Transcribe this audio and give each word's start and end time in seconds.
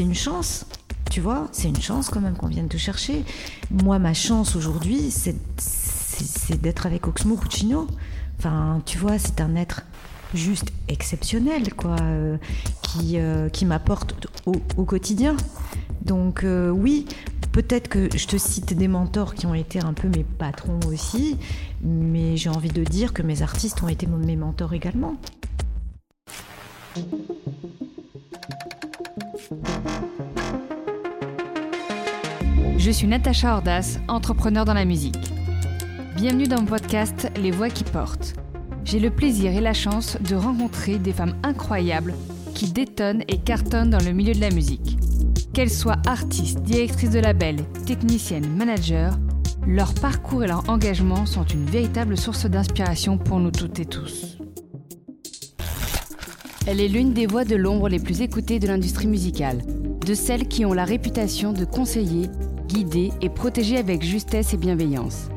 c'est 0.00 0.06
une 0.06 0.14
chance. 0.14 0.64
Tu 1.10 1.20
vois, 1.20 1.48
c'est 1.52 1.68
une 1.68 1.80
chance 1.80 2.08
quand 2.08 2.22
même 2.22 2.34
qu'on 2.34 2.46
vienne 2.46 2.68
te 2.68 2.78
chercher. 2.78 3.22
Moi, 3.70 3.98
ma 3.98 4.14
chance 4.14 4.56
aujourd'hui, 4.56 5.10
c'est 5.10 5.36
d'être 6.62 6.86
avec 6.86 7.06
Oxmo 7.06 7.36
Puccino. 7.36 7.86
Enfin, 8.38 8.80
tu 8.86 8.96
vois, 8.96 9.18
c'est 9.18 9.42
un 9.42 9.56
être 9.56 9.82
juste 10.32 10.72
exceptionnel, 10.88 11.74
quoi, 11.74 11.96
euh, 12.00 12.38
qui, 12.80 13.18
euh, 13.18 13.50
qui 13.50 13.66
m'apporte 13.66 14.14
au, 14.46 14.84
quotidien. 14.86 15.36
Donc 16.02 16.44
euh, 16.44 16.70
oui, 16.70 17.04
peut-être 17.52 17.88
que 17.88 18.08
je 18.16 18.26
te 18.26 18.38
cite 18.38 18.72
des 18.72 18.88
mentors 18.88 19.34
qui 19.34 19.44
ont 19.44 19.54
été 19.54 19.80
un 19.80 19.92
peu 19.92 20.08
mes 20.08 20.24
patrons 20.24 20.80
aussi, 20.88 21.36
mais 21.82 22.38
j'ai 22.38 22.48
envie 22.48 22.70
de 22.70 22.84
dire 22.84 23.12
que 23.12 23.20
mes 23.20 23.42
artistes 23.42 23.82
ont 23.82 23.88
été 23.88 24.06
mes 24.06 24.36
mentors 24.36 24.72
également. 24.72 25.16
Je 32.80 32.90
suis 32.90 33.06
Natacha 33.06 33.56
Ordas, 33.56 33.98
entrepreneur 34.08 34.64
dans 34.64 34.72
la 34.72 34.86
musique. 34.86 35.34
Bienvenue 36.16 36.46
dans 36.46 36.62
mon 36.62 36.66
podcast 36.66 37.30
Les 37.36 37.50
Voix 37.50 37.68
qui 37.68 37.84
portent. 37.84 38.32
J'ai 38.86 38.98
le 38.98 39.10
plaisir 39.10 39.52
et 39.52 39.60
la 39.60 39.74
chance 39.74 40.16
de 40.26 40.34
rencontrer 40.34 40.96
des 40.98 41.12
femmes 41.12 41.34
incroyables 41.42 42.14
qui 42.54 42.72
détonnent 42.72 43.22
et 43.28 43.36
cartonnent 43.36 43.90
dans 43.90 44.02
le 44.02 44.12
milieu 44.12 44.32
de 44.32 44.40
la 44.40 44.48
musique. 44.48 44.96
Qu'elles 45.52 45.68
soient 45.68 46.00
artistes, 46.06 46.62
directrices 46.62 47.10
de 47.10 47.18
label, 47.18 47.56
techniciennes, 47.84 48.48
managers, 48.56 49.10
leur 49.66 49.92
parcours 49.92 50.44
et 50.44 50.48
leur 50.48 50.66
engagement 50.70 51.26
sont 51.26 51.44
une 51.44 51.66
véritable 51.66 52.16
source 52.16 52.46
d'inspiration 52.46 53.18
pour 53.18 53.40
nous 53.40 53.50
toutes 53.50 53.78
et 53.78 53.84
tous. 53.84 54.38
Elle 56.66 56.80
est 56.80 56.88
l'une 56.88 57.12
des 57.12 57.26
voix 57.26 57.44
de 57.44 57.56
l'ombre 57.56 57.90
les 57.90 57.98
plus 57.98 58.22
écoutées 58.22 58.58
de 58.58 58.68
l'industrie 58.68 59.06
musicale, 59.06 59.60
de 60.06 60.14
celles 60.14 60.48
qui 60.48 60.64
ont 60.64 60.72
la 60.72 60.86
réputation 60.86 61.52
de 61.52 61.66
conseiller, 61.66 62.30
guider 62.70 63.10
et 63.20 63.28
protéger 63.28 63.78
avec 63.78 64.02
justesse 64.04 64.54
et 64.54 64.56
bienveillance. 64.56 65.28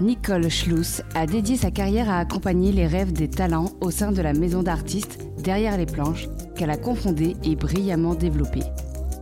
Nicole 0.00 0.48
Schluss 0.48 1.02
a 1.14 1.26
dédié 1.26 1.56
sa 1.56 1.70
carrière 1.70 2.08
à 2.08 2.18
accompagner 2.18 2.72
les 2.72 2.86
rêves 2.86 3.12
des 3.12 3.28
talents 3.28 3.72
au 3.82 3.90
sein 3.90 4.12
de 4.12 4.22
la 4.22 4.32
maison 4.32 4.62
d'artistes 4.62 5.18
derrière 5.42 5.76
les 5.76 5.84
planches 5.84 6.28
qu'elle 6.56 6.70
a 6.70 6.78
confondée 6.78 7.36
et 7.44 7.54
brillamment 7.54 8.14
développée. 8.14 8.64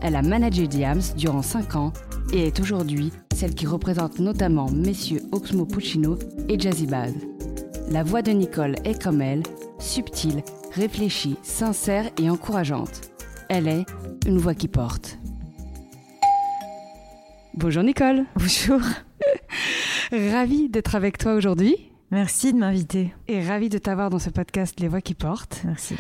Elle 0.00 0.14
a 0.14 0.22
managé 0.22 0.68
Diams 0.68 1.02
durant 1.16 1.42
5 1.42 1.74
ans 1.74 1.92
et 2.32 2.46
est 2.46 2.60
aujourd'hui 2.60 3.12
celle 3.34 3.56
qui 3.56 3.66
représente 3.66 4.20
notamment 4.20 4.70
messieurs 4.70 5.22
Oxmo 5.32 5.66
Puccino 5.66 6.16
et 6.48 6.60
Jazzy 6.60 6.86
Baz. 6.86 7.12
La 7.90 8.04
voix 8.04 8.22
de 8.22 8.30
Nicole 8.30 8.76
est 8.84 9.02
comme 9.02 9.20
elle, 9.20 9.42
subtile, 9.80 10.44
réfléchie, 10.74 11.36
sincère 11.42 12.08
et 12.22 12.30
encourageante. 12.30 13.10
Elle 13.48 13.66
est 13.66 13.86
une 14.26 14.38
voix 14.38 14.54
qui 14.54 14.68
porte. 14.68 15.18
Bonjour 17.60 17.82
Nicole. 17.82 18.24
Bonjour. 18.36 18.80
Ravie 20.12 20.68
d'être 20.68 20.94
avec 20.94 21.18
toi 21.18 21.34
aujourd'hui. 21.34 21.90
Merci 22.12 22.52
de 22.52 22.58
m'inviter. 22.58 23.12
Et 23.26 23.42
ravie 23.42 23.68
de 23.68 23.78
t'avoir 23.78 24.10
dans 24.10 24.20
ce 24.20 24.30
podcast 24.30 24.78
Les 24.78 24.86
Voix 24.86 25.00
qui 25.00 25.14
portent. 25.14 25.62
Merci. 25.64 25.96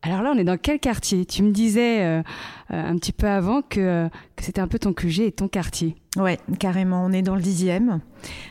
Alors 0.00 0.22
là, 0.22 0.32
on 0.34 0.38
est 0.38 0.44
dans 0.44 0.56
quel 0.56 0.80
quartier? 0.80 1.26
Tu 1.26 1.42
me 1.42 1.50
disais 1.50 2.00
euh, 2.00 2.22
euh, 2.70 2.90
un 2.90 2.96
petit 2.96 3.12
peu 3.12 3.26
avant 3.26 3.60
que, 3.60 4.08
que 4.34 4.44
c'était 4.44 4.62
un 4.62 4.66
peu 4.66 4.78
ton 4.78 4.94
QG 4.94 5.20
et 5.20 5.32
ton 5.32 5.46
quartier. 5.46 5.94
Ouais, 6.16 6.38
carrément. 6.60 7.04
On 7.04 7.12
est 7.12 7.22
dans 7.22 7.34
le 7.34 7.42
dixième. 7.42 8.00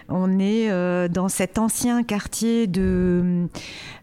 On 0.09 0.37
est 0.37 0.69
euh, 0.69 1.07
dans 1.07 1.29
cet 1.29 1.57
ancien 1.57 2.03
quartier 2.03 2.67
de. 2.67 3.47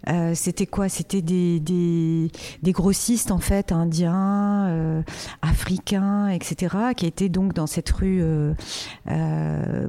Euh, 0.09 0.33
c'était 0.35 0.67
quoi? 0.67 0.89
C'était 0.89 1.21
des, 1.21 2.31
grossistes, 2.65 3.31
en 3.31 3.39
fait, 3.39 3.71
indiens, 3.71 4.67
euh, 4.69 5.03
africains, 5.43 6.29
etc., 6.29 6.75
qui 6.97 7.05
étaient 7.05 7.29
donc 7.29 7.53
dans 7.53 7.67
cette 7.67 7.91
rue 7.91 8.25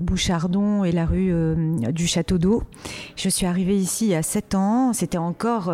Bouchardon 0.02 0.84
et 0.84 0.92
la 0.92 1.06
rue 1.06 1.34
du 1.94 2.08
Château 2.08 2.38
d'Eau. 2.38 2.64
Je 3.16 3.30
suis 3.30 3.46
arrivée 3.46 3.78
ici 3.78 4.08
il 4.08 4.12
y 4.12 4.16
a 4.16 4.24
sept 4.24 4.54
ans. 4.54 4.92
C'était 4.92 5.18
encore. 5.18 5.74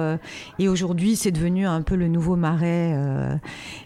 et 0.60 0.70
aujourd'hui, 0.70 1.16
c'est 1.16 1.32
devenu 1.32 1.66
un 1.66 1.82
peu 1.82 1.96
le 1.96 2.08
nouveau 2.08 2.36
marais. 2.36 2.96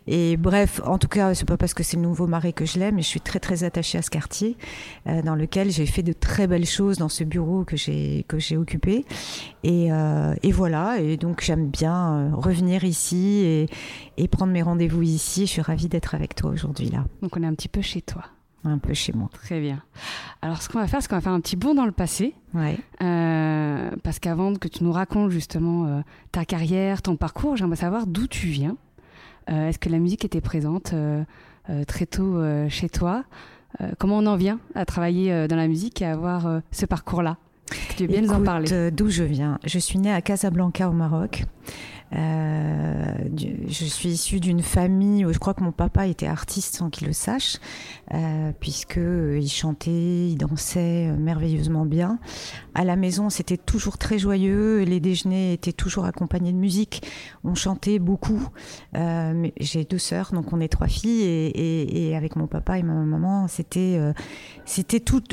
et 0.08 0.36
bref, 0.36 0.82
en 0.86 0.98
tout 0.98 1.08
cas, 1.08 1.34
c'est 1.34 1.48
pas 1.48 1.58
parce 1.58 1.74
que 1.74 1.84
c'est 1.84 1.96
le 1.96 2.04
nouveau 2.04 2.28
marais 2.28 2.52
que 2.52 2.66
je 2.66 2.78
l'aime, 2.78 2.96
mais 2.96 3.04
je 3.04 3.08
suis 3.08 3.22
très, 3.22 3.40
très 3.40 3.64
attachée 3.64 4.01
ce 4.02 4.10
quartier 4.10 4.58
dans 5.06 5.36
lequel 5.36 5.72
j'ai 5.72 5.86
fait 5.86 6.04
de 6.04 6.14
très 6.14 6.48
belles 6.48 6.66
choses 6.66 6.98
dans 6.98 7.10
ce 7.10 7.24
bureau 7.24 7.64
que 7.64 7.76
j'ai 7.78 8.26
que 8.28 8.40
j'ai 8.40 8.58
occupé 8.58 9.06
et, 9.64 9.92
euh, 9.92 10.34
et, 10.44 10.52
voilà 10.52 11.00
et 11.00 11.18
donc 11.18 11.42
j'aime 11.44 11.68
bien 11.70 12.14
euh, 12.14 12.30
revenir 12.34 12.84
ici 12.84 13.42
et, 13.44 13.68
et 14.18 14.28
prendre 14.28 14.52
mes 14.54 14.62
rendez-vous 14.62 15.02
ici. 15.02 15.46
Je 15.46 15.52
suis 15.52 15.62
ravie 15.62 15.88
d'être 15.88 16.16
avec 16.16 16.36
toi 16.36 16.52
aujourd'hui 16.52 16.90
là. 16.90 17.06
Donc 17.22 17.36
on 17.38 17.44
est 17.44 17.46
un 17.46 17.54
petit 17.54 17.68
peu 17.68 17.82
chez 17.82 18.02
toi. 18.02 18.24
Un 18.64 18.78
peu 18.78 18.94
chez 18.94 19.12
moi. 19.14 19.28
Très 19.34 19.60
bien. 19.60 19.82
Alors, 20.44 20.62
ce 20.62 20.70
qu'on 20.70 20.78
va 20.80 20.86
faire, 20.86 21.02
c'est 21.02 21.08
qu'on 21.10 21.16
va 21.16 21.22
faire 21.22 21.32
un 21.32 21.40
petit 21.42 21.56
bond 21.56 21.74
dans 21.74 21.88
le 21.88 21.92
passé. 21.92 22.36
Ouais. 22.54 22.78
Euh, 23.02 23.90
parce 24.04 24.20
qu'avant 24.20 24.54
que 24.54 24.68
tu 24.68 24.84
nous 24.84 24.92
racontes 24.92 25.32
justement 25.32 26.04
ta 26.32 26.46
carrière, 26.46 27.02
ton 27.02 27.16
parcours, 27.16 27.58
j'aimerais 27.58 27.78
savoir 27.78 28.06
d'où 28.06 28.28
tu 28.28 28.48
viens. 28.48 28.78
Est-ce 29.48 29.80
que 29.80 29.90
la 29.90 29.98
musique 29.98 30.26
était 30.26 30.42
présente 30.42 30.94
très 31.88 32.06
tôt 32.06 32.40
chez 32.70 32.88
toi? 32.88 33.24
euh, 33.24 33.51
comment 33.98 34.18
on 34.18 34.26
en 34.26 34.36
vient 34.36 34.60
à 34.76 34.86
travailler 34.86 35.32
euh, 35.32 35.48
dans 35.48 35.56
la 35.56 35.68
musique 35.68 36.02
et 36.02 36.06
à 36.06 36.12
avoir 36.12 36.48
euh, 36.48 36.60
ce 36.72 36.86
parcours-là? 36.86 37.38
Tu 37.96 38.04
veux 38.04 38.08
bien 38.08 38.22
nous 38.22 38.32
en 38.32 38.44
parler. 38.44 38.92
D'où 38.92 39.10
je 39.10 39.24
viens. 39.24 39.58
Je 39.64 39.80
suis 39.80 39.98
née 39.98 40.12
à 40.12 40.22
Casablanca 40.22 40.90
au 40.90 40.94
Maroc. 40.94 41.44
Euh, 42.14 43.12
je 43.68 43.86
suis 43.86 44.10
issue 44.10 44.40
d'une 44.40 44.62
famille 44.62 45.26
où 45.26 45.34
je 45.34 45.40
crois 45.40 45.54
que 45.54 45.64
mon 45.64 45.72
papa 45.72 46.08
était 46.08 46.28
artiste 46.28 46.76
sans 46.76 46.90
qu'il 46.90 47.08
le 47.08 47.14
sache, 47.14 47.58
euh, 48.14 48.52
puisque 48.60 48.98
euh, 48.98 49.40
il 49.42 49.50
chantait, 49.50 50.30
il 50.30 50.36
dansait 50.36 51.10
euh, 51.10 51.18
merveilleusement 51.18 51.86
bien. 51.86 52.20
À 52.76 52.84
la 52.84 52.96
maison, 52.96 53.30
c'était 53.30 53.58
toujours 53.58 53.98
très 53.98 54.20
joyeux. 54.20 54.84
Les 54.84 55.00
déjeuners 55.00 55.54
étaient 55.54 55.72
toujours 55.72 56.06
accompagnés 56.06 56.52
de 56.52 56.58
musique. 56.58 57.04
On 57.44 57.56
chantait 57.56 58.00
beaucoup. 58.00 58.48
J'ai 58.94 59.86
deux 59.86 59.98
sœurs, 59.98 60.32
donc 60.34 60.52
on 60.54 60.60
est 60.60 60.68
trois 60.68 60.88
filles, 60.88 61.24
et, 61.24 62.14
avec 62.16 62.36
mon 62.36 62.48
papa 62.48 62.78
et 62.78 62.84
ma 62.84 62.94
maman, 62.94 63.48
c'était. 63.48 64.00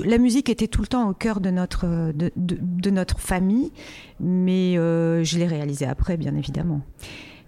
La 0.04 0.18
musique 0.18 0.48
était 0.48 0.68
tout 0.68 0.80
le 0.80 0.86
temps 0.86 1.08
au 1.08 1.14
cœur 1.14 1.40
de 1.40 1.50
notre 1.50 2.12
de, 2.14 2.90
notre 2.90 3.18
famille, 3.20 3.72
mais 4.20 4.74
je 4.74 5.38
l'ai 5.38 5.46
réalisé 5.46 5.86
après, 5.86 6.16
bien 6.16 6.34
évidemment. 6.34 6.67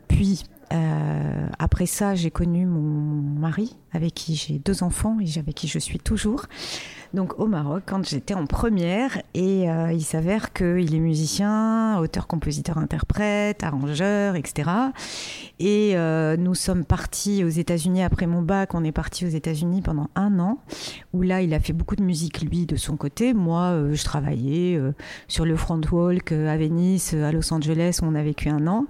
Puis, 0.08 0.44
euh, 0.72 1.46
après 1.58 1.86
ça, 1.86 2.14
j'ai 2.14 2.30
connu 2.30 2.64
mon 2.64 2.80
mari, 3.40 3.76
avec 3.92 4.14
qui 4.14 4.36
j'ai 4.36 4.58
deux 4.58 4.82
enfants 4.82 5.18
et 5.20 5.38
avec 5.38 5.54
qui 5.54 5.66
je 5.66 5.78
suis 5.78 5.98
toujours. 5.98 6.46
Donc 7.12 7.40
au 7.40 7.46
Maroc, 7.46 7.82
quand 7.86 8.06
j'étais 8.06 8.34
en 8.34 8.46
première, 8.46 9.20
et 9.34 9.68
euh, 9.68 9.92
il 9.92 10.02
s'avère 10.02 10.52
qu'il 10.52 10.94
est 10.94 11.00
musicien, 11.00 11.98
auteur, 11.98 12.28
compositeur, 12.28 12.78
interprète, 12.78 13.64
arrangeur, 13.64 14.36
etc. 14.36 14.70
Et 15.58 15.96
euh, 15.96 16.36
nous 16.36 16.54
sommes 16.54 16.84
partis 16.84 17.42
aux 17.42 17.48
États-Unis 17.48 18.04
après 18.04 18.26
mon 18.26 18.42
bac. 18.42 18.72
On 18.74 18.84
est 18.84 18.92
parti 18.92 19.26
aux 19.26 19.30
États-Unis 19.30 19.82
pendant 19.82 20.08
un 20.14 20.38
an, 20.38 20.58
où 21.12 21.22
là, 21.22 21.42
il 21.42 21.52
a 21.52 21.58
fait 21.58 21.72
beaucoup 21.72 21.96
de 21.96 22.04
musique 22.04 22.42
lui 22.42 22.66
de 22.66 22.76
son 22.76 22.96
côté. 22.96 23.34
Moi, 23.34 23.92
je 23.92 24.04
travaillais 24.04 24.80
sur 25.26 25.44
le 25.44 25.56
front 25.56 25.80
walk 25.90 26.30
à 26.30 26.56
Venise, 26.56 27.14
à 27.14 27.32
Los 27.32 27.52
Angeles, 27.52 27.98
où 28.02 28.06
on 28.06 28.14
a 28.14 28.22
vécu 28.22 28.48
un 28.48 28.68
an. 28.68 28.86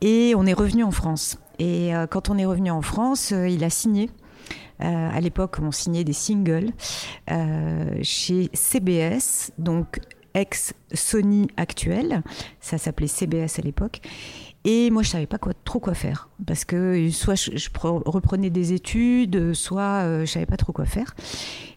Et 0.00 0.34
on 0.36 0.46
est 0.46 0.52
revenu 0.52 0.84
en 0.84 0.90
France. 0.90 1.38
Et 1.58 1.94
euh, 1.94 2.06
quand 2.06 2.30
on 2.30 2.38
est 2.38 2.46
revenu 2.46 2.70
en 2.70 2.82
France, 2.82 3.32
euh, 3.32 3.48
il 3.48 3.64
a 3.64 3.70
signé. 3.70 4.10
Euh, 4.80 5.10
à 5.12 5.20
l'époque, 5.20 5.56
on 5.60 5.72
signait 5.72 6.04
des 6.04 6.12
singles 6.12 6.70
chez 8.02 8.48
CBS, 8.52 9.50
donc 9.58 9.98
ex-Sony 10.34 11.48
actuel. 11.56 12.22
Ça 12.60 12.78
s'appelait 12.78 13.08
CBS 13.08 13.58
à 13.58 13.62
l'époque. 13.62 14.00
Et 14.64 14.90
moi, 14.90 15.02
je 15.02 15.08
savais 15.08 15.26
pas 15.26 15.38
quoi, 15.38 15.52
trop 15.64 15.80
quoi 15.80 15.94
faire. 15.94 16.28
Parce 16.46 16.64
que 16.64 17.08
soit 17.10 17.36
je, 17.36 17.56
je 17.56 17.68
reprenais 17.74 18.50
des 18.50 18.72
études, 18.72 19.54
soit 19.54 20.02
euh, 20.02 20.20
je 20.26 20.32
savais 20.32 20.46
pas 20.46 20.56
trop 20.56 20.72
quoi 20.72 20.84
faire. 20.84 21.14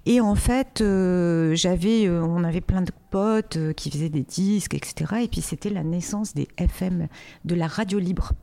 Et 0.05 0.19
en 0.19 0.35
fait, 0.35 0.81
euh, 0.81 1.53
j'avais, 1.53 2.07
euh, 2.07 2.23
on 2.23 2.43
avait 2.43 2.61
plein 2.61 2.81
de 2.81 2.91
potes 3.11 3.57
euh, 3.57 3.73
qui 3.73 3.91
faisaient 3.91 4.09
des 4.09 4.23
disques, 4.23 4.73
etc. 4.73 5.21
Et 5.23 5.27
puis 5.27 5.41
c'était 5.41 5.69
la 5.69 5.83
naissance 5.83 6.33
des 6.33 6.47
FM, 6.57 7.07
de 7.45 7.55
la 7.55 7.67
radio 7.67 7.99
libre. 7.99 8.33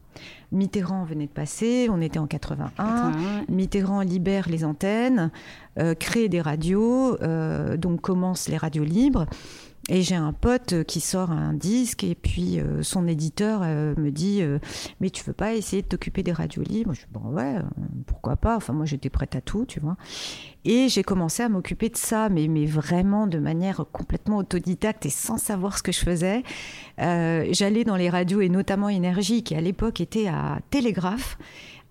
Mitterrand 0.53 1.05
venait 1.05 1.27
de 1.27 1.33
passer, 1.33 1.89
on 1.91 2.01
était 2.01 2.19
en 2.19 2.27
81. 2.27 2.71
81. 2.77 3.45
Mitterrand 3.49 4.01
libère 4.01 4.49
les 4.49 4.65
antennes, 4.65 5.31
euh, 5.79 5.95
crée 5.95 6.29
des 6.29 6.41
radios, 6.41 7.21
euh, 7.23 7.77
donc 7.77 8.01
commencent 8.01 8.49
les 8.49 8.57
radios 8.57 8.85
libres. 8.85 9.27
Et 9.91 10.03
j'ai 10.03 10.17
un 10.17 10.35
pote 10.35 10.85
qui 10.85 11.01
sort 11.01 11.31
un 11.31 11.55
disque 11.55 12.05
et 12.05 12.15
puis 12.15 12.61
euh, 12.61 12.83
son 12.83 13.07
éditeur 13.09 13.61
euh, 13.63 13.95
me 13.97 14.11
dit 14.11 14.43
euh, 14.43 14.59
mais 15.01 15.09
tu 15.09 15.25
veux 15.25 15.33
pas 15.33 15.55
essayer 15.55 15.81
de 15.81 15.89
t'occuper 15.89 16.23
des 16.23 16.33
radios 16.33 16.63
libres? 16.63 16.93
Je 16.93 17.01
dis 17.01 17.07
bon 17.11 17.31
ouais 17.31 17.57
pourquoi 18.07 18.37
pas? 18.37 18.57
Enfin 18.57 18.75
moi 18.75 18.85
j'étais 18.85 19.09
prête 19.09 19.35
à 19.35 19.41
tout 19.41 19.65
tu 19.65 19.81
vois. 19.81 19.97
Et 20.67 20.91
j'ai 20.91 21.03
commencé 21.03 21.43
à 21.43 21.49
m'occuper 21.49 21.89
de 21.89 21.97
ça 21.97 22.29
mais 22.29 22.49
mais 22.49 22.67
vraiment 22.67 23.27
de 23.27 23.39
manière 23.39 23.87
complètement 23.91 24.37
autodidacte 24.37 25.07
et 25.07 25.11
sans 25.11 25.39
savoir 25.39 25.79
ce 25.79 25.83
que 25.83 25.93
je 25.93 26.01
faisais. 26.01 26.43
J'allais 26.99 27.85
dans 27.85 27.97
les 27.97 28.11
radios 28.11 28.43
et 28.43 28.51
notamment 28.51 28.91
énergie 28.91 29.43
qui 29.43 29.55
à 29.55 29.61
l'époque 29.63 30.03
était 30.03 30.29
à 30.29 30.59
Télégraphe 30.69 31.39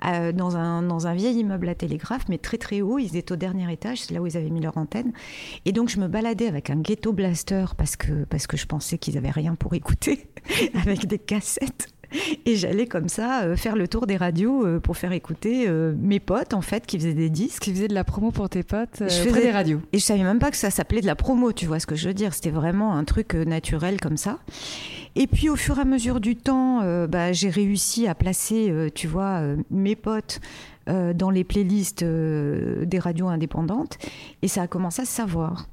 dans, 0.04 0.58
un, 0.58 0.84
dans 0.84 1.08
un 1.08 1.14
vieil 1.14 1.38
immeuble 1.40 1.70
à 1.70 1.76
télégraphe, 1.76 2.26
mais 2.30 2.38
très 2.38 2.58
très 2.58 2.82
haut. 2.82 3.00
Ils 3.00 3.16
étaient 3.16 3.32
au 3.32 3.36
dernier 3.36 3.72
étage, 3.72 4.02
c'est 4.02 4.14
là 4.14 4.22
où 4.22 4.28
ils 4.28 4.38
avaient 4.38 4.50
mis 4.50 4.62
leur 4.62 4.78
antenne. 4.78 5.12
Et 5.66 5.72
donc 5.72 5.90
je 5.90 6.00
me 6.00 6.08
baladais 6.08 6.48
avec 6.48 6.70
un 6.70 6.78
ghetto 6.78 7.14
blaster 7.14 7.66
parce 7.78 7.96
que, 7.96 8.24
parce 8.26 8.48
que 8.48 8.58
je 8.58 8.66
pensais 8.66 8.98
qu'ils 8.98 9.18
avaient 9.18 9.32
rien 9.32 9.56
pour 9.56 9.74
écouter, 9.74 10.28
avec 10.74 11.06
des 11.08 11.20
cassettes. 11.20 11.88
Et 12.45 12.56
j'allais 12.56 12.88
comme 12.88 13.09
ça 13.09 13.44
euh, 13.44 13.56
faire 13.56 13.75
le 13.75 13.88
tour 13.88 14.07
des 14.07 14.18
radios 14.18 14.65
euh, 14.65 14.80
pour 14.80 14.98
faire 14.98 15.12
écouter 15.12 15.65
euh, 15.68 15.94
mes 16.00 16.19
potes 16.19 16.54
en 16.54 16.62
fait 16.62 16.86
qui 16.86 16.98
faisaient 16.98 17.13
des 17.13 17.30
disques. 17.30 17.63
Qui 17.63 17.71
faisaient 17.71 17.88
de 17.88 17.94
la 17.94 18.04
promo 18.04 18.31
pour 18.31 18.50
tes 18.50 18.63
potes 18.63 19.01
je 19.01 19.07
faisais 19.07 19.42
des 19.42 19.51
radios. 19.51 19.81
Et 19.94 20.00
je 20.00 20.04
savais 20.04 20.24
même 20.24 20.39
pas 20.39 20.51
que 20.51 20.57
ça 20.57 20.69
s'appelait 20.69 21.01
de 21.01 21.06
la 21.06 21.15
promo, 21.15 21.51
tu 21.51 21.65
vois 21.65 21.80
ce 21.80 21.88
que 21.88 21.95
je 21.95 22.07
veux 22.07 22.13
dire. 22.13 22.33
C'était 22.33 22.50
vraiment 22.50 22.95
un 22.95 23.04
truc 23.04 23.33
naturel 23.33 24.00
comme 24.00 24.18
ça. 24.18 24.39
Et 25.15 25.27
puis 25.27 25.50
au 25.50 25.56
fur 25.56 25.77
et 25.77 25.81
à 25.81 25.86
mesure 25.86 26.19
du 26.19 26.36
temps, 26.36 26.81
bah, 27.07 27.31
j'ai 27.31 27.50
réussi 27.50 28.07
à 28.07 28.15
placer, 28.15 28.71
tu 28.94 29.07
vois, 29.07 29.42
mes 29.71 29.95
potes 29.95 30.39
dans 30.88 31.30
les 31.30 31.44
playlists 31.44 32.03
des 32.03 33.00
radios 33.00 33.27
indépendantes. 33.27 33.98
Et 34.42 34.48
ça 34.48 34.63
a 34.63 34.68
commencé 34.68 35.01
à 35.01 35.06
se 35.06 35.12
savoir. 35.12 35.68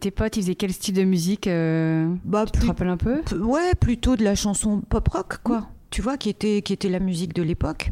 Tes 0.00 0.10
potes, 0.10 0.36
ils 0.36 0.42
faisaient 0.42 0.54
quel 0.54 0.72
style 0.72 0.94
de 0.94 1.04
musique 1.04 1.46
euh, 1.46 2.12
bah, 2.24 2.46
Tu 2.52 2.60
te 2.60 2.66
rappelles 2.66 2.88
un 2.88 2.96
peu? 2.96 3.22
Ouais, 3.38 3.74
plutôt 3.74 4.16
de 4.16 4.24
la 4.24 4.34
chanson 4.34 4.80
pop 4.80 5.06
rock, 5.08 5.38
quoi. 5.42 5.68
Tu 5.90 6.00
vois, 6.00 6.16
qui 6.16 6.30
était, 6.30 6.62
qui 6.62 6.72
était 6.72 6.88
la 6.88 7.00
musique 7.00 7.34
de 7.34 7.42
l'époque. 7.42 7.90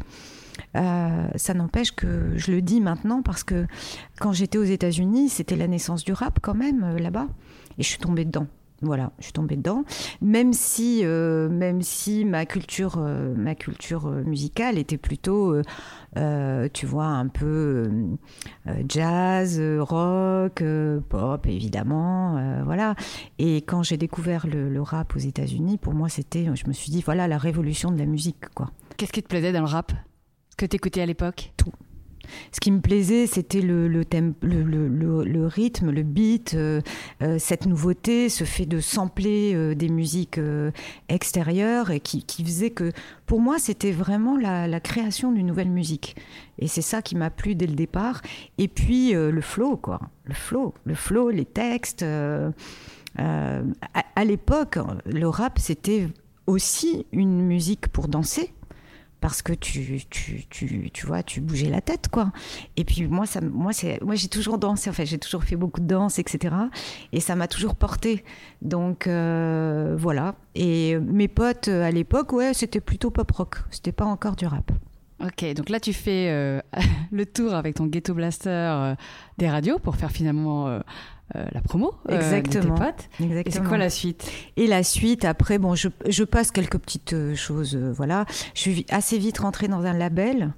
Euh, 0.75 1.27
ça 1.35 1.53
n'empêche 1.53 1.91
que 1.91 2.33
je 2.35 2.51
le 2.51 2.61
dis 2.61 2.81
maintenant 2.81 3.21
parce 3.21 3.43
que 3.43 3.67
quand 4.19 4.33
j'étais 4.33 4.57
aux 4.57 4.63
États-Unis, 4.63 5.29
c'était 5.29 5.55
la 5.55 5.67
naissance 5.67 6.03
du 6.03 6.13
rap 6.13 6.39
quand 6.41 6.55
même 6.55 6.83
euh, 6.83 6.99
là-bas. 6.99 7.27
Et 7.77 7.83
je 7.83 7.87
suis 7.87 7.99
tombée 7.99 8.25
dedans. 8.25 8.47
Voilà, 8.83 9.11
je 9.19 9.23
suis 9.23 9.33
tombée 9.33 9.55
dedans. 9.55 9.83
Même 10.21 10.51
si, 10.51 11.01
euh, 11.03 11.47
même 11.49 11.81
si 11.81 12.25
ma 12.25 12.45
culture, 12.45 12.95
euh, 12.97 13.33
ma 13.35 13.55
culture 13.55 14.07
euh, 14.07 14.23
musicale 14.23 14.77
était 14.77 14.97
plutôt, 14.97 15.55
tu 16.73 16.85
vois, 16.85 17.05
un 17.05 17.27
peu 17.27 17.89
jazz, 18.87 19.61
rock, 19.79 20.63
pop, 21.09 21.47
évidemment, 21.47 22.63
voilà. 22.63 22.95
Et 23.39 23.57
quand 23.57 23.83
j'ai 23.83 23.97
découvert 23.97 24.45
le, 24.47 24.69
le, 24.69 24.81
rap 24.81 25.15
aux 25.15 25.19
États-Unis, 25.19 25.77
pour 25.77 25.93
moi, 25.93 26.09
c'était, 26.09 26.45
je 26.53 26.67
me 26.67 26.73
suis 26.73 26.91
dit, 26.91 27.01
voilà, 27.01 27.27
la 27.27 27.37
révolution 27.37 27.91
de 27.91 27.97
la 27.97 28.05
musique, 28.05 28.49
quoi. 28.53 28.69
Qu'est-ce 28.97 29.11
qui 29.11 29.23
te 29.23 29.27
plaisait 29.27 29.51
dans 29.51 29.61
le 29.61 29.67
rap? 29.67 29.91
Que 30.57 30.65
tu 30.65 30.75
écoutais 30.75 31.01
à 31.01 31.05
l'époque? 31.05 31.51
Tout. 31.57 31.71
Ce 32.51 32.59
qui 32.59 32.71
me 32.71 32.79
plaisait, 32.79 33.27
c'était 33.27 33.61
le, 33.61 33.87
le, 33.87 35.47
rythme, 35.47 35.91
le 35.91 36.03
beat, 36.03 36.53
euh, 36.53 36.81
euh, 37.21 37.37
cette 37.39 37.65
nouveauté, 37.65 38.29
ce 38.29 38.43
fait 38.43 38.65
de 38.65 38.79
sampler 38.79 39.53
euh, 39.53 39.75
des 39.75 39.89
musiques 39.89 40.39
extérieures 41.09 41.91
et 41.91 41.99
qui, 41.99 42.23
faisait 42.43 42.71
que, 42.71 42.91
pour 43.25 43.39
moi, 43.39 43.59
c'était 43.59 43.91
vraiment 43.91 44.37
la, 44.37 44.79
création 44.79 45.31
d'une 45.31 45.47
nouvelle 45.47 45.69
musique. 45.69 46.15
Et 46.59 46.67
c'est 46.67 46.81
ça 46.81 47.01
qui 47.01 47.15
m'a 47.15 47.29
plu 47.29 47.55
dès 47.55 47.67
le 47.67 47.75
départ. 47.75 48.21
Et 48.57 48.67
puis 48.67 49.13
le 49.13 49.41
flow, 49.41 49.77
quoi. 49.77 49.99
Le 50.25 50.33
flow, 50.33 50.73
le 50.83 50.95
flow, 50.95 51.29
les 51.29 51.45
textes. 51.45 52.05
à 53.17 53.63
l'époque, 54.25 54.77
le 55.05 55.27
rap, 55.27 55.59
c'était 55.59 56.09
aussi 56.47 57.05
une 57.11 57.41
musique 57.41 57.87
pour 57.87 58.07
danser 58.07 58.53
parce 59.23 59.41
que 59.41 59.53
tu, 59.53 60.01
tu, 60.09 60.43
tu, 60.49 60.91
tu, 60.91 61.07
vois, 61.07 61.23
tu 61.23 61.39
bougeais 61.39 61.69
la 61.69 61.79
tête, 61.79 62.09
quoi. 62.09 62.33
Et 62.75 62.83
puis 62.83 63.07
moi, 63.07 63.25
ça, 63.25 63.39
moi, 63.39 63.71
c'est, 63.71 64.03
moi 64.03 64.15
j'ai 64.15 64.27
toujours 64.27 64.57
dansé, 64.57 64.89
en 64.89 64.93
fait, 64.93 65.05
j'ai 65.05 65.17
toujours 65.17 65.45
fait 65.45 65.55
beaucoup 65.55 65.79
de 65.79 65.87
danse, 65.87 66.19
etc. 66.19 66.53
Et 67.13 67.21
ça 67.21 67.37
m'a 67.37 67.47
toujours 67.47 67.75
porté. 67.75 68.25
Donc 68.61 69.07
euh, 69.07 69.95
voilà. 69.97 70.35
Et 70.55 70.97
mes 70.99 71.29
potes 71.29 71.69
à 71.69 71.89
l'époque, 71.89 72.33
ouais, 72.33 72.53
c'était 72.53 72.81
plutôt 72.81 73.11
pop 73.11 73.31
rock. 73.31 73.59
C'était 73.71 73.93
pas 73.93 74.03
encore 74.03 74.35
du 74.35 74.45
rap. 74.45 74.73
Ok, 75.23 75.53
donc 75.53 75.69
là 75.69 75.79
tu 75.79 75.93
fais 75.93 76.27
euh, 76.29 76.59
le 77.11 77.25
tour 77.25 77.53
avec 77.53 77.75
ton 77.75 77.85
ghetto 77.85 78.13
blaster 78.13 78.49
euh, 78.49 78.95
des 79.37 79.49
radios 79.49 79.79
pour 79.79 79.95
faire 79.95 80.11
finalement 80.11 80.67
euh, 80.67 80.79
la 81.33 81.61
promo 81.61 81.93
Exactement. 82.09 82.75
tes 82.75 82.83
potes. 82.83 83.09
Et 83.45 83.51
c'est 83.51 83.63
quoi 83.63 83.77
la 83.77 83.89
suite? 83.89 84.29
Et 84.57 84.67
la 84.67 84.83
suite, 84.83 85.25
après, 85.25 85.57
bon, 85.57 85.75
je, 85.75 85.89
je 86.07 86.23
passe 86.23 86.51
quelques 86.51 86.77
petites 86.77 87.13
euh, 87.13 87.35
choses, 87.35 87.75
euh, 87.75 87.91
voilà. 87.91 88.25
Je 88.53 88.61
suis 88.61 88.85
assez 88.89 89.17
vite 89.17 89.39
rentrée 89.39 89.67
dans 89.67 89.83
un 89.83 89.93
label 89.93 90.53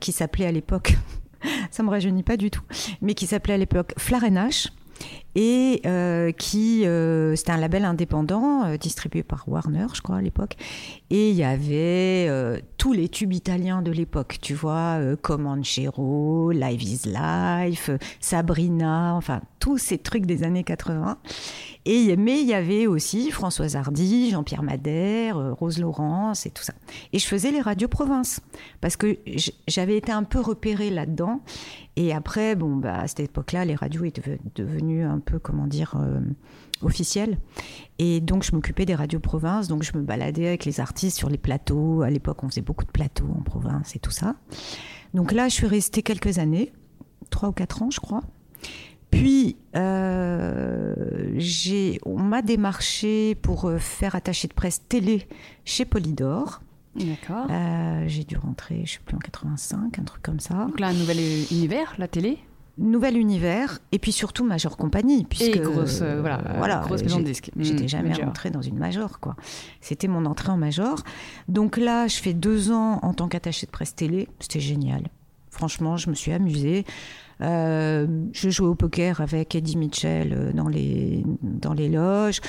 qui 0.00 0.12
s'appelait 0.12 0.46
à 0.46 0.52
l'époque, 0.52 0.96
ça 1.70 1.82
me 1.82 1.90
rajeunit 1.90 2.22
pas 2.22 2.36
du 2.36 2.50
tout, 2.50 2.62
mais 3.00 3.14
qui 3.14 3.26
s'appelait 3.26 3.54
à 3.54 3.58
l'époque 3.58 3.94
Flarenache 3.98 4.68
et 5.34 5.80
euh, 5.86 6.32
qui 6.32 6.84
euh, 6.86 7.36
c'était 7.36 7.52
un 7.52 7.56
label 7.56 7.84
indépendant 7.84 8.64
euh, 8.64 8.76
distribué 8.76 9.22
par 9.22 9.48
Warner 9.48 9.86
je 9.94 10.00
crois 10.00 10.16
à 10.16 10.20
l'époque. 10.20 10.56
Et 11.10 11.30
il 11.30 11.36
y 11.36 11.44
avait 11.44 12.30
tous 12.76 12.92
les 12.92 13.08
tubes 13.08 13.32
italiens 13.32 13.82
de 13.82 13.90
l'époque 13.90 14.38
tu 14.40 14.54
vois 14.54 14.98
Comanchero 15.20 16.52
Live 16.52 16.82
is 16.82 17.00
Life 17.06 17.90
Sabrina 18.20 19.14
enfin 19.14 19.40
tous 19.58 19.78
ces 19.78 19.98
trucs 19.98 20.24
des 20.24 20.44
années 20.44 20.62
80 20.62 21.18
et 21.86 22.16
mais 22.16 22.40
il 22.40 22.46
y 22.46 22.54
avait 22.54 22.86
aussi 22.86 23.30
Françoise 23.30 23.74
Hardy 23.74 24.30
Jean-Pierre 24.30 24.62
Madère 24.62 25.56
Rose 25.56 25.78
Laurence 25.78 26.46
et 26.46 26.50
tout 26.50 26.62
ça. 26.62 26.74
Et 27.12 27.18
je 27.18 27.26
faisais 27.26 27.50
les 27.50 27.60
radios 27.60 27.88
province 27.88 28.40
parce 28.80 28.96
que 28.96 29.18
j'avais 29.66 29.96
été 29.96 30.12
un 30.12 30.22
peu 30.22 30.40
repérée 30.40 30.90
là-dedans. 30.90 31.40
Et 31.96 32.14
après 32.14 32.54
bon 32.54 32.76
bah 32.76 33.00
à 33.00 33.08
cette 33.08 33.20
époque-là 33.20 33.64
les 33.64 33.74
radios 33.74 34.04
étaient 34.04 34.38
devenues 34.54 35.02
un 35.02 35.19
peu, 35.20 35.38
comment 35.38 35.66
dire, 35.66 35.94
euh, 35.96 36.20
officielle. 36.82 37.38
Et 37.98 38.20
donc, 38.20 38.42
je 38.42 38.54
m'occupais 38.54 38.86
des 38.86 38.94
radios 38.94 39.20
province. 39.20 39.68
Donc, 39.68 39.82
je 39.82 39.96
me 39.96 40.02
baladais 40.02 40.48
avec 40.48 40.64
les 40.64 40.80
artistes 40.80 41.16
sur 41.16 41.28
les 41.28 41.38
plateaux. 41.38 42.02
À 42.02 42.10
l'époque, 42.10 42.42
on 42.42 42.48
faisait 42.48 42.60
beaucoup 42.60 42.84
de 42.84 42.90
plateaux 42.90 43.28
en 43.38 43.42
province 43.42 43.96
et 43.96 43.98
tout 43.98 44.10
ça. 44.10 44.36
Donc 45.14 45.32
là, 45.32 45.48
je 45.48 45.54
suis 45.54 45.66
restée 45.66 46.02
quelques 46.02 46.38
années, 46.38 46.72
trois 47.30 47.48
ou 47.48 47.52
quatre 47.52 47.82
ans, 47.82 47.90
je 47.90 48.00
crois. 48.00 48.22
Puis, 49.10 49.56
euh, 49.74 50.94
on 52.06 52.18
m'a 52.18 52.42
démarché 52.42 53.34
pour 53.34 53.64
euh, 53.64 53.78
faire 53.78 54.14
attaché 54.14 54.46
de 54.46 54.54
presse 54.54 54.82
télé 54.88 55.26
chez 55.64 55.84
Polydor. 55.84 56.62
D'accord. 56.96 57.46
j'ai 58.06 58.24
dû 58.24 58.36
rentrer, 58.36 58.82
je 58.84 58.94
sais 58.94 59.00
plus, 59.04 59.14
en 59.14 59.20
85, 59.20 59.98
un 59.98 60.02
truc 60.02 60.22
comme 60.22 60.40
ça. 60.40 60.54
Donc 60.66 60.80
là, 60.80 60.88
un 60.88 60.92
nouvel 60.92 61.18
univers, 61.52 61.94
la 61.98 62.08
télé? 62.08 62.38
Nouvel 62.80 63.16
univers 63.16 63.78
et 63.92 63.98
puis 63.98 64.10
surtout 64.10 64.44
major 64.44 64.76
compagnie 64.76 65.24
puisque 65.24 65.56
et 65.56 65.60
grosse 65.60 66.00
euh, 66.02 66.20
voilà, 66.20 66.42
voilà 66.56 66.82
grosse 66.84 67.02
maison 67.02 67.18
de 67.20 67.24
disques. 67.24 67.50
j'étais 67.56 67.84
mmh, 67.84 67.88
jamais 67.88 68.14
rentrée 68.14 68.50
dans 68.50 68.62
une 68.62 68.78
major 68.78 69.20
quoi. 69.20 69.36
C'était 69.80 70.08
mon 70.08 70.24
entrée 70.24 70.50
en 70.50 70.56
major. 70.56 71.02
Donc 71.48 71.76
là 71.76 72.08
je 72.08 72.16
fais 72.16 72.32
deux 72.32 72.72
ans 72.72 72.98
en 73.02 73.12
tant 73.12 73.28
qu'attachée 73.28 73.66
de 73.66 73.70
presse 73.70 73.94
télé. 73.94 74.28
C'était 74.40 74.60
génial. 74.60 75.08
Franchement 75.50 75.96
je 75.96 76.10
me 76.10 76.14
suis 76.14 76.32
amusée. 76.32 76.84
Euh, 77.42 78.06
je 78.32 78.50
jouais 78.50 78.68
au 78.68 78.74
poker 78.74 79.20
avec 79.20 79.54
Eddie 79.54 79.76
Mitchell 79.76 80.32
euh, 80.32 80.52
dans 80.52 80.68
les 80.68 81.24
dans 81.42 81.72
les 81.72 81.88
loges 81.88 82.40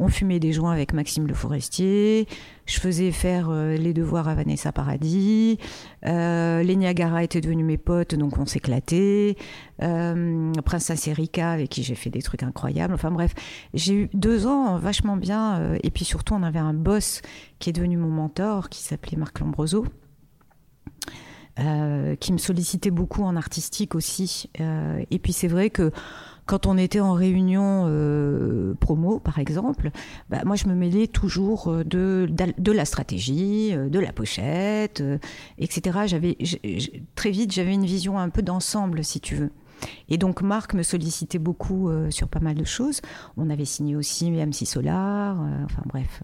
on 0.00 0.08
fumait 0.08 0.40
des 0.40 0.52
joints 0.52 0.72
avec 0.72 0.94
Maxime 0.94 1.26
Le 1.26 1.34
Forestier. 1.34 2.26
Je 2.64 2.80
faisais 2.80 3.12
faire 3.12 3.50
euh, 3.50 3.76
les 3.76 3.92
devoirs 3.92 4.28
à 4.28 4.34
Vanessa 4.34 4.72
Paradis. 4.72 5.58
Euh, 6.06 6.62
les 6.62 6.74
Niagara 6.74 7.22
étaient 7.22 7.42
devenus 7.42 7.66
mes 7.66 7.76
potes, 7.76 8.14
donc 8.14 8.38
on 8.38 8.46
s'éclatait. 8.46 9.36
Euh, 9.82 10.52
Princesse 10.64 11.06
Erika, 11.06 11.50
avec 11.50 11.68
qui 11.68 11.82
j'ai 11.82 11.94
fait 11.94 12.08
des 12.08 12.22
trucs 12.22 12.42
incroyables. 12.42 12.94
Enfin 12.94 13.10
bref, 13.10 13.34
j'ai 13.74 13.94
eu 13.94 14.10
deux 14.14 14.46
ans 14.46 14.78
vachement 14.78 15.18
bien. 15.18 15.58
Euh, 15.58 15.78
et 15.82 15.90
puis 15.90 16.06
surtout, 16.06 16.32
on 16.32 16.42
avait 16.42 16.58
un 16.58 16.74
boss 16.74 17.20
qui 17.58 17.68
est 17.68 17.74
devenu 17.74 17.98
mon 17.98 18.08
mentor, 18.08 18.70
qui 18.70 18.82
s'appelait 18.82 19.18
Marc 19.18 19.38
Lombroso. 19.40 19.84
qui 22.20 22.32
me 22.32 22.38
sollicitait 22.38 22.90
beaucoup 22.90 23.22
en 23.22 23.36
artistique 23.36 23.94
aussi. 23.94 24.48
et 24.58 25.18
puis 25.18 25.34
c'est 25.34 25.48
vrai 25.48 25.68
que 25.68 25.92
quand 26.50 26.66
on 26.66 26.76
était 26.76 26.98
en 26.98 27.12
réunion 27.12 27.84
euh, 27.86 28.74
promo, 28.80 29.20
par 29.20 29.38
exemple, 29.38 29.92
bah, 30.30 30.38
moi 30.44 30.56
je 30.56 30.66
me 30.66 30.74
mêlais 30.74 31.06
toujours 31.06 31.68
euh, 31.68 31.84
de, 31.84 32.28
de, 32.28 32.72
la 32.72 32.84
stratégie, 32.84 33.70
euh, 33.72 33.88
de 33.88 34.00
la 34.00 34.12
pochette, 34.12 35.00
etc. 35.58 36.00
J'avais 36.06 36.36
très 37.14 37.30
vite 37.30 37.52
j'avais 37.52 37.72
une 37.72 37.84
vision 37.84 38.18
un 38.18 38.30
peu 38.30 38.42
d'ensemble, 38.42 39.04
si 39.04 39.20
tu 39.20 39.36
veux. 39.36 39.50
Et 40.08 40.18
donc 40.18 40.42
Marc 40.42 40.74
me 40.74 40.82
sollicitait 40.82 41.38
beaucoup 41.38 41.88
sur 42.10 42.28
pas 42.28 42.40
mal 42.40 42.56
de 42.56 42.64
choses. 42.64 43.00
On 43.38 43.48
avait 43.48 43.64
signé 43.64 43.96
aussi 43.96 44.30
MC 44.30 44.66
Solar, 44.66 45.38
enfin 45.64 45.82
bref. 45.86 46.22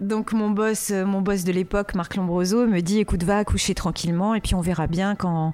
Donc 0.00 0.32
mon 0.32 0.50
boss, 0.50 0.92
mon 0.92 1.20
boss 1.20 1.42
de 1.42 1.50
l'époque, 1.50 1.96
Marc 1.96 2.14
Lombroso, 2.14 2.66
me 2.66 2.82
dit 2.82 2.98
écoute 3.00 3.24
va 3.24 3.38
accoucher 3.38 3.74
tranquillement 3.74 4.36
et 4.36 4.40
puis 4.40 4.54
on 4.54 4.60
verra 4.60 4.86
bien 4.86 5.16
quand 5.16 5.52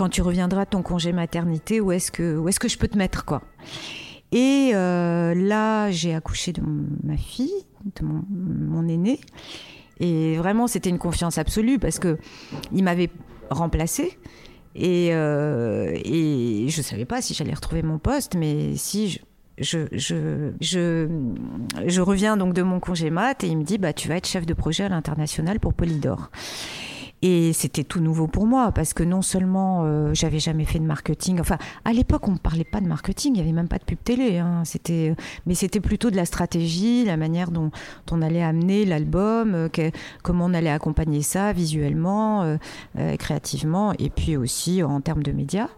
quand 0.00 0.08
tu 0.08 0.22
reviendras 0.22 0.64
de 0.64 0.70
ton 0.70 0.80
congé 0.80 1.12
maternité, 1.12 1.78
où 1.78 1.92
est-ce 1.92 2.10
que, 2.10 2.38
où 2.38 2.48
est-ce 2.48 2.58
que 2.58 2.68
je 2.68 2.78
peux 2.78 2.88
te 2.88 2.96
mettre, 2.96 3.26
quoi. 3.26 3.42
Et 4.32 4.70
euh, 4.72 5.34
là, 5.34 5.90
j'ai 5.90 6.14
accouché 6.14 6.54
de 6.54 6.62
ma 7.04 7.18
fille, 7.18 7.52
de 7.96 8.06
mon, 8.06 8.22
mon 8.30 8.88
aîné. 8.88 9.20
Et 9.98 10.38
vraiment, 10.38 10.68
c'était 10.68 10.88
une 10.88 10.96
confiance 10.96 11.36
absolue 11.36 11.78
parce 11.78 11.98
que 11.98 12.16
il 12.72 12.82
m'avait 12.82 13.10
remplacée. 13.50 14.18
Et, 14.74 15.10
euh, 15.12 15.92
et 16.02 16.64
je 16.70 16.78
ne 16.78 16.82
savais 16.82 17.04
pas 17.04 17.20
si 17.20 17.34
j'allais 17.34 17.52
retrouver 17.52 17.82
mon 17.82 17.98
poste, 17.98 18.36
mais 18.36 18.76
si 18.76 19.10
je, 19.10 19.18
je, 19.58 19.80
je, 19.92 20.52
je, 20.62 21.08
je, 21.86 22.00
reviens 22.00 22.38
donc 22.38 22.54
de 22.54 22.62
mon 22.62 22.80
congé 22.80 23.10
mat 23.10 23.44
et 23.44 23.48
il 23.48 23.58
me 23.58 23.64
dit 23.64 23.76
bah, 23.76 23.92
Tu 23.92 24.08
vas 24.08 24.16
être 24.16 24.26
chef 24.26 24.46
de 24.46 24.54
projet 24.54 24.84
à 24.84 24.88
l'international 24.88 25.60
pour 25.60 25.74
Polydor. 25.74 26.30
Et 27.22 27.52
c'était 27.52 27.84
tout 27.84 28.00
nouveau 28.00 28.26
pour 28.28 28.46
moi 28.46 28.72
parce 28.72 28.94
que 28.94 29.02
non 29.02 29.20
seulement 29.20 29.82
euh, 29.84 30.14
j'avais 30.14 30.38
jamais 30.38 30.64
fait 30.64 30.78
de 30.78 30.84
marketing, 30.84 31.38
enfin 31.40 31.58
à 31.84 31.92
l'époque 31.92 32.26
on 32.28 32.32
ne 32.32 32.38
parlait 32.38 32.64
pas 32.64 32.80
de 32.80 32.86
marketing, 32.86 33.32
il 33.32 33.36
n'y 33.36 33.40
avait 33.40 33.52
même 33.52 33.68
pas 33.68 33.76
de 33.76 33.84
pub 33.84 33.98
télé, 34.02 34.38
hein. 34.38 34.62
c'était, 34.64 35.14
mais 35.44 35.54
c'était 35.54 35.80
plutôt 35.80 36.10
de 36.10 36.16
la 36.16 36.24
stratégie, 36.24 37.04
la 37.04 37.18
manière 37.18 37.50
dont, 37.50 37.70
on 38.10 38.22
allait 38.22 38.42
amener 38.42 38.86
l'album, 38.86 39.54
euh, 39.54 39.68
comment 40.22 40.46
on 40.46 40.54
allait 40.54 40.70
accompagner 40.70 41.22
ça 41.22 41.52
visuellement, 41.52 42.42
euh, 42.42 43.16
créativement 43.18 43.92
et 43.98 44.08
puis 44.10 44.36
aussi 44.36 44.82
en 44.82 45.00
termes 45.00 45.22
de 45.22 45.32
médias. 45.32 45.68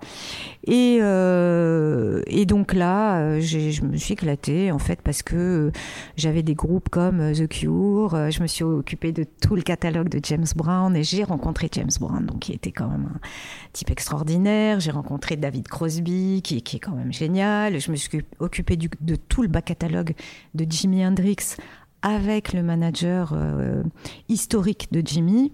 Et, 0.64 0.96
et 0.96 2.46
donc 2.46 2.72
là, 2.72 3.40
je 3.40 3.82
me 3.82 3.96
suis 3.96 4.14
éclatée 4.14 4.70
en 4.70 4.78
fait 4.78 5.00
parce 5.02 5.22
que 5.22 5.72
j'avais 6.16 6.42
des 6.42 6.54
groupes 6.54 6.88
comme 6.88 7.32
The 7.32 7.48
Cure, 7.48 8.30
je 8.30 8.40
me 8.40 8.46
suis 8.46 8.64
occupée 8.64 9.12
de 9.12 9.24
tout 9.42 9.56
le 9.56 9.62
catalogue 9.62 10.08
de 10.08 10.20
James 10.22 10.46
Brown 10.56 10.94
et 10.96 11.02
j'ai 11.02 11.24
rencontré 11.32 11.68
James 11.72 11.90
Brown, 12.00 12.24
donc 12.24 12.40
qui 12.40 12.52
était 12.52 12.72
quand 12.72 12.88
même 12.88 13.10
un 13.14 13.20
type 13.72 13.90
extraordinaire. 13.90 14.80
J'ai 14.80 14.90
rencontré 14.90 15.36
David 15.36 15.68
Crosby, 15.68 16.40
qui, 16.42 16.56
est 16.56 16.78
quand 16.78 16.94
même 16.94 17.12
génial. 17.12 17.80
Je 17.80 17.90
me 17.90 17.96
suis 17.96 18.22
occupée 18.38 18.76
de 18.76 19.16
tout 19.16 19.42
le 19.42 19.48
bas 19.48 19.62
catalogue 19.62 20.14
de 20.54 20.66
Jimi 20.68 21.04
Hendrix 21.04 21.56
avec 22.02 22.52
le 22.52 22.62
manager 22.62 23.32
euh, 23.34 23.82
historique 24.28 24.88
de 24.92 25.02
Jimmy. 25.04 25.52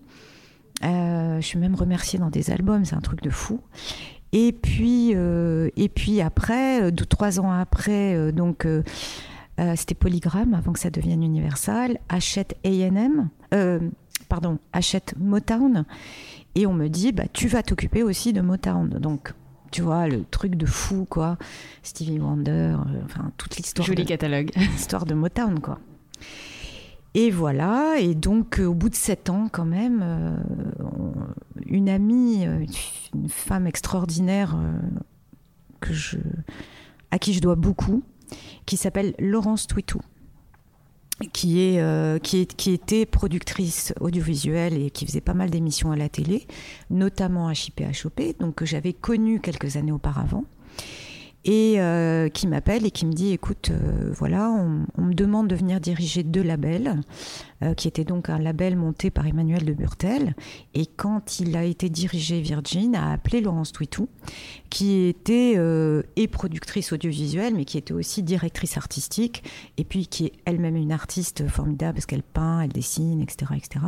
Euh, 0.82 1.40
je 1.40 1.46
suis 1.46 1.58
même 1.58 1.74
remerciée 1.74 2.18
dans 2.18 2.30
des 2.30 2.50
albums, 2.50 2.84
c'est 2.84 2.96
un 2.96 3.00
truc 3.00 3.22
de 3.22 3.30
fou. 3.30 3.60
Et 4.32 4.52
puis, 4.52 5.12
euh, 5.14 5.70
et 5.76 5.88
puis 5.88 6.20
après, 6.20 6.90
deux, 6.90 7.06
trois 7.06 7.40
ans 7.40 7.50
après, 7.50 8.32
donc 8.32 8.66
c'était 9.74 9.94
Polygram 9.94 10.54
avant 10.54 10.72
que 10.72 10.78
ça 10.78 10.90
devienne 10.90 11.22
Universal, 11.22 11.98
achète 12.08 12.56
A&M, 12.64 13.28
pardon, 14.28 14.58
achète 14.72 15.14
Motown 15.18 15.84
et 16.54 16.66
on 16.66 16.72
me 16.72 16.88
dit 16.88 17.12
bah 17.12 17.24
tu 17.32 17.48
vas 17.48 17.62
t'occuper 17.62 18.02
aussi 18.02 18.32
de 18.32 18.40
Motown. 18.40 18.88
Donc 18.88 19.32
tu 19.70 19.82
vois 19.82 20.08
le 20.08 20.24
truc 20.24 20.56
de 20.56 20.66
fou 20.66 21.06
quoi, 21.08 21.36
Stevie 21.82 22.18
Wonder, 22.18 22.50
euh, 22.50 23.00
enfin 23.04 23.32
toute 23.36 23.56
l'histoire. 23.56 23.86
Joli 23.86 24.04
catalogue. 24.04 24.50
L'histoire 24.56 25.06
de 25.06 25.14
Motown 25.14 25.60
quoi. 25.60 25.78
Et 27.14 27.30
voilà, 27.30 27.96
et 27.98 28.14
donc 28.14 28.60
euh, 28.60 28.66
au 28.66 28.74
bout 28.74 28.90
de 28.90 28.94
sept 28.94 29.30
ans 29.30 29.48
quand 29.50 29.64
même, 29.64 30.00
euh, 30.02 30.36
une 31.66 31.88
amie, 31.88 32.44
une 33.14 33.28
femme 33.28 33.66
extraordinaire 33.66 34.56
que 35.80 35.92
je, 35.92 36.18
à 37.10 37.18
qui 37.18 37.32
je 37.32 37.40
dois 37.40 37.56
beaucoup, 37.56 38.02
qui 38.66 38.76
s'appelle 38.76 39.14
Laurence 39.18 39.66
Twitou, 39.66 40.00
qui, 41.32 41.60
est, 41.60 41.80
euh, 41.80 42.18
qui, 42.18 42.40
est, 42.40 42.54
qui 42.54 42.72
était 42.72 43.06
productrice 43.06 43.92
audiovisuelle 44.00 44.80
et 44.80 44.90
qui 44.90 45.06
faisait 45.06 45.20
pas 45.20 45.34
mal 45.34 45.50
d'émissions 45.50 45.90
à 45.90 45.96
la 45.96 46.08
télé, 46.08 46.46
notamment 46.90 47.48
à 47.48 47.52
HIP 47.52 47.82
donc 48.38 48.54
que 48.54 48.66
j'avais 48.66 48.92
connu 48.92 49.40
quelques 49.40 49.76
années 49.76 49.92
auparavant 49.92 50.44
et 51.44 51.74
euh, 51.78 52.28
qui 52.28 52.46
m'appelle 52.46 52.84
et 52.84 52.90
qui 52.90 53.06
me 53.06 53.12
dit 53.12 53.32
écoute, 53.32 53.70
euh, 53.70 54.10
voilà, 54.12 54.50
on, 54.50 55.02
me 55.02 55.14
demande 55.14 55.48
de 55.48 55.54
venir 55.54 55.80
diriger 55.80 56.22
deux 56.22 56.42
labels, 56.42 57.00
euh, 57.62 57.74
qui 57.74 57.86
était 57.86 58.04
donc 58.04 58.28
un 58.28 58.38
label 58.38 58.76
monté 58.76 59.10
par 59.10 59.26
Emmanuel 59.26 59.64
de 59.64 59.72
Burtel. 59.72 60.34
Et 60.74 60.86
quand 60.86 61.40
il 61.40 61.56
a 61.56 61.64
été 61.64 61.88
dirigé, 61.88 62.40
Virgin 62.40 62.94
a 62.96 63.12
appelé 63.12 63.40
Laurence 63.40 63.72
Twitou, 63.72 64.08
qui 64.68 65.06
était 65.06 65.58
et 66.16 66.28
productrice 66.28 66.92
audiovisuelle, 66.92 67.54
mais 67.54 67.64
qui 67.64 67.78
était 67.78 67.94
aussi 67.94 68.22
directrice 68.22 68.76
artistique, 68.76 69.44
et 69.78 69.84
puis 69.84 70.06
qui 70.06 70.26
est 70.26 70.32
elle-même 70.44 70.76
une 70.76 70.92
artiste 70.92 71.46
formidable 71.48 71.94
parce 71.94 72.06
qu'elle 72.06 72.22
peint, 72.22 72.60
elle 72.60 72.72
dessine, 72.72 73.22
etc., 73.22 73.52
etc. 73.56 73.84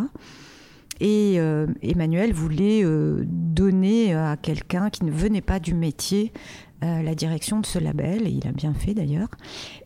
Et 1.00 1.36
Emmanuel 1.82 2.32
voulait 2.32 2.84
donner 3.24 4.14
à 4.14 4.36
quelqu'un 4.36 4.90
qui 4.90 5.04
ne 5.04 5.10
venait 5.10 5.40
pas 5.40 5.58
du 5.58 5.74
métier 5.74 6.32
euh, 6.82 7.02
la 7.02 7.14
direction 7.14 7.60
de 7.60 7.66
ce 7.66 7.78
label, 7.78 8.26
et 8.26 8.30
il 8.30 8.46
a 8.46 8.52
bien 8.52 8.72
fait 8.72 8.94
d'ailleurs. 8.94 9.28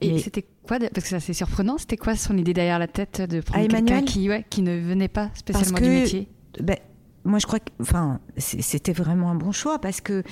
Et 0.00 0.20
c'était 0.20 0.44
quoi, 0.66 0.78
parce 0.78 0.92
que 0.92 1.08
c'est 1.08 1.16
assez 1.16 1.32
surprenant, 1.32 1.76
c'était 1.76 1.96
quoi 1.96 2.14
son 2.14 2.36
idée 2.38 2.54
derrière 2.54 2.78
la 2.78 2.86
tête 2.86 3.20
de 3.20 3.40
prendre 3.40 3.66
quelqu'un 3.66 4.02
qui, 4.02 4.28
qui 4.48 4.62
ne 4.62 4.78
venait 4.78 5.08
pas 5.08 5.30
spécialement 5.34 5.80
du 5.80 5.88
métier? 5.88 6.28
ben, 6.60 6.76
Moi 7.24 7.40
je 7.40 7.46
crois 7.46 7.58
que 7.58 7.72
enfin, 7.80 8.20
c'était 8.36 8.92
vraiment 8.92 9.30
un 9.30 9.34
bon 9.34 9.50
choix 9.50 9.80
parce 9.80 10.00
que 10.00 10.22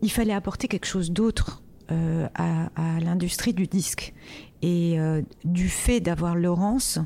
il 0.00 0.10
fallait 0.10 0.32
apporter 0.32 0.66
quelque 0.66 0.86
chose 0.86 1.10
d'autre 1.10 1.62
euh, 1.90 2.26
à, 2.34 2.70
l'industrie 3.00 3.52
du 3.52 3.66
disque. 3.66 4.14
Et 4.62 4.98
euh, 4.98 5.20
du 5.44 5.68
fait 5.68 6.00
d'avoir 6.00 6.36
Laurence, 6.36 6.98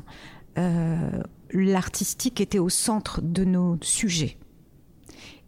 l'artistique 1.51 2.39
était 2.39 2.59
au 2.59 2.69
centre 2.69 3.21
de 3.21 3.43
nos 3.43 3.77
sujets. 3.81 4.37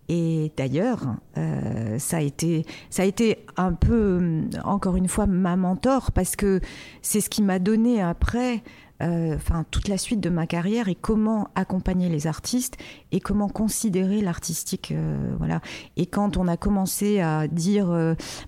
Et 0.07 0.51
d'ailleurs, 0.55 1.15
euh, 1.37 1.97
ça 1.97 2.17
a 2.17 2.21
été, 2.21 2.65
ça 2.89 3.03
a 3.03 3.05
été 3.05 3.45
un 3.57 3.73
peu, 3.73 4.43
encore 4.63 4.95
une 4.95 5.07
fois, 5.07 5.25
ma 5.25 5.55
mentor 5.55 6.11
parce 6.11 6.35
que 6.35 6.59
c'est 7.01 7.21
ce 7.21 7.29
qui 7.29 7.41
m'a 7.41 7.59
donné 7.59 8.01
après, 8.01 8.61
euh, 9.01 9.37
toute 9.71 9.87
la 9.87 9.97
suite 9.97 10.21
de 10.21 10.29
ma 10.29 10.47
carrière 10.47 10.87
et 10.87 10.95
comment 10.95 11.49
accompagner 11.55 12.07
les 12.07 12.27
artistes 12.27 12.77
et 13.11 13.19
comment 13.19 13.49
considérer 13.49 14.21
l'artistique, 14.21 14.91
euh, 14.91 15.33
voilà. 15.37 15.59
Et 15.97 16.05
quand 16.05 16.37
on 16.37 16.47
a 16.47 16.55
commencé 16.55 17.19
à 17.19 17.47
dire, 17.47 17.87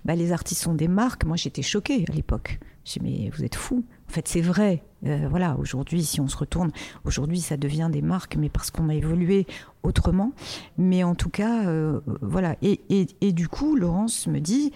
bah, 0.04 0.14
les 0.14 0.32
artistes 0.32 0.62
sont 0.62 0.74
des 0.74 0.88
marques, 0.88 1.24
moi 1.24 1.36
j'étais 1.36 1.62
choquée 1.62 2.04
à 2.08 2.12
l'époque. 2.12 2.60
J'ai 2.84 3.00
dit 3.00 3.24
mais 3.24 3.30
vous 3.30 3.44
êtes 3.44 3.56
fous. 3.56 3.84
En 4.08 4.12
fait, 4.12 4.26
c'est 4.28 4.40
vrai. 4.40 4.82
Euh, 5.06 5.28
voilà, 5.30 5.56
aujourd'hui, 5.58 6.02
si 6.02 6.20
on 6.20 6.28
se 6.28 6.36
retourne, 6.36 6.70
aujourd'hui, 7.04 7.40
ça 7.40 7.56
devient 7.56 7.88
des 7.92 8.02
marques, 8.02 8.36
mais 8.36 8.48
parce 8.48 8.70
qu'on 8.70 8.88
a 8.88 8.94
évolué 8.94 9.46
autrement. 9.82 10.32
Mais 10.76 11.04
en 11.04 11.14
tout 11.14 11.30
cas, 11.30 11.66
euh, 11.66 12.00
voilà. 12.22 12.56
Et, 12.62 12.80
et, 13.20 13.32
du 13.32 13.48
coup, 13.48 13.76
Laurence 13.76 14.26
me 14.26 14.40
dit, 14.40 14.72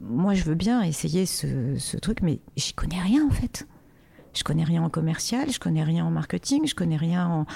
moi, 0.00 0.34
je 0.34 0.44
veux 0.44 0.54
bien 0.54 0.82
essayer 0.82 1.24
ce, 1.24 1.76
ce 1.78 1.96
truc, 1.96 2.20
mais 2.22 2.40
j'y 2.56 2.72
connais 2.72 3.00
rien 3.00 3.26
en 3.26 3.30
fait. 3.30 3.66
Je 4.34 4.42
connais 4.42 4.64
rien 4.64 4.82
en 4.82 4.90
commercial, 4.90 5.50
je 5.50 5.60
connais 5.60 5.84
rien 5.84 6.04
en 6.04 6.10
marketing, 6.10 6.66
je 6.66 6.74
connais 6.74 6.96
rien 6.96 7.46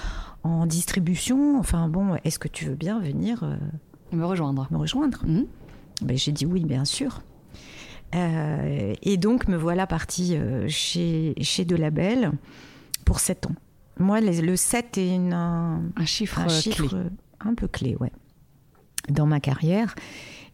en, 0.44 0.66
distribution. 0.66 1.58
Enfin 1.58 1.88
bon, 1.88 2.16
est-ce 2.25 2.38
que 2.38 2.48
tu 2.48 2.66
veux 2.66 2.76
bien 2.76 3.00
venir 3.00 3.42
euh, 3.42 3.56
me 4.12 4.25
rejoindre 4.25 4.68
Me 4.70 4.78
rejoindre? 4.78 5.18
Mmh. 5.26 5.42
Ben, 6.02 6.16
j'ai 6.16 6.30
dit 6.30 6.46
oui, 6.46 6.64
bien 6.64 6.84
sûr. 6.84 7.22
Euh, 8.15 8.95
et 9.03 9.17
donc, 9.17 9.49
me 9.49 9.57
voilà 9.57 9.87
partie 9.87 10.37
euh, 10.37 10.67
chez, 10.69 11.35
chez 11.41 11.65
De 11.65 11.77
Label 11.77 12.33
pour 13.05 13.21
7 13.21 13.47
ans. 13.47 13.55
Moi, 13.99 14.21
le 14.21 14.57
7 14.57 14.99
est 14.99 15.15
une, 15.15 15.33
un, 15.33 15.83
chiffre, 16.05 16.38
un 16.38 16.49
chiffre 16.49 16.97
un 17.41 17.55
peu 17.55 17.67
clé, 17.67 17.97
ouais, 17.99 18.12
dans 19.09 19.27
ma 19.27 19.41
carrière. 19.41 19.95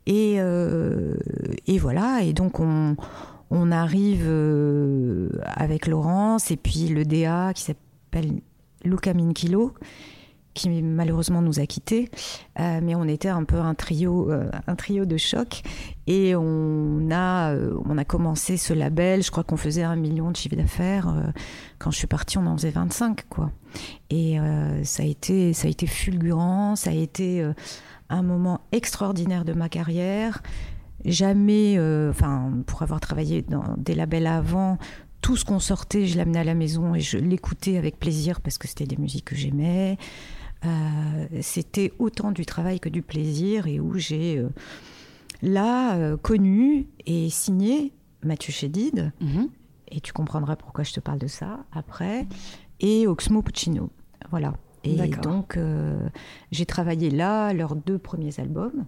Et, 0.07 0.37
euh, 0.39 1.17
et 1.67 1.79
voilà, 1.79 2.23
et 2.23 2.33
donc 2.33 2.61
on, 2.61 2.97
on 3.51 3.71
arrive 3.71 4.29
avec 5.45 5.87
Laurence 5.87 6.51
et 6.51 6.57
puis 6.57 6.89
le 6.89 7.05
DA 7.05 7.53
qui 7.55 7.63
s'appelle 7.63 8.41
Luca 8.85 9.15
Minkilo, 9.15 9.75
qui 10.55 10.69
malheureusement 10.83 11.43
nous 11.43 11.61
a 11.61 11.67
quittés, 11.67 12.11
euh, 12.61 12.81
mais 12.83 12.95
on 12.95 13.05
était 13.05 13.29
un 13.29 13.45
peu 13.45 13.59
un 13.59 13.75
trio, 13.75 14.31
euh, 14.31 14.49
un 14.67 14.77
trio 14.77 15.05
de 15.05 15.17
choc. 15.17 15.63
Et 16.07 16.35
on 16.37 17.09
a, 17.11 17.53
euh, 17.53 17.77
on 17.85 17.99
a 17.99 18.05
commencé 18.05 18.57
ce 18.57 18.73
label. 18.73 19.23
Je 19.23 19.31
crois 19.31 19.43
qu'on 19.43 19.57
faisait 19.57 19.83
un 19.83 19.97
million 19.97 20.31
de 20.31 20.37
chiffre 20.37 20.57
d'affaires. 20.57 21.13
quand 21.79 21.91
je 21.91 21.99
suis 21.99 22.07
partie, 22.07 22.39
on 22.39 22.47
en 22.47 22.57
faisait 22.57 22.71
25, 22.71 23.29
quoi. 23.29 23.51
Et 24.11 24.39
ça 24.85 25.03
a 25.03 25.07
été, 25.07 25.53
ça 25.53 25.67
a 25.67 25.71
été 25.71 25.87
fulgurant. 25.87 26.77
Ça 26.77 26.91
a 26.91 26.95
été 26.95 27.45
un 28.11 28.23
moment 28.23 28.61
extraordinaire 28.71 29.45
de 29.45 29.53
ma 29.55 29.69
carrière. 29.69 30.43
Jamais, 31.05 31.79
enfin, 32.11 32.53
pour 32.67 32.83
avoir 32.83 33.01
travaillé 33.01 33.43
dans 33.43 33.75
des 33.77 33.95
labels 33.95 34.27
avant, 34.27 34.79
tout 35.25 35.39
ce 35.39 35.45
qu'on 35.47 35.59
sortait, 35.59 36.07
je 36.07 36.19
l'amenais 36.19 36.41
à 36.41 36.45
la 36.45 36.53
maison 36.53 36.95
et 36.95 37.01
je 37.01 37.17
l'écoutais 37.17 37.79
avec 37.79 37.99
plaisir 37.99 38.43
parce 38.43 38.59
que 38.59 38.69
c'était 38.69 38.85
des 38.85 38.99
musiques 38.99 39.25
que 39.25 39.35
j'aimais. 39.35 39.97
Euh, 40.65 41.27
c'était 41.43 41.93
autant 41.99 42.33
du 42.33 42.47
travail 42.47 42.81
que 42.81 42.89
du 42.89 43.03
plaisir 43.03 43.67
et 43.67 43.81
où 43.81 43.99
j'ai 43.99 44.39
euh, 44.39 44.49
là 45.43 45.97
euh, 45.97 46.17
connu 46.17 46.87
et 47.07 47.29
signé 47.31 47.93
Mathieu 48.23 48.53
Chédid. 48.53 49.13
Mhm. 49.21 49.49
Et 49.89 50.01
tu 50.01 50.13
comprendras 50.13 50.57
pourquoi 50.57 50.85
je 50.85 50.93
te 50.93 51.01
parle 51.01 51.19
de 51.19 51.27
ça 51.27 51.65
après. 51.73 52.27
Et 52.81 53.07
Oxmo 53.07 53.43
Puccino. 53.43 53.91
Voilà. 54.31 54.55
Et 54.83 54.97
donc, 55.23 55.59
j'ai 56.51 56.67
travaillé 56.67 57.11
là, 57.11 57.55
leurs 57.55 57.75
deux 57.75 57.97
premiers 57.97 58.39
albums. 58.39 58.85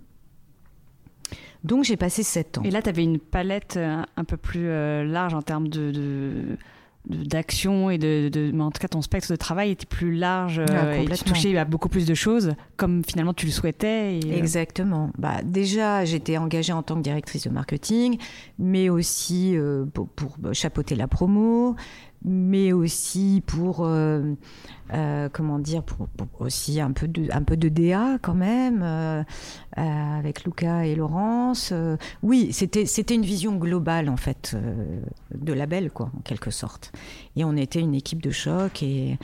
Donc, 1.64 1.84
j'ai 1.84 1.96
passé 1.96 2.22
sept 2.22 2.58
ans. 2.58 2.62
Et 2.64 2.70
là, 2.70 2.82
tu 2.82 2.90
avais 2.90 3.04
une 3.04 3.18
palette 3.18 3.78
un 3.78 4.24
peu 4.24 4.36
plus 4.36 4.66
large 4.66 5.32
en 5.32 5.40
termes 5.40 5.68
de 5.68 6.58
d'action 7.08 7.90
et 7.90 7.98
de, 7.98 8.28
de, 8.28 8.50
mais 8.52 8.62
en 8.62 8.70
tout 8.70 8.80
cas 8.80 8.88
ton 8.88 9.00
spectre 9.00 9.30
de 9.30 9.36
travail 9.36 9.70
était 9.70 9.86
plus 9.86 10.14
large 10.14 10.60
euh, 10.70 11.02
et 11.02 11.06
tu 11.06 11.24
touchais 11.24 11.56
à 11.56 11.64
beaucoup 11.64 11.88
plus 11.88 12.06
de 12.06 12.14
choses 12.14 12.54
comme 12.76 13.04
finalement 13.04 13.32
tu 13.32 13.46
le 13.46 13.52
souhaitais 13.52 14.20
euh, 14.24 14.36
exactement. 14.36 15.10
Bah 15.16 15.42
déjà 15.44 16.04
j'étais 16.04 16.36
engagée 16.36 16.72
en 16.72 16.82
tant 16.82 16.96
que 16.96 17.02
directrice 17.02 17.44
de 17.44 17.50
marketing 17.50 18.18
mais 18.58 18.88
aussi 18.88 19.56
euh, 19.56 19.84
pour, 19.84 20.08
pour, 20.08 20.36
chapeauter 20.52 20.96
la 20.96 21.06
promo 21.06 21.76
mais 22.26 22.72
aussi 22.72 23.40
pour, 23.46 23.84
euh, 23.84 24.34
euh, 24.92 25.28
comment 25.32 25.60
dire, 25.60 25.84
pour, 25.84 26.08
aussi 26.40 26.80
un 26.80 26.90
peu, 26.90 27.06
de, 27.06 27.28
un 27.32 27.42
peu 27.42 27.56
de 27.56 27.68
DA 27.68 28.18
quand 28.20 28.34
même, 28.34 28.82
euh, 28.82 29.22
avec 29.76 30.44
Luca 30.44 30.86
et 30.86 30.96
Laurence. 30.96 31.72
oui, 32.22 32.52
c'était, 32.52 32.84
une 33.14 33.22
vision 33.22 33.54
globale 33.56 34.08
en 34.08 34.16
fait 34.16 34.56
de 35.32 35.52
label, 35.52 35.90
quoi, 35.90 36.10
en 36.16 36.20
quelque 36.22 36.50
sorte. 36.50 36.92
Et 37.36 37.44
on 37.44 37.56
était 37.56 37.80
une 37.80 37.94
équipe 37.94 38.20
de 38.20 38.30
choc 38.30 38.82
et, 38.82 39.18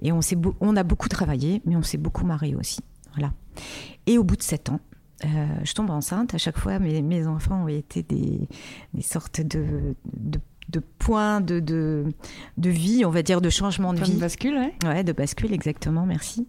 et 0.00 0.10
on, 0.10 0.20
on 0.60 0.76
a 0.76 0.82
beaucoup 0.82 1.08
travaillé, 1.08 1.60
mais 1.66 1.76
on 1.76 1.82
s'est 1.82 1.98
beaucoup 1.98 2.24
marré 2.24 2.54
aussi. 2.54 2.80
Voilà. 3.12 3.32
Et 4.06 4.16
au 4.16 4.24
bout 4.24 4.36
de 4.36 4.42
sept 4.42 4.70
ans, 4.70 4.80
je 5.22 5.72
tombe 5.74 5.90
enceinte. 5.90 6.34
À 6.34 6.38
chaque 6.38 6.58
fois, 6.58 6.78
mes, 6.78 7.26
enfants 7.26 7.64
ont 7.64 7.68
été 7.68 8.02
des, 8.02 8.48
des 8.94 9.02
sortes 9.02 9.42
de 9.42 9.94
de 10.68 10.80
points 10.80 11.40
de, 11.40 11.60
de, 11.60 12.04
de, 12.56 12.70
vie, 12.70 13.04
on 13.04 13.10
va 13.10 13.22
dire, 13.22 13.40
de 13.40 13.50
changement 13.50 13.92
de 13.92 14.02
vie. 14.02 14.14
De 14.14 14.20
bascule, 14.20 14.54
ouais. 14.54 14.74
Ouais, 14.84 15.04
de 15.04 15.12
bascule, 15.12 15.52
exactement, 15.52 16.06
merci. 16.06 16.46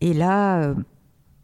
Et 0.00 0.12
là, 0.12 0.62
euh, 0.62 0.74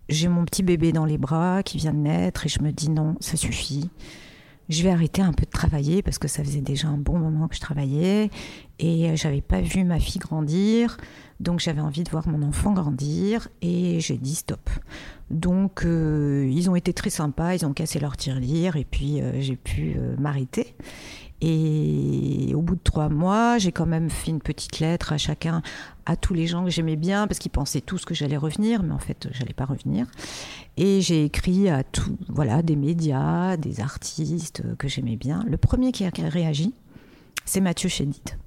j'ai 0.09 0.29
mon 0.29 0.45
petit 0.45 0.63
bébé 0.63 0.93
dans 0.93 1.05
les 1.05 1.19
bras 1.19 1.63
qui 1.63 1.79
vient 1.79 1.95
de 1.95 1.99
naître 1.99 2.47
et 2.47 2.49
je 2.49 2.61
me 2.61 2.71
dis 2.71 2.91
non, 2.91 3.17
ça 3.21 3.37
suffit. 3.37 3.91
Je 4.69 4.83
vais 4.83 4.91
arrêter 4.91 5.23
un 5.23 5.33
peu 5.33 5.45
de 5.45 5.51
travailler 5.51 6.03
parce 6.03 6.19
que 6.19 6.29
ça 6.29 6.45
faisait 6.45 6.61
déjà 6.61 6.89
un 6.89 6.97
bon 6.97 7.19
moment 7.19 7.49
que 7.49 7.57
je 7.57 7.61
travaillais 7.61 8.31
et 8.79 9.11
euh, 9.11 9.17
j'avais 9.17 9.41
pas 9.41 9.61
vu 9.61 9.85
ma 9.85 9.99
fille 9.99 10.21
grandir. 10.21 10.99
Donc 11.41 11.61
j'avais 11.61 11.81
envie 11.81 12.05
de 12.05 12.11
voir 12.11 12.29
mon 12.29 12.47
enfant 12.47 12.73
grandir 12.73 13.49
et 13.61 14.01
j'ai 14.01 14.17
dit 14.17 14.35
stop. 14.35 14.71
Donc 15.31 15.85
euh, 15.85 16.49
ils 16.51 16.71
ont 16.71 16.77
été 16.77 16.93
très 16.93 17.11
sympas, 17.11 17.55
ils 17.55 17.67
ont 17.67 17.73
cassé 17.73 17.99
leur 17.99 18.17
tirelire 18.17 18.77
et 18.77 18.85
puis 18.85 19.21
j'ai 19.41 19.57
pu 19.57 19.97
m'arrêter. 20.19 20.77
Et 21.45 22.53
au 22.55 22.63
bout 22.63 22.77
de 22.77 22.81
trois 22.85 23.09
mois, 23.09 23.59
j'ai 23.59 23.73
quand 23.73 23.85
même 23.85 24.11
fait 24.11 24.31
une 24.31 24.41
petite 24.41 24.79
lettre 24.79 25.13
à 25.13 25.19
chacun, 25.19 25.61
à 26.07 26.15
tous 26.15 26.35
les 26.35 26.47
gens 26.47 26.65
que 26.65 26.71
j'aimais 26.71 26.95
bien, 26.95 27.27
parce 27.27 27.41
qu'ils 27.41 27.51
pensaient 27.51 27.81
tous 27.81 28.05
que 28.05 28.15
j'allais 28.15 28.37
revenir, 28.37 28.85
mais 28.85 28.93
en 28.93 29.01
fait, 29.01 29.29
j'allais 29.33 29.53
pas 29.53 29.65
revenir. 29.65 30.07
Et 30.77 31.01
j'ai 31.01 31.25
écrit 31.25 31.69
à 31.69 31.83
tout, 31.83 32.17
voilà, 32.29 32.63
des 32.63 32.77
médias, 32.77 33.57
des 33.57 33.81
artistes 33.81 34.63
que 34.79 34.87
j'aimais 34.87 35.17
bien. 35.17 35.45
Le 35.49 35.57
premier 35.57 35.91
qui 35.91 36.05
a 36.05 36.11
réagi, 36.15 36.75
c'est 37.45 37.61
Mathieu 37.61 37.89
Chédid. 37.89 38.39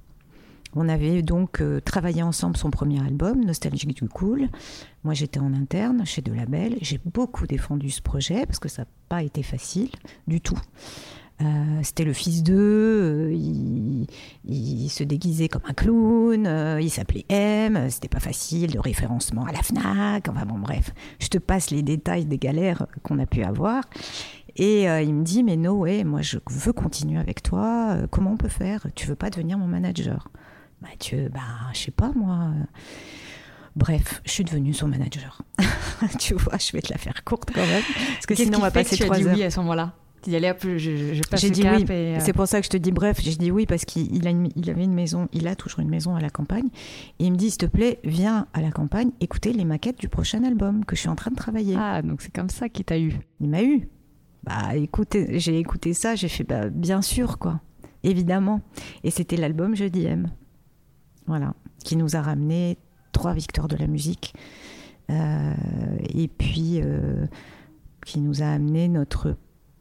On 0.74 0.88
avait 0.88 1.20
donc 1.22 1.60
euh, 1.60 1.80
travaillé 1.80 2.22
ensemble 2.22 2.56
son 2.56 2.70
premier 2.70 3.00
album, 3.00 3.44
Nostalgique 3.44 3.94
du 3.94 4.08
Cool. 4.08 4.48
Moi, 5.04 5.12
j'étais 5.12 5.40
en 5.40 5.52
interne 5.52 6.04
chez 6.06 6.22
De 6.22 6.32
Label. 6.32 6.76
J'ai 6.80 7.00
beaucoup 7.04 7.46
défendu 7.46 7.90
ce 7.90 8.00
projet 8.00 8.46
parce 8.46 8.58
que 8.58 8.68
ça 8.68 8.82
n'a 8.82 8.88
pas 9.08 9.22
été 9.22 9.42
facile 9.42 9.90
du 10.26 10.40
tout. 10.40 10.58
Euh, 11.42 11.80
c'était 11.82 12.04
le 12.04 12.14
fils 12.14 12.42
d'eux, 12.42 12.54
euh, 12.56 14.06
il, 14.44 14.88
se 14.88 15.04
déguisait 15.04 15.48
comme 15.48 15.62
un 15.68 15.74
clown, 15.74 16.46
euh, 16.46 16.80
il 16.80 16.88
s'appelait 16.88 17.26
M, 17.28 17.90
c'était 17.90 18.08
pas 18.08 18.20
facile, 18.20 18.72
de 18.72 18.78
référencement 18.78 19.44
à 19.44 19.52
la 19.52 19.62
FNAC, 19.62 20.28
enfin 20.30 20.46
bon 20.46 20.58
bref, 20.58 20.94
je 21.18 21.28
te 21.28 21.36
passe 21.36 21.70
les 21.70 21.82
détails 21.82 22.24
des 22.24 22.38
galères 22.38 22.86
qu'on 23.02 23.18
a 23.18 23.26
pu 23.26 23.42
avoir. 23.42 23.84
Et 24.58 24.84
il 24.84 25.12
me 25.12 25.22
dit, 25.22 25.42
mais 25.42 25.56
Noé, 25.56 26.02
moi 26.04 26.22
je 26.22 26.38
veux 26.48 26.72
continuer 26.72 27.18
avec 27.18 27.42
toi, 27.42 27.98
comment 28.10 28.32
on 28.32 28.36
peut 28.38 28.48
faire? 28.48 28.86
Tu 28.94 29.06
veux 29.06 29.14
pas 29.14 29.28
devenir 29.28 29.58
mon 29.58 29.66
manager? 29.66 30.30
Mathieu, 30.80 31.28
bah 31.28 31.40
je 31.74 31.80
sais 31.80 31.90
pas 31.90 32.12
moi. 32.16 32.52
Bref, 33.74 34.22
je 34.24 34.30
suis 34.30 34.44
devenue 34.44 34.72
son 34.72 34.88
manager. 34.88 35.42
tu 36.18 36.32
vois, 36.32 36.56
je 36.56 36.72
vais 36.72 36.80
te 36.80 36.90
la 36.90 36.96
faire 36.96 37.22
courte 37.24 37.50
quand 37.54 37.66
même. 37.66 37.82
Parce 38.14 38.24
que 38.24 38.34
sinon, 38.34 38.60
on 38.60 38.62
va 38.62 38.70
passer 38.70 38.96
trois 38.96 39.20
heures. 39.20 39.34
oui 39.34 39.42
à 39.42 39.50
ce 39.50 39.60
moment-là? 39.60 39.92
J'ai 40.24 41.50
dit 41.50 41.62
oui. 41.62 41.84
Euh. 41.90 42.18
C'est 42.20 42.32
pour 42.32 42.46
ça 42.46 42.60
que 42.60 42.64
je 42.64 42.70
te 42.70 42.76
dis 42.76 42.92
bref. 42.92 43.20
J'ai 43.20 43.36
dit 43.36 43.50
oui 43.50 43.66
parce 43.66 43.84
qu'il 43.84 44.14
il 44.14 44.70
avait 44.70 44.84
une 44.84 44.94
maison, 44.94 45.28
il 45.32 45.46
a 45.46 45.54
toujours 45.54 45.80
une 45.80 45.88
maison 45.88 46.14
à 46.14 46.20
la 46.20 46.30
campagne. 46.30 46.68
Et 47.18 47.26
il 47.26 47.32
me 47.32 47.36
dit 47.36 47.50
s'il 47.50 47.58
te 47.58 47.66
plaît, 47.66 48.00
viens 48.04 48.46
à 48.52 48.60
la 48.60 48.70
campagne 48.70 49.10
écouter 49.20 49.52
les 49.52 49.64
maquettes 49.64 49.98
du 49.98 50.08
prochain 50.08 50.42
album 50.44 50.84
que 50.84 50.96
je 50.96 51.00
suis 51.00 51.08
en 51.08 51.16
train 51.16 51.30
de 51.30 51.36
travailler. 51.36 51.76
Ah, 51.78 52.02
donc 52.02 52.22
c'est 52.22 52.34
comme 52.34 52.50
ça 52.50 52.68
qu'il 52.68 52.84
t'a 52.84 52.98
eu. 52.98 53.18
Il 53.40 53.48
m'a 53.48 53.62
eu. 53.62 53.88
Bah 54.44 54.76
écoutez, 54.76 55.38
j'ai 55.38 55.58
écouté 55.58 55.92
ça, 55.92 56.14
j'ai 56.14 56.28
fait 56.28 56.44
bah, 56.44 56.68
bien 56.68 57.02
sûr 57.02 57.38
quoi, 57.38 57.60
évidemment. 58.02 58.60
Et 59.04 59.10
c'était 59.10 59.36
l'album 59.36 59.74
Je 59.74 59.84
aime. 59.84 60.30
Voilà, 61.26 61.54
qui 61.84 61.96
nous 61.96 62.14
a 62.14 62.22
ramené 62.22 62.78
trois 63.12 63.32
victoires 63.32 63.68
de 63.68 63.76
la 63.76 63.88
musique. 63.88 64.34
Euh, 65.10 65.54
et 66.00 66.28
puis 66.28 66.80
euh, 66.82 67.26
qui 68.04 68.20
nous 68.20 68.42
a 68.42 68.46
amené 68.46 68.88
notre 68.88 69.36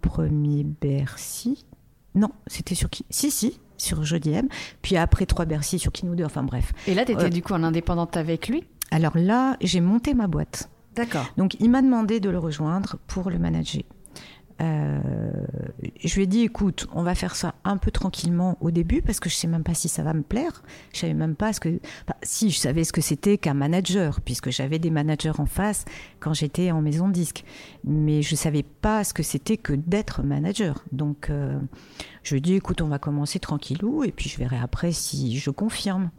premier 0.05 0.63
Bercy. 0.63 1.65
Non, 2.13 2.29
c'était 2.47 2.75
sur 2.75 2.89
qui? 2.89 3.05
Si, 3.09 3.31
si, 3.31 3.59
sur 3.77 4.03
Jeudi 4.03 4.31
M. 4.31 4.47
Puis 4.81 4.95
après 4.95 5.25
trois 5.25 5.45
Bercy 5.45 5.79
sur 5.79 5.91
qui 5.91 6.05
nous 6.05 6.15
deux, 6.15 6.23
enfin 6.23 6.43
bref. 6.43 6.71
Et 6.87 6.93
là, 6.93 7.03
tu 7.03 7.11
étais 7.11 7.25
euh, 7.25 7.29
du 7.29 7.41
coup 7.41 7.53
en 7.53 7.63
indépendante 7.63 8.15
avec 8.15 8.47
lui? 8.47 8.63
Alors 8.91 9.17
là, 9.17 9.57
j'ai 9.61 9.81
monté 9.81 10.13
ma 10.13 10.27
boîte. 10.27 10.69
D'accord. 10.95 11.25
Donc 11.37 11.57
il 11.59 11.69
m'a 11.69 11.81
demandé 11.81 12.19
de 12.19 12.29
le 12.29 12.39
rejoindre 12.39 12.97
pour 13.07 13.29
le 13.29 13.37
manager. 13.37 13.83
Euh, 14.61 14.99
je 16.03 16.15
lui 16.15 16.23
ai 16.23 16.27
dit, 16.27 16.41
écoute, 16.41 16.87
on 16.93 17.03
va 17.03 17.13
faire 17.13 17.35
ça 17.35 17.55
un 17.63 17.77
peu 17.77 17.91
tranquillement 17.91 18.57
au 18.61 18.71
début 18.71 19.01
parce 19.01 19.19
que 19.19 19.29
je 19.29 19.35
sais 19.35 19.47
même 19.47 19.63
pas 19.63 19.73
si 19.73 19.89
ça 19.89 20.03
va 20.03 20.13
me 20.13 20.21
plaire. 20.21 20.63
Je 20.93 20.99
savais 20.99 21.13
même 21.13 21.35
pas 21.35 21.51
ce 21.51 21.59
que, 21.59 21.79
si 22.23 22.51
je 22.51 22.57
savais 22.57 22.83
ce 22.83 22.93
que 22.93 23.01
c'était 23.01 23.37
qu'un 23.37 23.53
manager 23.53 24.21
puisque 24.21 24.51
j'avais 24.51 24.79
des 24.79 24.91
managers 24.91 25.33
en 25.37 25.45
face 25.45 25.85
quand 26.19 26.33
j'étais 26.33 26.71
en 26.71 26.81
maison 26.81 27.09
disque, 27.09 27.43
mais 27.83 28.21
je 28.21 28.35
savais 28.35 28.63
pas 28.63 29.03
ce 29.03 29.13
que 29.13 29.23
c'était 29.23 29.57
que 29.57 29.73
d'être 29.73 30.23
manager. 30.23 30.83
Donc, 30.91 31.29
euh, 31.29 31.59
je 32.23 32.31
lui 32.31 32.37
ai 32.37 32.41
dit, 32.41 32.53
écoute, 32.53 32.81
on 32.81 32.87
va 32.87 32.99
commencer 32.99 33.39
tranquillou 33.39 34.03
et 34.03 34.11
puis 34.11 34.29
je 34.29 34.37
verrai 34.37 34.57
après 34.57 34.91
si 34.91 35.37
je 35.37 35.49
confirme. 35.49 36.11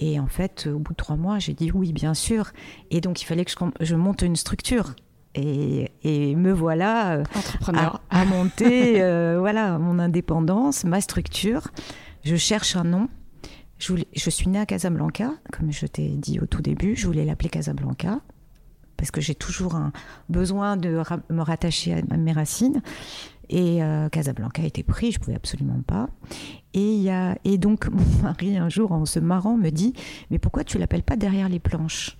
Et 0.00 0.18
en 0.18 0.26
fait, 0.26 0.66
au 0.66 0.80
bout 0.80 0.92
de 0.92 0.96
trois 0.96 1.16
mois, 1.16 1.38
j'ai 1.38 1.54
dit 1.54 1.70
oui, 1.70 1.92
bien 1.92 2.14
sûr. 2.14 2.50
Et 2.90 3.00
donc, 3.00 3.22
il 3.22 3.24
fallait 3.24 3.44
que 3.44 3.52
je 3.78 3.94
monte 3.94 4.22
une 4.22 4.34
structure. 4.34 4.96
Et, 5.34 6.34
me 6.36 6.52
voilà 6.52 7.12
euh, 7.12 7.24
Entrepreneur. 7.34 8.00
À, 8.10 8.24
monter 8.24 9.02
euh, 9.02 9.36
voilà, 9.40 9.78
mon 9.78 9.98
indépendance, 9.98 10.84
ma 10.84 11.00
structure. 11.00 11.68
Je 12.24 12.36
cherche 12.36 12.76
un 12.76 12.84
nom. 12.84 13.08
Je, 13.78 13.94
je 14.14 14.30
suis 14.30 14.48
née 14.48 14.60
à 14.60 14.66
Casablanca, 14.66 15.32
comme 15.52 15.72
je 15.72 15.86
t'ai 15.86 16.08
dit 16.08 16.38
au 16.38 16.46
tout 16.46 16.62
début. 16.62 16.94
Je 16.96 17.06
voulais 17.06 17.24
l'appeler 17.24 17.48
Casablanca 17.48 18.20
parce 19.02 19.10
que 19.10 19.20
j'ai 19.20 19.34
toujours 19.34 19.74
un 19.74 19.90
besoin 20.28 20.76
de 20.76 21.02
me 21.28 21.42
rattacher 21.42 22.04
à, 22.08 22.16
mes 22.16 22.30
racines. 22.30 22.82
Et 23.48 23.82
euh, 23.82 24.08
Casablanca 24.08 24.62
était 24.62 24.84
pris, 24.84 25.10
je 25.10 25.18
pouvais 25.18 25.34
absolument 25.34 25.80
pas. 25.84 26.08
Et, 26.72 26.98
y 26.98 27.10
a, 27.10 27.36
et 27.44 27.58
donc 27.58 27.88
mon 27.90 28.22
mari, 28.22 28.56
un 28.56 28.68
jour, 28.68 28.92
en 28.92 29.04
se 29.04 29.18
marrant, 29.18 29.56
me 29.56 29.70
dit 29.70 29.92
Mais 30.30 30.38
pourquoi 30.38 30.62
tu 30.62 30.78
l'appelles 30.78 31.02
pas 31.02 31.16
derrière 31.16 31.48
les 31.48 31.58
planches? 31.58 32.16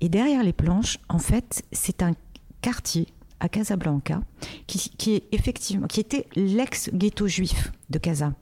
Et 0.00 0.08
derrière 0.08 0.42
les 0.42 0.52
planches, 0.52 0.98
en 1.08 1.20
fait, 1.20 1.62
c'est 1.70 2.02
un 2.02 2.14
quartier 2.60 3.08
à 3.40 3.48
Casablanca, 3.48 4.22
qui, 4.66 5.14
est 5.14 5.24
effectivement, 5.32 5.86
qui 5.86 6.00
était 6.00 6.26
l'ex-ghetto 6.36 7.26
juif 7.26 7.72
de 7.88 7.98
Casa, 7.98 8.34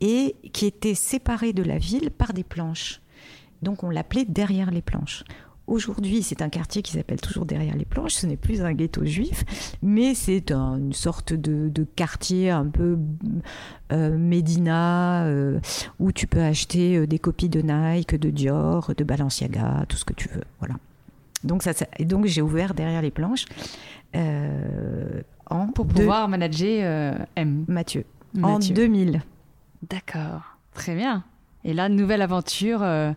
et 0.00 0.36
qui 0.52 0.66
était 0.66 0.94
séparé 0.94 1.52
de 1.52 1.62
la 1.62 1.78
ville 1.78 2.10
par 2.10 2.32
des 2.32 2.44
planches. 2.44 3.00
Donc 3.60 3.84
on 3.84 3.90
l'appelait 3.90 4.24
derrière 4.24 4.70
les 4.70 4.82
planches. 4.82 5.24
Aujourd'hui, 5.68 6.22
c'est 6.24 6.42
un 6.42 6.48
quartier 6.48 6.82
qui 6.82 6.92
s'appelle 6.92 7.20
toujours 7.20 7.46
derrière 7.46 7.76
les 7.76 7.84
planches. 7.84 8.14
Ce 8.14 8.26
n'est 8.26 8.36
plus 8.36 8.62
un 8.62 8.72
ghetto 8.72 9.04
juif, 9.04 9.44
mais 9.80 10.14
c'est 10.14 10.50
une 10.50 10.92
sorte 10.92 11.32
de, 11.32 11.70
quartier 11.94 12.50
un 12.50 12.66
peu 12.66 12.98
euh, 13.92 14.18
Médina 14.18 15.24
euh, 15.26 15.60
où 16.00 16.10
tu 16.10 16.26
peux 16.26 16.42
acheter 16.42 16.96
euh, 16.96 17.06
des 17.06 17.18
copies 17.18 17.48
de 17.48 17.62
Nike, 17.62 18.16
de 18.16 18.30
Dior, 18.30 18.92
de 18.96 19.04
Balenciaga, 19.04 19.84
tout 19.88 19.96
ce 19.96 20.04
que 20.04 20.14
tu 20.14 20.28
veux. 20.28 20.44
Voilà. 20.58 20.74
Donc, 21.44 21.62
ça, 21.62 21.72
et 21.98 22.04
donc 22.04 22.26
j'ai 22.26 22.42
ouvert 22.42 22.74
derrière 22.74 23.02
les 23.02 23.10
planches 23.10 23.46
euh, 24.14 25.22
en 25.46 25.68
pour 25.68 25.86
pouvoir 25.86 26.28
manager 26.28 26.80
euh, 26.84 27.14
M. 27.36 27.64
Mathieu, 27.68 28.04
en 28.42 28.58
2000. 28.58 29.22
D'accord, 29.88 30.56
très 30.74 30.94
bien. 30.94 31.24
Et 31.64 31.74
là, 31.74 31.88
nouvelle 31.88 32.22
aventure. 32.22 32.80
Euh, 32.82 33.12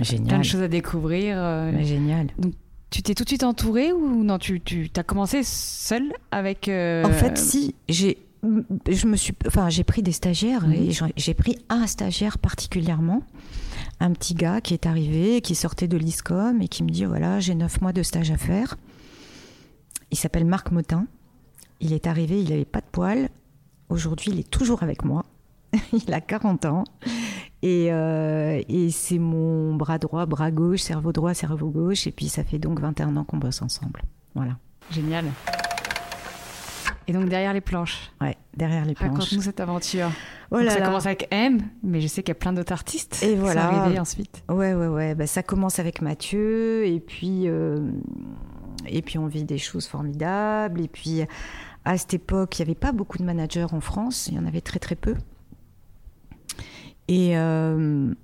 génial. 0.00 0.28
Plein 0.28 0.38
de 0.38 0.44
choses 0.44 0.62
à 0.62 0.68
découvrir. 0.68 1.36
génial. 1.82 2.28
Donc, 2.38 2.54
tu 2.90 3.02
t'es 3.02 3.14
tout 3.14 3.24
de 3.24 3.28
suite 3.28 3.42
entourée 3.42 3.92
ou 3.92 4.22
non 4.22 4.38
Tu, 4.38 4.60
tu 4.60 4.88
as 4.96 5.02
commencé 5.02 5.42
seule 5.42 6.12
avec. 6.30 6.68
En 6.68 7.10
fait, 7.10 7.36
si 7.38 7.74
j'ai 7.88 8.18
je 8.88 9.06
me 9.06 9.16
suis, 9.16 9.34
enfin, 9.46 9.70
j'ai 9.70 9.84
pris 9.84 10.02
des 10.02 10.12
stagiaires 10.12 10.64
et 10.70 10.90
j'ai 11.16 11.34
pris 11.34 11.58
un 11.68 11.86
stagiaire 11.86 12.38
particulièrement 12.38 13.22
un 14.00 14.12
petit 14.12 14.34
gars 14.34 14.60
qui 14.60 14.74
est 14.74 14.86
arrivé, 14.86 15.40
qui 15.40 15.54
sortait 15.54 15.88
de 15.88 15.96
l'ISCOM 15.96 16.60
et 16.60 16.68
qui 16.68 16.82
me 16.82 16.90
dit 16.90 17.04
voilà, 17.04 17.40
j'ai 17.40 17.54
neuf 17.54 17.80
mois 17.80 17.92
de 17.92 18.02
stage 18.02 18.30
à 18.30 18.36
faire. 18.36 18.76
Il 20.10 20.16
s'appelle 20.16 20.44
Marc 20.44 20.70
Motin. 20.70 21.06
Il 21.80 21.92
est 21.92 22.06
arrivé, 22.06 22.40
il 22.40 22.50
n'avait 22.50 22.64
pas 22.64 22.80
de 22.80 22.86
poils. 22.90 23.28
Aujourd'hui, 23.88 24.30
il 24.32 24.40
est 24.40 24.50
toujours 24.50 24.82
avec 24.82 25.04
moi. 25.04 25.24
il 25.92 26.12
a 26.12 26.20
40 26.20 26.64
ans. 26.66 26.84
Et, 27.62 27.92
euh, 27.92 28.62
et 28.68 28.90
c'est 28.90 29.18
mon 29.18 29.74
bras 29.74 29.98
droit, 29.98 30.26
bras 30.26 30.50
gauche, 30.50 30.80
cerveau 30.80 31.12
droit, 31.12 31.34
cerveau 31.34 31.70
gauche. 31.70 32.06
Et 32.06 32.12
puis 32.12 32.28
ça 32.28 32.44
fait 32.44 32.58
donc 32.58 32.80
21 32.80 33.16
ans 33.16 33.24
qu'on 33.24 33.38
bosse 33.38 33.62
ensemble. 33.62 34.02
Voilà. 34.34 34.58
Génial. 34.90 35.24
Et 37.06 37.12
donc 37.12 37.28
derrière 37.28 37.52
les 37.52 37.60
planches. 37.60 38.10
Ouais, 38.20 38.36
derrière 38.56 38.84
les 38.84 38.94
planches. 38.94 39.10
Raconte-nous 39.10 39.42
cette 39.42 39.60
aventure. 39.60 40.10
Voilà. 40.50 40.70
ça 40.70 40.80
commence 40.80 41.06
avec 41.06 41.28
M, 41.30 41.60
mais 41.82 42.00
je 42.00 42.06
sais 42.06 42.22
qu'il 42.22 42.30
y 42.30 42.36
a 42.36 42.38
plein 42.38 42.52
d'autres 42.52 42.72
artistes. 42.72 43.22
Et 43.22 43.34
voilà. 43.34 43.62
Qui 43.62 43.74
sont 43.74 43.80
arrivés 43.80 43.98
ensuite. 43.98 44.42
Ouais, 44.48 44.74
ouais, 44.74 44.86
ouais. 44.86 45.14
Bah, 45.14 45.26
ça 45.26 45.42
commence 45.42 45.78
avec 45.78 46.00
Mathieu, 46.00 46.86
et 46.86 47.00
puis, 47.00 47.48
euh, 47.48 47.90
et 48.86 49.02
puis 49.02 49.18
on 49.18 49.26
vit 49.26 49.44
des 49.44 49.58
choses 49.58 49.86
formidables. 49.86 50.80
Et 50.80 50.88
puis 50.88 51.22
à 51.84 51.98
cette 51.98 52.14
époque, 52.14 52.58
il 52.58 52.62
n'y 52.62 52.70
avait 52.70 52.78
pas 52.78 52.92
beaucoup 52.92 53.18
de 53.18 53.24
managers 53.24 53.66
en 53.70 53.80
France. 53.80 54.28
Il 54.28 54.34
y 54.34 54.38
en 54.38 54.46
avait 54.46 54.60
très 54.62 54.78
très 54.78 54.94
peu. 54.94 55.14
Et 57.08 57.36
euh, 57.36 58.14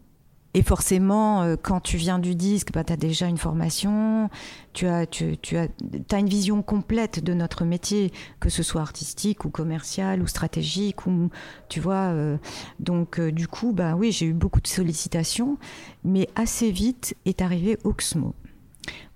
et 0.52 0.62
forcément, 0.62 1.42
euh, 1.42 1.56
quand 1.60 1.80
tu 1.80 1.96
viens 1.96 2.18
du 2.18 2.34
disque, 2.34 2.72
bah, 2.72 2.82
tu 2.82 2.92
as 2.92 2.96
déjà 2.96 3.26
une 3.26 3.38
formation, 3.38 4.28
tu 4.72 4.86
as, 4.86 5.06
tu, 5.06 5.38
tu 5.38 5.56
as, 5.56 5.68
as 6.10 6.18
une 6.18 6.28
vision 6.28 6.62
complète 6.62 7.22
de 7.22 7.34
notre 7.34 7.64
métier, 7.64 8.12
que 8.40 8.50
ce 8.50 8.64
soit 8.64 8.80
artistique 8.80 9.44
ou 9.44 9.50
commercial 9.50 10.22
ou 10.22 10.26
stratégique. 10.26 11.06
Ou, 11.06 11.30
tu 11.68 11.78
vois, 11.78 12.10
euh, 12.12 12.36
donc 12.80 13.20
euh, 13.20 13.30
du 13.30 13.46
coup, 13.46 13.72
bah, 13.72 13.94
oui, 13.94 14.10
j'ai 14.10 14.26
eu 14.26 14.32
beaucoup 14.32 14.60
de 14.60 14.66
sollicitations, 14.66 15.56
mais 16.02 16.28
assez 16.34 16.72
vite 16.72 17.14
est 17.26 17.42
arrivé 17.42 17.78
Oxmo. 17.84 18.34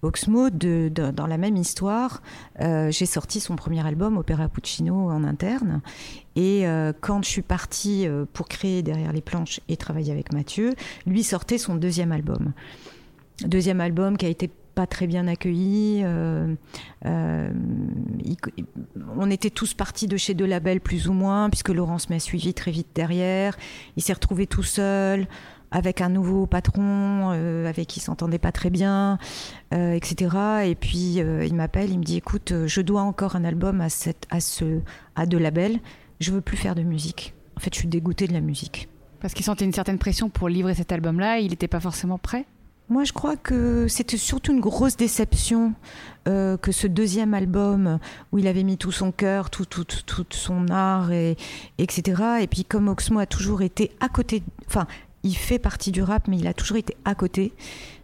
Oxmo, 0.04 0.50
dans 0.50 1.26
la 1.26 1.38
même 1.38 1.56
histoire, 1.56 2.22
euh, 2.60 2.90
j'ai 2.90 3.06
sorti 3.06 3.40
son 3.40 3.56
premier 3.56 3.86
album, 3.86 4.18
Opéra 4.18 4.48
Puccino, 4.48 5.10
en 5.10 5.24
interne. 5.24 5.80
Et 6.36 6.66
euh, 6.66 6.92
quand 7.00 7.24
je 7.24 7.30
suis 7.30 7.42
partie 7.42 8.06
euh, 8.06 8.26
pour 8.32 8.48
créer 8.48 8.82
Derrière 8.82 9.12
les 9.12 9.22
planches 9.22 9.60
et 9.68 9.76
travailler 9.76 10.12
avec 10.12 10.32
Mathieu, 10.32 10.74
lui 11.06 11.22
sortait 11.22 11.58
son 11.58 11.76
deuxième 11.76 12.12
album. 12.12 12.52
Deuxième 13.46 13.80
album 13.80 14.16
qui 14.16 14.26
a 14.26 14.28
été 14.28 14.50
pas 14.74 14.86
très 14.86 15.06
bien 15.06 15.28
accueilli. 15.28 16.04
on 17.04 17.30
était 19.30 19.50
tous 19.50 19.74
partis 19.74 20.08
de 20.08 20.16
chez 20.16 20.34
deux 20.34 20.46
labels 20.46 20.80
plus 20.80 21.08
ou 21.08 21.12
moins, 21.12 21.48
puisque 21.48 21.68
Laurence 21.68 22.10
m'a 22.10 22.18
suivi 22.18 22.54
très 22.54 22.72
vite 22.72 22.88
derrière. 22.94 23.56
Il 23.96 24.02
s'est 24.02 24.12
retrouvé 24.12 24.46
tout 24.46 24.64
seul 24.64 25.26
avec 25.74 26.00
un 26.00 26.08
nouveau 26.08 26.46
patron 26.46 27.32
euh, 27.32 27.68
avec 27.68 27.88
qui 27.88 27.98
il 27.98 28.02
s'entendait 28.02 28.38
pas 28.38 28.52
très 28.52 28.70
bien, 28.70 29.18
euh, 29.74 29.92
etc. 29.92 30.36
Et 30.64 30.76
puis 30.76 31.20
euh, 31.20 31.44
il 31.44 31.54
m'appelle, 31.54 31.90
il 31.90 31.98
me 31.98 32.04
dit 32.04 32.16
écoute, 32.16 32.54
je 32.66 32.80
dois 32.80 33.02
encore 33.02 33.34
un 33.34 33.44
album 33.44 33.80
à, 33.80 33.88
cette, 33.88 34.26
à, 34.30 34.40
ce, 34.40 34.80
à 35.16 35.26
deux 35.26 35.38
labels, 35.38 35.80
je 36.20 36.30
veux 36.30 36.40
plus 36.40 36.56
faire 36.56 36.76
de 36.76 36.82
musique. 36.82 37.34
En 37.56 37.60
fait, 37.60 37.74
je 37.74 37.80
suis 37.80 37.88
dégoûtée 37.88 38.28
de 38.28 38.32
la 38.32 38.40
musique. 38.40 38.88
Parce 39.20 39.34
qu'il 39.34 39.44
sentait 39.44 39.64
une 39.64 39.72
certaine 39.72 39.98
pression 39.98 40.30
pour 40.30 40.48
livrer 40.48 40.74
cet 40.74 40.92
album-là, 40.92 41.40
il 41.40 41.50
n'était 41.50 41.68
pas 41.68 41.80
forcément 41.80 42.18
prêt 42.18 42.46
moi, 42.90 43.04
je 43.04 43.14
crois 43.14 43.36
que 43.36 43.88
c'était 43.88 44.18
surtout 44.18 44.52
une 44.52 44.60
grosse 44.60 44.98
déception 44.98 45.72
que 46.26 46.70
ce 46.70 46.86
deuxième 46.86 47.32
album 47.32 47.98
où 48.30 48.38
il 48.38 48.46
avait 48.46 48.62
mis 48.62 48.76
tout 48.76 48.92
son 48.92 49.10
cœur, 49.10 49.48
tout, 49.48 49.64
tout, 49.64 49.84
tout, 49.84 50.26
son 50.28 50.68
art, 50.68 51.10
et, 51.10 51.38
etc. 51.78 52.22
Et 52.42 52.46
puis 52.46 52.62
comme 52.66 52.88
Oxmo 52.88 53.20
a 53.20 53.26
toujours 53.26 53.62
été 53.62 53.90
à 54.00 54.10
côté, 54.10 54.42
enfin 54.66 54.86
il 55.24 55.34
fait 55.34 55.58
partie 55.58 55.90
du 55.90 56.02
rap, 56.02 56.28
mais 56.28 56.38
il 56.38 56.46
a 56.46 56.54
toujours 56.54 56.76
été 56.76 56.96
à 57.04 57.14
côté. 57.14 57.52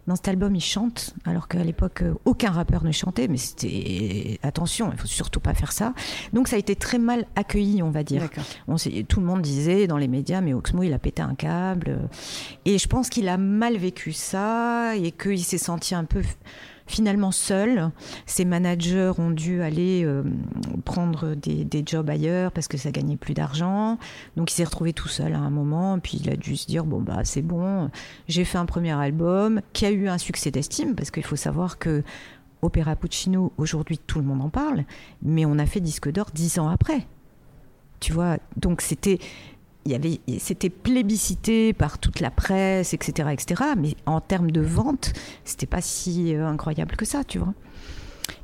Dans 0.07 0.15
cet 0.15 0.27
album, 0.27 0.55
il 0.55 0.61
chante, 0.61 1.13
alors 1.25 1.47
qu'à 1.47 1.63
l'époque, 1.63 2.01
euh, 2.01 2.15
aucun 2.25 2.49
rappeur 2.49 2.83
ne 2.83 2.91
chantait, 2.91 3.27
mais 3.27 3.37
c'était. 3.37 4.39
Attention, 4.41 4.91
il 4.91 4.97
faut 4.97 5.07
surtout 5.07 5.39
pas 5.39 5.53
faire 5.53 5.71
ça. 5.71 5.93
Donc 6.33 6.47
ça 6.47 6.55
a 6.55 6.59
été 6.59 6.75
très 6.75 6.97
mal 6.97 7.27
accueilli, 7.35 7.83
on 7.83 7.91
va 7.91 8.03
dire. 8.03 8.27
On 8.67 8.75
tout 8.75 9.19
le 9.19 9.25
monde 9.25 9.41
disait 9.43 9.85
dans 9.85 9.97
les 9.97 10.07
médias, 10.07 10.41
mais 10.41 10.53
Oxmo, 10.53 10.81
il 10.81 10.93
a 10.93 10.99
pété 10.99 11.21
un 11.21 11.35
câble. 11.35 12.09
Et 12.65 12.79
je 12.79 12.87
pense 12.87 13.09
qu'il 13.09 13.29
a 13.29 13.37
mal 13.37 13.77
vécu 13.77 14.11
ça 14.11 14.95
et 14.97 15.11
qu'il 15.11 15.43
s'est 15.43 15.59
senti 15.59 15.93
un 15.93 16.05
peu 16.05 16.23
finalement 16.91 17.31
seul. 17.31 17.89
Ses 18.25 18.45
managers 18.45 19.13
ont 19.17 19.31
dû 19.31 19.61
aller 19.61 20.03
euh, 20.03 20.23
prendre 20.85 21.35
des, 21.35 21.83
jobs 21.85 22.09
ailleurs 22.09 22.51
parce 22.51 22.67
que 22.67 22.77
ça 22.77 22.91
gagnait 22.91 23.17
plus 23.17 23.33
d'argent. 23.33 23.97
Donc 24.35 24.51
il 24.51 24.55
s'est 24.55 24.63
retrouvé 24.63 24.93
tout 24.93 25.07
seul 25.07 25.33
à 25.33 25.39
un 25.39 25.49
moment. 25.49 25.97
Puis 25.99 26.19
il 26.21 26.29
a 26.29 26.35
dû 26.35 26.57
se 26.57 26.67
dire 26.67 26.85
bon 26.85 27.01
bah 27.01 27.21
c'est 27.23 27.41
bon, 27.41 27.89
j'ai 28.27 28.45
fait 28.45 28.57
un 28.57 28.65
premier 28.65 28.91
album 28.91 29.61
qui 29.73 29.85
a 29.85 29.91
eu 29.91 30.07
un 30.07 30.17
succès 30.17 30.51
d'estime 30.51 30.95
parce 30.95 31.09
qu'il 31.09 31.23
faut 31.23 31.35
savoir 31.35 31.79
que 31.79 32.03
Opéra 32.61 32.95
Puccino 32.95 33.51
aujourd'hui 33.57 33.97
tout 33.97 34.19
le 34.19 34.25
monde 34.25 34.41
en 34.41 34.49
parle, 34.49 34.83
mais 35.23 35.45
on 35.45 35.57
a 35.57 35.65
fait 35.65 35.79
disque 35.79 36.11
d'or 36.11 36.27
dix 36.33 36.59
ans 36.59 36.69
après. 36.69 37.07
Tu 37.99 38.13
vois, 38.13 38.37
donc 38.57 38.81
c'était 38.81 39.19
il 39.85 39.91
y 39.91 39.95
avait, 39.95 40.19
c'était 40.39 40.69
plébiscité 40.69 41.73
par 41.73 41.97
toute 41.97 42.19
la 42.19 42.31
presse, 42.31 42.93
etc., 42.93 43.29
etc. 43.31 43.63
Mais 43.77 43.95
en 44.05 44.21
termes 44.21 44.51
de 44.51 44.61
vente, 44.61 45.13
c'était 45.43 45.65
pas 45.65 45.81
si 45.81 46.35
euh, 46.35 46.47
incroyable 46.47 46.95
que 46.95 47.05
ça, 47.05 47.23
tu 47.23 47.39
vois. 47.39 47.53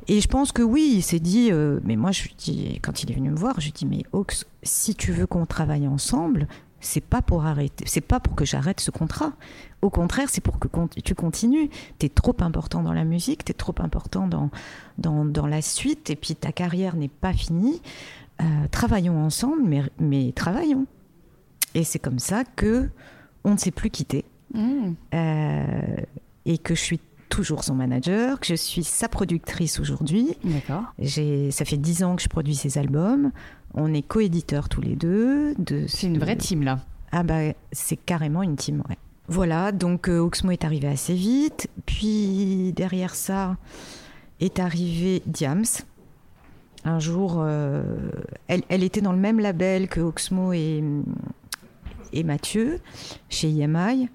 Et 0.08 0.22
je 0.22 0.28
pense 0.28 0.52
que 0.52 0.62
oui, 0.62 0.94
il 0.96 1.02
s'est 1.04 1.20
dit, 1.20 1.50
euh, 1.52 1.80
mais 1.84 1.96
moi, 1.96 2.12
je 2.12 2.30
dis, 2.38 2.80
quand 2.82 3.04
il 3.04 3.12
est 3.12 3.16
venu 3.16 3.30
me 3.30 3.36
voir, 3.36 3.60
je 3.60 3.66
lui 3.66 3.74
dis, 3.74 3.86
mais 3.86 4.04
Ox, 4.14 4.46
si 4.64 4.96
tu 4.96 5.12
veux 5.12 5.28
qu'on 5.28 5.46
travaille 5.46 5.88
ensemble, 5.88 6.48
c'est 6.80 7.02
pas 7.02 7.22
pour 7.22 7.46
arrêter, 7.46 7.84
c'est 7.88 8.02
pas 8.02 8.20
pour 8.20 8.36
que 8.36 8.46
j'arrête 8.46 8.80
ce 8.80 8.92
contrat. 8.92 9.34
Au 9.82 9.90
contraire, 9.90 10.30
c'est 10.30 10.42
pour 10.42 10.60
que 10.60 10.68
tu 11.02 11.16
continues. 11.16 11.70
Tu 12.00 12.06
es 12.06 12.10
trop 12.10 12.36
important 12.40 12.84
dans 12.84 12.94
la 12.94 13.04
musique, 13.04 13.44
tu 13.44 13.52
es 13.52 13.56
trop 13.56 13.76
important 13.80 14.28
dans, 14.28 14.50
dans, 14.98 15.26
dans, 15.26 15.48
la 15.48 15.62
suite, 15.62 16.10
et 16.10 16.16
puis 16.16 16.36
ta 16.36 16.52
carrière 16.52 16.96
n'est 16.96 17.08
pas 17.10 17.34
finie. 17.34 17.82
Euh, 18.42 18.68
travaillons 18.72 19.20
ensemble, 19.24 19.64
mais, 19.66 19.84
mais 20.00 20.32
travaillons. 20.34 20.86
Et 21.78 21.84
c'est 21.84 22.00
comme 22.00 22.18
ça 22.18 22.44
que 22.44 22.90
on 23.44 23.52
ne 23.52 23.58
s'est 23.58 23.70
plus 23.70 23.92
quitté. 23.92 24.26
Mmh. 24.56 24.94
Euh, 25.14 25.96
et 26.46 26.58
que 26.58 26.74
je 26.74 26.82
suis 26.82 27.00
toujours 27.30 27.64
son 27.64 27.76
manager, 27.76 28.40
que 28.40 28.48
je 28.48 28.56
suis 28.56 28.84
sa 28.84 29.08
productrice 29.08 29.80
aujourd'hui. 29.80 30.36
D'accord. 30.44 30.86
Ça 31.52 31.66
fait 31.66 31.78
dix 31.78 32.04
ans 32.04 32.16
que 32.16 32.24
je 32.24 32.30
produis 32.30 32.56
ses 32.56 32.80
albums. 32.80 33.32
On 33.76 33.94
est 33.94 34.02
coéditeurs 34.02 34.70
tous 34.70 34.82
les 34.82 34.96
deux. 34.96 35.54
De 35.60 35.86
c'est 35.88 36.08
une 36.08 36.18
vraie 36.18 36.36
team 36.36 36.64
là. 36.64 36.80
Ah 37.12 37.22
bah 37.22 37.54
c'est 37.72 37.96
carrément 37.96 38.42
une 38.42 38.56
team, 38.56 38.82
ouais. 38.90 38.98
Voilà, 39.28 39.72
donc 39.72 40.10
euh, 40.10 40.18
Oxmo 40.18 40.50
est 40.50 40.66
arrivé 40.66 40.88
assez 40.88 41.14
vite. 41.14 41.70
Puis 41.86 42.74
derrière 42.76 43.14
ça 43.14 43.56
est 44.40 44.58
arrivé 44.58 45.22
Diams. 45.28 45.66
Un 46.86 47.00
jour, 47.00 47.36
euh, 47.38 47.84
elle, 48.48 48.64
elle, 48.70 48.84
était 48.84 49.02
dans 49.02 49.12
le 49.12 49.20
même 49.20 49.40
label 49.40 49.90
que 49.90 50.00
Oxmo 50.00 50.54
et, 50.54 50.84
et 52.18 52.24
Mathieu 52.24 52.80
chez 53.30 53.50
IMI. 53.50 54.10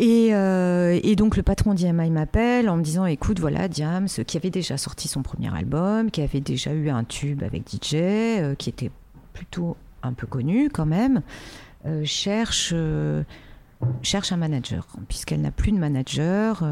Euh, 0.00 0.98
et, 1.02 1.16
donc 1.16 1.36
le 1.36 1.42
patron 1.42 1.74
d'IMI 1.74 2.10
m'appelle 2.10 2.68
en 2.68 2.76
me 2.76 2.82
disant 2.82 3.04
écoute 3.06 3.38
voilà 3.40 3.68
Diams 3.68 4.08
qui 4.08 4.36
avait 4.36 4.50
déjà 4.50 4.78
sorti 4.78 5.06
son 5.06 5.22
premier 5.22 5.54
album, 5.54 6.10
qui 6.10 6.22
avait 6.22 6.40
déjà 6.40 6.72
eu 6.72 6.88
un 6.88 7.04
tube 7.04 7.42
avec 7.42 7.68
DJ, 7.68 7.94
euh, 7.94 8.54
qui 8.54 8.70
était 8.70 8.90
plutôt 9.32 9.76
un 10.02 10.12
peu 10.12 10.26
connu 10.26 10.70
quand 10.70 10.86
même, 10.86 11.22
euh, 11.86 12.02
cherche 12.04 12.74
cherche 14.00 14.32
un 14.32 14.36
manager 14.36 14.86
puisqu'elle 15.08 15.42
n'a 15.42 15.50
plus 15.50 15.72
de 15.72 15.78
manager. 15.78 16.64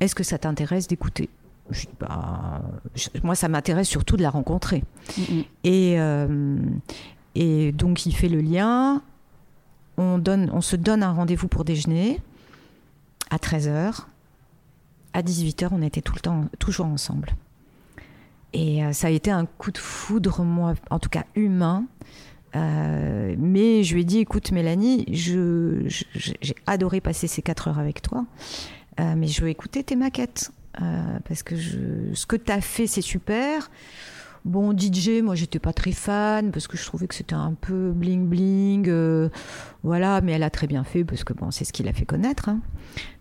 Est-ce 0.00 0.14
que 0.14 0.24
ça 0.24 0.38
t'intéresse 0.38 0.88
d'écouter? 0.88 1.28
Bah, 2.00 2.60
moi, 3.22 3.34
ça 3.34 3.48
m'intéresse 3.48 3.88
surtout 3.88 4.16
de 4.16 4.22
la 4.22 4.30
rencontrer. 4.30 4.82
Et, 5.64 5.96
et 7.34 7.72
donc 7.72 8.06
il 8.06 8.14
fait 8.14 8.28
le 8.28 8.40
lien. 8.40 9.02
On, 9.98 10.18
donne, 10.18 10.50
on 10.52 10.60
se 10.60 10.76
donne 10.76 11.02
un 11.02 11.12
rendez-vous 11.12 11.48
pour 11.48 11.64
déjeuner 11.64 12.20
à 13.30 13.36
13h. 13.36 14.04
À 15.14 15.22
18h, 15.22 15.68
on 15.72 15.82
était 15.82 16.00
tout 16.00 16.14
le 16.14 16.20
temps, 16.20 16.46
toujours 16.58 16.86
ensemble. 16.86 17.34
Et 18.52 18.84
euh, 18.84 18.92
ça 18.92 19.08
a 19.08 19.10
été 19.10 19.30
un 19.30 19.46
coup 19.46 19.70
de 19.70 19.78
foudre, 19.78 20.42
moi, 20.42 20.74
en 20.90 20.98
tout 20.98 21.08
cas 21.08 21.24
humain. 21.34 21.84
Euh, 22.54 23.34
mais 23.38 23.82
je 23.82 23.94
lui 23.94 24.02
ai 24.02 24.04
dit, 24.04 24.18
écoute 24.18 24.52
Mélanie, 24.52 25.06
j'ai 25.08 26.54
adoré 26.66 27.00
passer 27.00 27.26
ces 27.26 27.40
4 27.40 27.68
heures 27.68 27.78
avec 27.78 28.02
toi, 28.02 28.26
euh, 29.00 29.14
mais 29.16 29.26
je 29.26 29.40
veux 29.40 29.48
écouter 29.48 29.82
tes 29.82 29.96
maquettes. 29.96 30.52
parce 31.26 31.42
que 31.42 31.56
je, 31.56 32.12
ce 32.12 32.26
que 32.26 32.36
tu 32.36 32.52
as 32.52 32.60
fait, 32.60 32.86
c'est 32.86 33.02
super. 33.02 33.70
Bon, 34.44 34.76
DJ, 34.76 35.22
moi 35.22 35.36
j'étais 35.36 35.60
pas 35.60 35.72
très 35.72 35.92
fan 35.92 36.50
parce 36.50 36.66
que 36.66 36.76
je 36.76 36.84
trouvais 36.84 37.06
que 37.06 37.14
c'était 37.14 37.34
un 37.34 37.54
peu 37.54 37.92
bling 37.92 38.26
bling. 38.26 38.88
Euh, 38.88 39.28
voilà, 39.84 40.20
mais 40.20 40.32
elle 40.32 40.42
a 40.42 40.50
très 40.50 40.66
bien 40.66 40.82
fait 40.82 41.04
parce 41.04 41.22
que 41.22 41.32
bon, 41.32 41.52
c'est 41.52 41.64
ce 41.64 41.72
qui 41.72 41.84
l'a 41.84 41.92
fait 41.92 42.06
connaître. 42.06 42.48
Hein. 42.48 42.60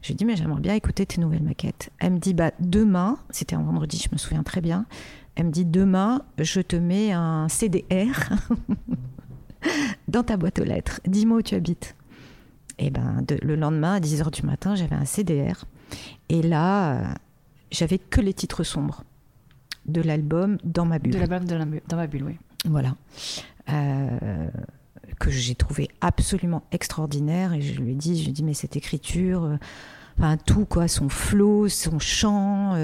J'ai 0.02 0.16
dit, 0.16 0.26
mais 0.26 0.36
j'aimerais 0.36 0.62
bien 0.62 0.74
écouter 0.74 1.06
tes 1.06 1.22
nouvelles 1.22 1.44
maquettes. 1.44 1.92
Elle 2.00 2.14
me 2.14 2.18
dit, 2.18 2.34
bah 2.34 2.52
demain, 2.60 3.20
c'était 3.30 3.56
un 3.56 3.62
vendredi, 3.62 4.02
je 4.04 4.10
me 4.12 4.18
souviens 4.18 4.42
très 4.42 4.62
bien. 4.62 4.88
Elle 5.36 5.46
me 5.46 5.52
dit, 5.52 5.64
demain, 5.64 6.24
je 6.40 6.60
te 6.60 6.76
mets 6.76 7.12
un 7.12 7.48
CDR 7.50 8.34
dans 10.08 10.24
ta 10.24 10.38
boîte 10.38 10.58
aux 10.58 10.64
lettres. 10.64 11.02
Dis-moi 11.06 11.38
où 11.38 11.42
tu 11.44 11.54
habites. 11.54 11.96
Et 12.80 12.90
ben, 12.90 13.24
le 13.44 13.56
lendemain, 13.56 13.94
à 13.94 14.00
10h 14.00 14.32
du 14.32 14.42
matin, 14.42 14.74
j'avais 14.74 14.96
un 14.96 15.06
CDR. 15.06 15.66
Et 16.30 16.42
là, 16.42 16.94
euh, 16.94 17.14
j'avais 17.70 18.00
que 18.00 18.22
les 18.22 18.34
titres 18.34 18.64
sombres 18.64 19.04
de 19.86 20.02
l'album 20.02 20.58
Dans 20.64 20.86
ma 20.86 21.00
bulle. 21.00 21.14
De 21.14 21.20
l'album 21.20 21.46
Dans 21.88 21.96
ma 21.96 22.08
bulle, 22.08 22.24
oui. 22.24 22.38
Voilà. 22.66 22.96
Euh, 23.70 24.50
que 25.20 25.30
j'ai 25.30 25.56
trouvé 25.56 25.90
absolument 26.02 26.64
extraordinaire 26.72 27.54
et 27.54 27.62
je 27.62 27.80
lui 27.80 27.92
ai 27.92 27.96
dit, 27.96 28.18
je 28.18 28.24
lui 28.24 28.30
ai 28.30 28.34
dit 28.34 28.44
mais 28.44 28.54
cette 28.54 28.76
écriture, 28.76 29.58
enfin 30.18 30.38
tout 30.38 30.66
quoi, 30.66 30.88
son 30.88 31.10
flow, 31.10 31.68
son 31.68 32.00
chant, 32.00 32.76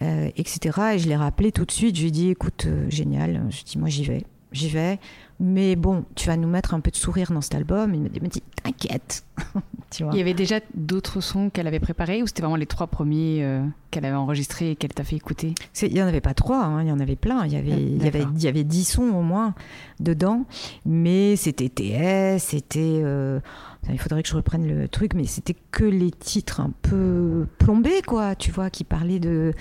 etc. 0.00 0.80
Et 0.94 0.98
je 0.98 1.08
l'ai 1.08 1.16
rappelé 1.16 1.52
tout 1.52 1.64
de 1.64 1.70
suite. 1.70 1.96
Je 1.96 2.02
lui 2.02 2.08
ai 2.08 2.12
dit, 2.12 2.30
écoute, 2.30 2.66
génial. 2.88 3.46
Je 3.50 3.62
dis, 3.62 3.78
moi 3.78 3.88
j'y 3.88 4.04
vais, 4.04 4.24
j'y 4.52 4.68
vais. 4.68 4.98
Mais 5.40 5.74
bon, 5.76 6.04
tu 6.14 6.28
vas 6.28 6.36
nous 6.36 6.48
mettre 6.48 6.74
un 6.74 6.80
peu 6.80 6.90
de 6.90 6.96
sourire 6.96 7.32
dans 7.32 7.40
cet 7.40 7.54
album. 7.54 7.94
Il 7.94 8.00
me 8.00 8.28
dit, 8.28 8.42
t'inquiète. 8.62 9.24
Il 10.00 10.16
y 10.16 10.20
avait 10.20 10.34
déjà 10.34 10.60
d'autres 10.74 11.20
sons 11.20 11.50
qu'elle 11.50 11.66
avait 11.66 11.80
préparés 11.80 12.22
ou 12.22 12.26
c'était 12.26 12.42
vraiment 12.42 12.56
les 12.56 12.66
trois 12.66 12.86
premiers 12.86 13.44
euh, 13.44 13.64
qu'elle 13.90 14.04
avait 14.04 14.16
enregistrés 14.16 14.72
et 14.72 14.76
qu'elle 14.76 14.92
t'a 14.92 15.04
fait 15.04 15.16
écouter? 15.16 15.54
Il 15.82 15.92
n'y 15.92 16.02
en 16.02 16.06
avait 16.06 16.20
pas 16.20 16.34
trois, 16.34 16.64
hein, 16.64 16.82
il 16.82 16.88
y 16.88 16.92
en 16.92 16.98
avait 16.98 17.16
plein. 17.16 17.44
Il 17.46 17.52
y 17.52 17.56
avait, 17.56 17.70
il 17.70 18.02
y, 18.02 18.08
avait, 18.08 18.24
il 18.34 18.42
y 18.42 18.48
avait 18.48 18.64
dix 18.64 18.84
sons 18.84 19.10
au 19.10 19.22
moins 19.22 19.54
dedans. 20.00 20.46
Mais 20.84 21.36
c'était 21.36 21.68
TS, 21.68 22.42
c'était. 22.42 23.00
Euh, 23.04 23.40
il 23.88 23.98
faudrait 23.98 24.22
que 24.22 24.28
je 24.28 24.34
reprenne 24.34 24.66
le 24.66 24.88
truc, 24.88 25.14
mais 25.14 25.24
c'était 25.24 25.56
que 25.70 25.84
les 25.84 26.10
titres 26.10 26.60
un 26.60 26.72
peu 26.82 27.46
plombés, 27.58 28.02
quoi, 28.06 28.34
tu 28.34 28.50
vois, 28.50 28.70
qui 28.70 28.84
parlaient 28.84 29.20
de. 29.20 29.52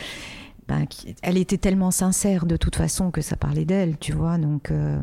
Ben, 0.68 0.86
elle 1.22 1.38
était 1.38 1.58
tellement 1.58 1.92
sincère 1.92 2.46
de 2.46 2.56
toute 2.56 2.78
façon 2.78 3.12
que 3.12 3.22
ça 3.22 3.36
parlait 3.36 3.66
d'elle, 3.66 3.98
tu 3.98 4.14
vois. 4.14 4.38
Donc. 4.38 4.72
Euh, 4.72 5.00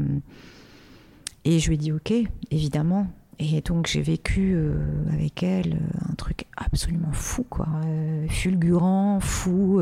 et 1.45 1.59
je 1.59 1.69
lui 1.69 1.75
ai 1.75 1.79
dit 1.79 1.93
ok, 1.93 2.13
évidemment. 2.51 3.07
Et 3.43 3.63
donc 3.63 3.87
j'ai 3.87 4.03
vécu 4.03 4.53
euh, 4.55 4.75
avec 5.11 5.43
elle 5.43 5.73
euh, 5.75 6.11
un 6.11 6.15
truc 6.15 6.45
absolument 6.59 7.13
fou, 7.13 7.43
quoi, 7.49 7.67
euh, 7.87 8.27
fulgurant, 8.29 9.19
fou, 9.21 9.81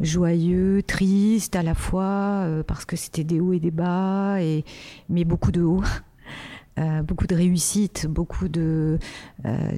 joyeux, 0.00 0.82
triste 0.82 1.56
à 1.56 1.62
la 1.62 1.74
fois, 1.74 2.46
parce 2.66 2.86
que 2.86 2.96
c'était 2.96 3.24
des 3.24 3.38
hauts 3.38 3.52
et 3.52 3.60
des 3.60 3.70
bas, 3.70 4.40
et 4.40 4.64
mais 5.10 5.24
beaucoup 5.24 5.52
de 5.52 5.62
hauts. 5.62 5.84
beaucoup 7.02 7.26
de 7.26 7.34
réussite, 7.34 8.06
beaucoup 8.08 8.46
de, 8.46 9.00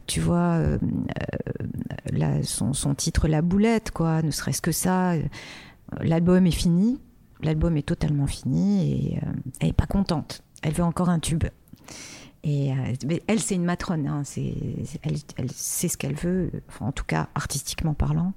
tu 0.06 0.20
vois, 0.20 0.60
son, 2.42 2.74
son, 2.74 2.94
titre 2.94 3.26
La 3.26 3.40
Boulette, 3.40 3.90
quoi, 3.90 4.20
ne 4.20 4.30
serait-ce 4.30 4.60
que 4.60 4.70
ça. 4.70 5.14
L'album 6.02 6.46
est 6.46 6.50
fini, 6.50 7.00
l'album 7.42 7.78
est 7.78 7.88
totalement 7.88 8.26
fini 8.26 8.90
et 9.14 9.20
elle 9.60 9.70
est 9.70 9.72
pas 9.72 9.86
contente. 9.86 10.42
Elle 10.62 10.72
veut 10.72 10.84
encore 10.84 11.08
un 11.08 11.18
tube. 11.18 11.44
Et 12.42 12.72
euh, 12.72 13.16
elle, 13.26 13.40
c'est 13.40 13.54
une 13.54 13.64
matrone. 13.64 14.06
Hein, 14.06 14.22
elle, 15.02 15.50
sait 15.50 15.88
ce 15.88 15.96
qu'elle 15.96 16.14
veut, 16.14 16.50
en 16.80 16.92
tout 16.92 17.04
cas 17.04 17.28
artistiquement 17.34 17.94
parlant. 17.94 18.32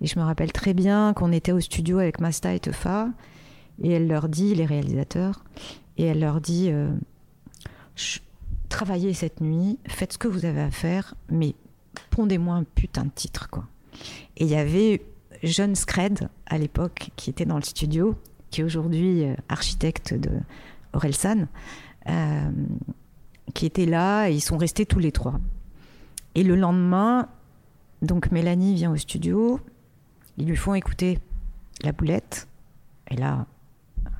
Et 0.00 0.06
je 0.06 0.18
me 0.18 0.24
rappelle 0.24 0.52
très 0.52 0.74
bien 0.74 1.12
qu'on 1.14 1.32
était 1.32 1.52
au 1.52 1.60
studio 1.60 1.98
avec 1.98 2.20
Masta 2.20 2.54
et 2.54 2.60
Tefa, 2.60 3.08
et 3.82 3.92
elle 3.92 4.06
leur 4.06 4.28
dit, 4.28 4.54
les 4.54 4.66
réalisateurs, 4.66 5.44
et 5.96 6.04
elle 6.04 6.20
leur 6.20 6.40
dit 6.40 6.68
euh, 6.70 6.90
travaillez 8.68 9.14
cette 9.14 9.40
nuit, 9.40 9.78
faites 9.86 10.14
ce 10.14 10.18
que 10.18 10.28
vous 10.28 10.44
avez 10.44 10.60
à 10.60 10.70
faire, 10.70 11.14
mais 11.30 11.54
pondez-moi 12.10 12.54
un 12.54 12.64
putain 12.64 13.04
de 13.04 13.10
titre, 13.10 13.48
quoi. 13.48 13.64
Et 14.36 14.44
il 14.44 14.50
y 14.50 14.56
avait 14.56 15.02
Jeune 15.42 15.74
Scred 15.74 16.28
à 16.46 16.58
l'époque 16.58 17.10
qui 17.16 17.30
était 17.30 17.46
dans 17.46 17.56
le 17.56 17.62
studio, 17.62 18.14
qui 18.50 18.60
est 18.60 18.64
aujourd'hui 18.64 19.24
euh, 19.24 19.34
architecte 19.48 20.12
de 20.14 20.30
Orelsan. 20.96 21.46
Euh, 22.08 22.50
qui 23.54 23.66
étaient 23.66 23.86
là 23.86 24.28
et 24.28 24.34
ils 24.34 24.40
sont 24.40 24.58
restés 24.58 24.86
tous 24.86 24.98
les 24.98 25.12
trois. 25.12 25.40
Et 26.34 26.42
le 26.42 26.56
lendemain, 26.56 27.28
donc 28.02 28.30
Mélanie 28.30 28.74
vient 28.74 28.92
au 28.92 28.96
studio, 28.96 29.60
ils 30.36 30.46
lui 30.46 30.56
font 30.56 30.74
écouter 30.74 31.18
la 31.82 31.92
boulette. 31.92 32.48
Et 33.10 33.16
là, 33.16 33.46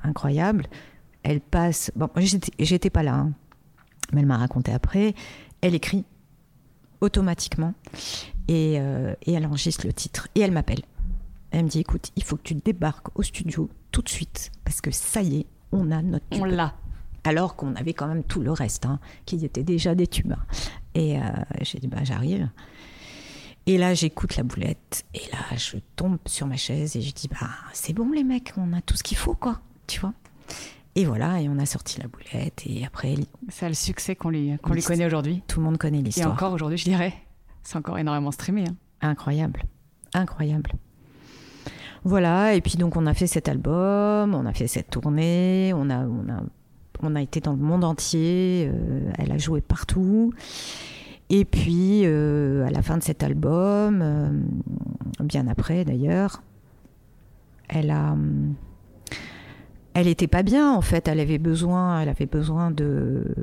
incroyable, 0.03 0.65
elle 1.23 1.41
passe. 1.41 1.91
Bon, 1.95 2.09
j'étais 2.15 2.89
pas 2.89 3.03
là, 3.03 3.15
hein, 3.15 3.31
mais 4.11 4.21
elle 4.21 4.27
m'a 4.27 4.37
raconté 4.37 4.71
après. 4.71 5.13
Elle 5.61 5.75
écrit 5.75 6.05
automatiquement 7.01 7.73
euh, 8.49 9.13
et, 9.21 9.33
elle 9.33 9.45
enregistre 9.45 9.85
le 9.85 9.93
titre 9.93 10.27
et 10.35 10.41
elle 10.41 10.51
m'appelle. 10.51 10.81
Elle 11.51 11.65
me 11.65 11.69
dit 11.69 11.79
écoute, 11.79 12.11
il 12.15 12.23
faut 12.23 12.37
que 12.37 12.43
tu 12.43 12.55
débarques 12.55 13.17
au 13.17 13.23
studio 13.23 13.69
tout 13.91 14.01
de 14.01 14.09
suite 14.09 14.51
parce 14.63 14.81
que 14.81 14.91
ça 14.91 15.21
y 15.21 15.41
est, 15.41 15.45
on 15.71 15.91
a 15.91 16.01
notre. 16.01 16.25
On 16.31 16.45
l'a 16.45 16.73
alors 17.27 17.55
qu'on 17.55 17.75
avait 17.75 17.93
quand 17.93 18.07
même 18.07 18.23
tout 18.23 18.41
le 18.41 18.51
reste, 18.51 18.85
hein, 18.85 18.99
qui 19.25 19.43
était 19.43 19.63
déjà 19.63 19.95
des 19.95 20.07
tubes. 20.07 20.33
Et 20.95 21.19
euh, 21.19 21.23
j'ai 21.61 21.79
dit, 21.79 21.87
bah, 21.87 22.03
j'arrive. 22.03 22.49
Et 23.65 23.77
là, 23.77 23.93
j'écoute 23.93 24.37
la 24.37 24.43
boulette, 24.43 25.05
et 25.13 25.23
là, 25.31 25.57
je 25.57 25.77
tombe 25.97 26.17
sur 26.25 26.47
ma 26.47 26.55
chaise, 26.55 26.95
et 26.95 27.01
je 27.01 27.13
dis, 27.13 27.27
bah, 27.27 27.49
c'est 27.73 27.91
bon, 27.91 28.11
les 28.11 28.23
mecs, 28.23 28.53
on 28.55 28.71
a 28.71 28.81
tout 28.81 28.95
ce 28.95 29.03
qu'il 29.03 29.17
faut, 29.17 29.35
quoi, 29.35 29.59
tu 29.87 29.99
vois. 29.99 30.13
Et 30.95 31.03
voilà, 31.03 31.41
et 31.41 31.49
on 31.49 31.59
a 31.59 31.65
sorti 31.65 31.99
la 31.99 32.07
boulette, 32.07 32.63
et 32.65 32.85
après. 32.85 33.15
C'est 33.49 33.67
le 33.67 33.75
succès 33.75 34.15
qu'on 34.15 34.29
lui, 34.29 34.57
qu'on 34.59 34.73
lui 34.73 34.81
connaît 34.81 35.05
aujourd'hui. 35.05 35.43
Tout 35.47 35.59
le 35.59 35.65
monde 35.65 35.77
connaît 35.77 36.01
l'histoire. 36.01 36.29
Et 36.29 36.31
encore 36.31 36.53
aujourd'hui, 36.53 36.77
je 36.77 36.85
dirais, 36.85 37.13
c'est 37.61 37.75
encore 37.75 37.97
énormément 37.97 38.31
streamé. 38.31 38.63
Hein. 38.69 38.75
Incroyable, 39.01 39.63
incroyable. 40.13 40.71
Voilà, 42.07 42.53
et 42.53 42.61
puis 42.61 42.77
donc 42.77 42.95
on 42.95 43.05
a 43.05 43.13
fait 43.13 43.27
cet 43.27 43.49
album, 43.49 44.33
on 44.33 44.45
a 44.45 44.53
fait 44.53 44.67
cette 44.67 44.89
tournée, 44.89 45.73
on 45.75 45.89
a, 45.89 47.21
été 47.21 47.41
dans 47.41 47.51
le 47.51 47.57
monde 47.57 47.83
entier, 47.83 48.71
euh, 48.71 49.11
elle 49.17 49.29
a 49.33 49.37
joué 49.37 49.59
partout. 49.59 50.31
Et 51.29 51.43
puis, 51.43 52.03
euh, 52.05 52.65
à 52.65 52.69
la 52.69 52.81
fin 52.81 52.97
de 52.97 53.03
cet 53.03 53.23
album, 53.23 53.99
euh, 54.01 54.29
bien 55.19 55.49
après 55.49 55.83
d'ailleurs, 55.83 56.41
elle 57.67 57.91
a, 57.91 58.15
elle 59.93 60.07
était 60.07 60.27
pas 60.27 60.43
bien 60.43 60.71
en 60.71 60.81
fait. 60.81 61.09
Elle 61.09 61.19
avait 61.19 61.39
besoin, 61.39 61.99
elle 61.99 62.07
avait 62.07 62.25
besoin 62.25 62.71
de 62.71 63.35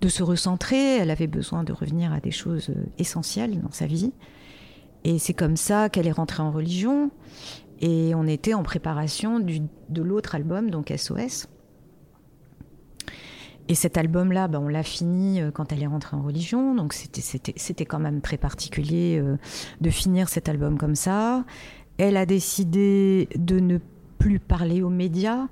de 0.00 0.08
se 0.08 0.22
recentrer. 0.22 0.96
Elle 0.96 1.10
avait 1.10 1.26
besoin 1.26 1.62
de 1.62 1.74
revenir 1.74 2.10
à 2.10 2.20
des 2.20 2.30
choses 2.30 2.70
essentielles 2.96 3.60
dans 3.60 3.70
sa 3.70 3.84
vie. 3.84 4.14
Et 5.04 5.18
c'est 5.18 5.34
comme 5.34 5.56
ça 5.56 5.88
qu'elle 5.88 6.06
est 6.06 6.12
rentrée 6.12 6.42
en 6.42 6.52
religion. 6.52 7.10
Et 7.82 8.14
on 8.14 8.26
était 8.26 8.54
en 8.54 8.62
préparation 8.62 9.40
de 9.40 10.02
l'autre 10.02 10.36
album, 10.36 10.70
donc 10.70 10.92
SOS. 10.96 11.48
Et 13.68 13.74
cet 13.74 13.96
album-là, 13.96 14.48
ben, 14.48 14.60
on 14.60 14.68
l'a 14.68 14.82
fini 14.82 15.40
euh, 15.40 15.50
quand 15.50 15.72
elle 15.72 15.82
est 15.82 15.86
rentrée 15.86 16.16
en 16.16 16.22
religion, 16.22 16.74
donc 16.74 16.92
c'était 16.92 17.84
quand 17.84 18.00
même 18.00 18.20
très 18.20 18.36
particulier 18.36 19.20
euh, 19.20 19.36
de 19.80 19.90
finir 19.90 20.28
cet 20.28 20.48
album 20.48 20.78
comme 20.78 20.94
ça. 20.94 21.44
Elle 21.98 22.16
a 22.16 22.26
décidé 22.26 23.28
de 23.36 23.60
ne 23.60 23.78
plus 24.18 24.40
parler 24.40 24.82
aux 24.82 24.90
médias. 24.90 25.46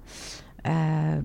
Euh, 0.67 1.21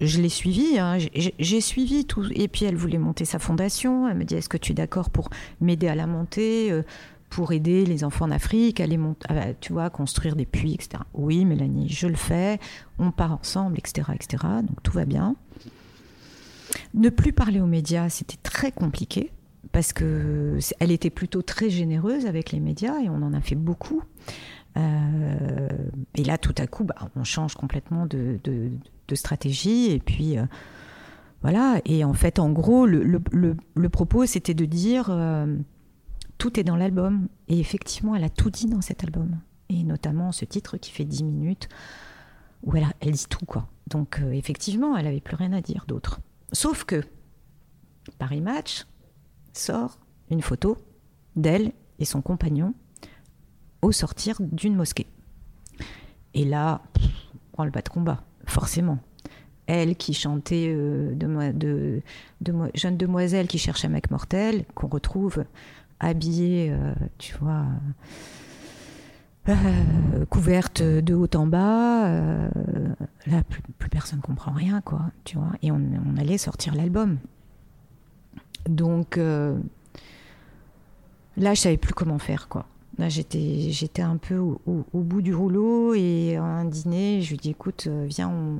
je 0.00 0.20
l'ai 0.20 0.28
suivie, 0.28 0.78
hein. 0.78 0.98
j'ai 1.14 1.60
suivi 1.60 2.06
tout. 2.06 2.24
Et 2.34 2.48
puis 2.48 2.64
elle 2.64 2.76
voulait 2.76 2.98
monter 2.98 3.24
sa 3.24 3.38
fondation. 3.38 4.08
Elle 4.08 4.16
me 4.16 4.24
dit 4.24 4.34
Est-ce 4.34 4.48
que 4.48 4.56
tu 4.56 4.72
es 4.72 4.74
d'accord 4.74 5.10
pour 5.10 5.28
m'aider 5.60 5.88
à 5.88 5.94
la 5.94 6.06
monter 6.06 6.72
pour 7.30 7.52
aider 7.52 7.86
les 7.86 8.04
enfants 8.04 8.26
en 8.26 8.30
Afrique 8.30 8.80
à 8.80 8.86
tu 9.60 9.72
vois, 9.72 9.88
construire 9.88 10.36
des 10.36 10.46
puits, 10.46 10.74
etc. 10.74 11.02
Oui, 11.14 11.44
Mélanie, 11.44 11.88
je 11.88 12.08
le 12.08 12.16
fais. 12.16 12.58
On 12.98 13.12
part 13.12 13.32
ensemble, 13.32 13.78
etc., 13.78 14.10
etc. 14.14 14.44
Donc 14.62 14.82
tout 14.82 14.92
va 14.92 15.06
bien. 15.06 15.36
Ne 16.94 17.08
plus 17.08 17.32
parler 17.32 17.60
aux 17.60 17.66
médias, 17.66 18.08
c'était 18.08 18.38
très 18.42 18.72
compliqué 18.72 19.32
parce 19.72 19.92
que 19.92 20.58
elle 20.80 20.90
était 20.90 21.10
plutôt 21.10 21.42
très 21.42 21.70
généreuse 21.70 22.26
avec 22.26 22.50
les 22.50 22.60
médias 22.60 22.98
et 23.00 23.08
on 23.08 23.22
en 23.22 23.32
a 23.32 23.40
fait 23.40 23.54
beaucoup. 23.54 24.02
Euh, 24.76 25.68
et 26.14 26.24
là, 26.24 26.38
tout 26.38 26.54
à 26.58 26.66
coup, 26.66 26.84
bah, 26.84 26.96
on 27.16 27.24
change 27.24 27.54
complètement 27.54 28.06
de, 28.06 28.38
stratégie 29.14 29.90
et 29.90 29.98
puis 29.98 30.38
euh, 30.38 30.44
voilà. 31.42 31.80
Et 31.84 32.04
en 32.04 32.14
fait, 32.14 32.38
en 32.38 32.50
gros, 32.50 32.86
le, 32.86 33.88
propos, 33.88 34.26
c'était 34.26 34.54
de 34.54 34.64
dire 34.64 35.08
euh, 35.10 35.56
tout 36.40 36.58
est 36.58 36.64
dans 36.64 36.74
l'album. 36.74 37.28
Et 37.46 37.60
effectivement, 37.60 38.16
elle 38.16 38.24
a 38.24 38.30
tout 38.30 38.50
dit 38.50 38.66
dans 38.66 38.80
cet 38.80 39.04
album. 39.04 39.38
Et 39.68 39.84
notamment 39.84 40.32
ce 40.32 40.44
titre 40.44 40.78
qui 40.78 40.90
fait 40.90 41.04
10 41.04 41.22
minutes 41.22 41.68
où 42.64 42.74
elle, 42.74 43.12
dit 43.12 43.26
tout 43.28 43.46
quoi. 43.46 43.68
Donc 43.86 44.20
effectivement, 44.32 44.96
elle 44.96 45.06
avait 45.06 45.20
plus 45.20 45.36
rien 45.36 45.52
à 45.52 45.60
dire 45.60 45.84
d'autre. 45.86 46.20
Sauf 46.52 46.84
que 46.84 47.02
Paris 48.18 48.40
Match 48.40 48.86
sort 49.52 49.98
une 50.30 50.42
photo 50.42 50.76
d'elle 51.36 51.72
et 51.98 52.04
son 52.04 52.22
compagnon 52.22 52.74
au 53.82 53.92
sortir 53.92 54.36
d'une 54.40 54.74
mosquée. 54.74 55.06
Et 56.34 56.44
là, 56.44 56.82
on 57.34 57.52
prend 57.52 57.64
le 57.64 57.70
bas 57.70 57.82
de 57.82 57.88
combat, 57.88 58.24
forcément. 58.46 58.98
Elle 59.66 59.94
qui 59.96 60.14
chantait 60.14 60.72
euh, 60.74 62.00
jeune 62.74 62.96
demoiselle 62.96 63.46
qui 63.46 63.58
cherche 63.58 63.84
un 63.84 63.88
mec 63.88 64.10
mortel, 64.10 64.64
qu'on 64.74 64.88
retrouve 64.88 65.44
habillée, 66.00 66.70
euh, 66.72 66.92
tu 67.18 67.36
vois, 67.38 67.66
euh, 69.48 70.24
couverte 70.26 70.82
de 70.82 71.14
haut 71.14 71.28
en 71.34 71.46
bas. 71.46 72.06
Euh, 72.06 72.48
là, 73.26 73.42
plus, 73.42 73.88
personne 73.88 74.20
comprend 74.20 74.52
rien, 74.52 74.80
quoi. 74.80 75.10
Tu 75.24 75.36
vois. 75.36 75.52
Et 75.62 75.70
on, 75.72 75.80
allait 76.18 76.38
sortir 76.38 76.74
l'album. 76.74 77.18
Donc 78.68 79.16
euh, 79.16 79.58
là, 81.36 81.54
je 81.54 81.60
savais 81.60 81.78
plus 81.78 81.94
comment 81.94 82.18
faire, 82.18 82.48
quoi. 82.48 82.66
Là, 82.98 83.08
j'étais, 83.08 83.70
j'étais 83.70 84.02
un 84.02 84.18
peu 84.18 84.36
au, 84.36 84.84
bout 84.92 85.22
du 85.22 85.34
rouleau 85.34 85.94
et 85.94 86.36
à 86.36 86.44
un 86.44 86.66
dîner, 86.66 87.22
je 87.22 87.30
lui 87.30 87.38
dis 87.38 87.50
écoute, 87.50 87.88
viens, 87.88 88.28
on... 88.28 88.58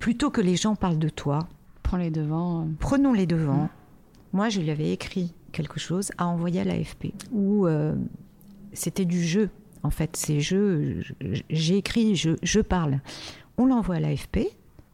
plutôt 0.00 0.30
que 0.30 0.40
les 0.40 0.56
gens 0.56 0.74
parlent 0.74 0.98
de 0.98 1.08
toi, 1.08 1.46
prends 1.84 1.96
les 1.96 2.10
devants. 2.10 2.66
Prenons 2.80 3.12
les 3.12 3.26
devants. 3.26 3.68
moi, 4.32 4.48
je 4.48 4.60
lui 4.60 4.70
avais 4.70 4.90
écrit 4.90 5.32
quelque 5.56 5.80
chose 5.80 6.10
à 6.18 6.26
envoyer 6.26 6.60
à 6.60 6.64
l'AFP, 6.64 7.14
où 7.32 7.66
euh, 7.66 7.94
c'était 8.74 9.06
du 9.06 9.24
jeu, 9.24 9.48
en 9.82 9.90
fait. 9.90 10.16
C'est 10.16 10.40
jeu, 10.40 11.00
j'ai 11.48 11.78
écrit, 11.78 12.14
je, 12.14 12.30
je 12.42 12.60
parle. 12.60 13.00
On 13.56 13.64
l'envoie 13.64 13.96
à 13.96 14.00
l'AFP, 14.00 14.40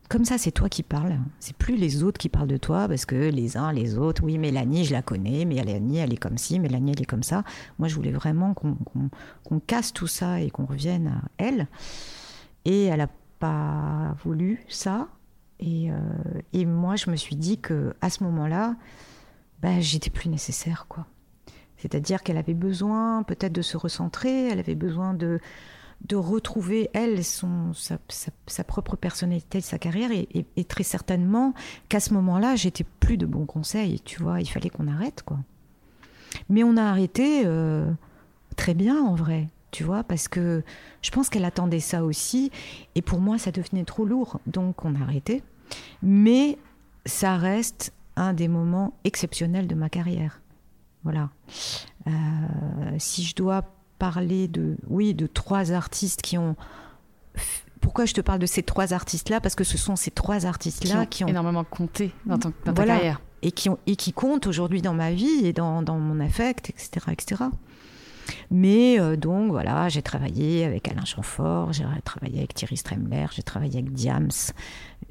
comme 0.08 0.24
ça, 0.24 0.36
c'est 0.38 0.52
toi 0.52 0.68
qui 0.68 0.82
parles. 0.82 1.18
C'est 1.40 1.56
plus 1.56 1.76
les 1.76 2.04
autres 2.04 2.18
qui 2.18 2.28
parlent 2.28 2.46
de 2.46 2.58
toi 2.58 2.86
parce 2.86 3.06
que 3.06 3.30
les 3.30 3.56
uns, 3.56 3.72
les 3.72 3.96
autres, 3.96 4.22
oui, 4.22 4.36
Mélanie, 4.36 4.84
je 4.84 4.92
la 4.92 5.00
connais, 5.00 5.46
Mélanie, 5.46 5.96
elle 5.96 6.12
est 6.12 6.18
comme 6.18 6.36
ci, 6.36 6.60
Mélanie, 6.60 6.92
elle 6.92 7.00
est 7.00 7.06
comme 7.06 7.22
ça. 7.22 7.44
Moi, 7.78 7.88
je 7.88 7.94
voulais 7.94 8.12
vraiment 8.12 8.54
qu'on 8.54 9.60
casse 9.60 9.92
tout 9.92 10.06
ça 10.06 10.38
et 10.40 10.50
qu'on 10.50 10.66
revienne 10.66 11.08
à 11.08 11.22
elle. 11.38 11.66
Et 12.66 12.84
elle 12.84 12.98
n'a 12.98 13.08
pas 13.38 14.14
voulu 14.22 14.62
ça. 14.68 15.08
Et, 15.58 15.90
euh, 15.90 15.96
et, 16.52 16.66
moi, 16.66 16.96
je 16.96 17.10
me 17.10 17.16
suis 17.16 17.36
dit 17.36 17.58
que 17.58 17.94
à 18.02 18.10
ce 18.10 18.22
moment-là, 18.24 18.76
bah, 19.62 19.80
j'étais 19.80 20.10
plus 20.10 20.28
nécessaire, 20.28 20.86
quoi. 20.88 21.06
C'est-à-dire 21.76 22.22
qu'elle 22.22 22.36
avait 22.36 22.54
besoin 22.54 23.22
peut-être 23.24 23.52
de 23.52 23.62
se 23.62 23.76
recentrer, 23.76 24.48
elle 24.48 24.60
avait 24.60 24.76
besoin 24.76 25.14
de, 25.14 25.40
de 26.04 26.16
retrouver, 26.16 26.90
elle, 26.94 27.24
son, 27.24 27.72
sa, 27.74 28.64
propre 28.64 28.96
personnalité, 28.96 29.60
sa 29.60 29.78
carrière, 29.78 30.10
et, 30.12 30.28
et, 30.56 30.64
très 30.64 30.84
certainement 30.84 31.54
qu'à 31.88 32.00
ce 32.00 32.14
moment-là, 32.14 32.54
j'étais 32.56 32.84
plus 33.00 33.16
de 33.16 33.26
bons 33.26 33.46
conseils, 33.46 34.00
tu 34.00 34.22
vois, 34.22 34.40
il 34.40 34.46
fallait 34.46 34.70
qu'on 34.70 34.86
arrête, 34.86 35.22
quoi. 35.22 35.38
Mais 36.48 36.62
on 36.64 36.76
a 36.76 36.84
arrêté 36.84 37.42
euh, 37.44 37.90
très 38.56 38.74
bien, 38.74 39.00
en 39.02 39.14
vrai, 39.14 39.48
tu 39.70 39.84
vois, 39.84 40.04
parce 40.04 40.28
que 40.28 40.62
je 41.02 41.10
pense 41.10 41.28
qu'elle 41.28 41.44
attendait 41.44 41.80
ça 41.80 42.04
aussi, 42.04 42.50
et 42.94 43.02
pour 43.02 43.20
moi, 43.20 43.38
ça 43.38 43.50
devenait 43.50 43.84
trop 43.84 44.04
lourd, 44.04 44.40
donc 44.46 44.84
on 44.84 44.94
a 44.94 45.00
arrêté. 45.00 45.42
Mais 46.02 46.58
ça 47.06 47.36
reste 47.36 47.92
un 48.16 48.32
des 48.32 48.48
moments 48.48 48.94
exceptionnels 49.04 49.66
de 49.66 49.74
ma 49.74 49.88
carrière. 49.88 50.40
Voilà. 51.04 51.30
Euh, 52.06 52.10
si 52.98 53.24
je 53.24 53.34
dois 53.34 53.64
parler 53.98 54.48
de, 54.48 54.76
oui, 54.88 55.14
de 55.14 55.26
trois 55.26 55.72
artistes 55.72 56.22
qui 56.22 56.38
ont. 56.38 56.56
Pourquoi 57.80 58.04
je 58.04 58.14
te 58.14 58.20
parle 58.20 58.38
de 58.38 58.46
ces 58.46 58.62
trois 58.62 58.92
artistes-là? 58.92 59.40
Parce 59.40 59.54
que 59.54 59.64
ce 59.64 59.76
sont 59.76 59.96
ces 59.96 60.10
trois 60.10 60.46
artistes-là 60.46 61.06
qui, 61.06 61.24
ont 61.24 61.28
énormément 61.28 61.64
compté 61.64 62.12
dans, 62.26 62.38
ton, 62.38 62.52
ta 62.64 62.72
carrière 62.72 63.20
et 63.42 63.50
qui 63.50 63.68
ont 63.68 63.78
et 63.86 63.96
qui 63.96 64.12
comptent 64.12 64.46
aujourd'hui 64.46 64.82
dans 64.82 64.94
ma 64.94 65.12
vie 65.12 65.44
et 65.44 65.52
dans, 65.52 65.82
dans 65.82 65.98
mon 65.98 66.20
affect, 66.20 66.70
etc., 66.70 67.06
etc. 67.10 67.44
Mais 68.50 69.00
euh, 69.00 69.16
donc 69.16 69.50
voilà, 69.50 69.88
j'ai 69.88 70.02
travaillé 70.02 70.64
avec 70.64 70.88
Alain 70.88 71.04
Chamfort, 71.04 71.72
j'ai 71.72 71.84
travaillé 72.04 72.38
avec 72.38 72.54
Thierry 72.54 72.76
Stremler, 72.76 73.26
j'ai 73.32 73.42
travaillé 73.42 73.78
avec 73.78 73.92
Diams, 73.92 74.30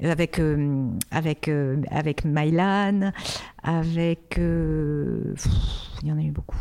avec 0.02 0.38
euh, 0.38 0.88
avec 1.10 1.48
euh, 1.48 1.82
avec 1.90 2.24
Mylan, 2.24 3.12
avec 3.62 4.36
il 4.38 5.34
y 6.04 6.12
en 6.12 6.18
a 6.18 6.22
eu 6.22 6.30
beaucoup. 6.30 6.56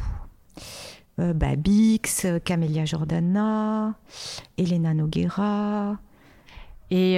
Babix, 1.17 2.25
Camélia 2.45 2.85
Jordana, 2.85 3.93
Elena 4.57 4.93
Noguera. 4.93 5.99
Et 6.89 7.17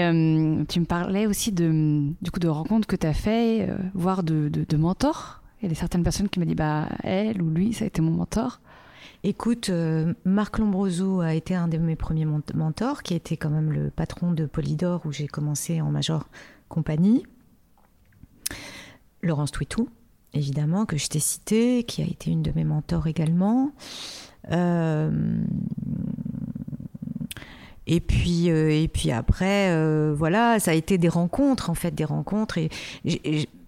tu 0.67 0.79
me 0.79 0.85
parlais 0.85 1.25
aussi 1.25 1.51
de, 1.51 2.11
du 2.21 2.29
coup, 2.29 2.39
de 2.39 2.49
rencontres 2.49 2.85
que 2.85 2.97
tu 2.97 3.07
as 3.07 3.13
fait, 3.13 3.69
voire 3.93 4.23
de, 4.23 4.49
de, 4.49 4.65
de 4.67 4.77
mentors. 4.77 5.41
Il 5.61 5.69
y 5.69 5.71
a 5.71 5.75
certaines 5.75 6.03
personnes 6.03 6.27
qui 6.27 6.39
m'ont 6.39 6.45
dit, 6.45 6.55
bah, 6.55 6.89
elle 7.03 7.41
ou 7.41 7.49
lui, 7.49 7.71
ça 7.71 7.85
a 7.85 7.87
été 7.87 8.01
mon 8.01 8.11
mentor. 8.11 8.59
Écoute, 9.25 9.69
euh, 9.69 10.13
Marc 10.25 10.57
Lombroso 10.57 11.21
a 11.21 11.33
été 11.33 11.55
un 11.55 11.69
de 11.69 11.77
mes 11.77 11.95
premiers 11.95 12.25
mentors, 12.25 13.03
qui 13.03 13.13
était 13.13 13.37
quand 13.37 13.49
même 13.49 13.71
le 13.71 13.89
patron 13.89 14.33
de 14.33 14.45
Polydor 14.45 15.05
où 15.05 15.13
j'ai 15.13 15.27
commencé 15.27 15.79
en 15.79 15.91
major 15.91 16.27
compagnie. 16.67 17.23
Laurence 19.21 19.51
Twitou, 19.51 19.87
évidemment, 20.33 20.85
que 20.85 20.97
je 20.97 21.07
t'ai 21.07 21.19
cité, 21.19 21.85
qui 21.85 22.01
a 22.01 22.05
été 22.05 22.31
une 22.31 22.41
de 22.41 22.51
mes 22.53 22.65
mentors 22.65 23.07
également. 23.07 23.71
Euh, 24.51 25.41
et 27.87 27.99
puis, 27.99 28.49
euh, 28.49 28.69
et 28.69 28.87
puis 28.87 29.11
après, 29.11 30.13
voilà, 30.13 30.59
ça 30.59 30.71
a 30.71 30.73
été 30.73 30.97
des 30.97 31.09
rencontres, 31.09 31.69
en 31.69 31.75
fait, 31.75 31.93
des 31.93 32.05
rencontres. 32.05 32.57
Et, 32.57 32.69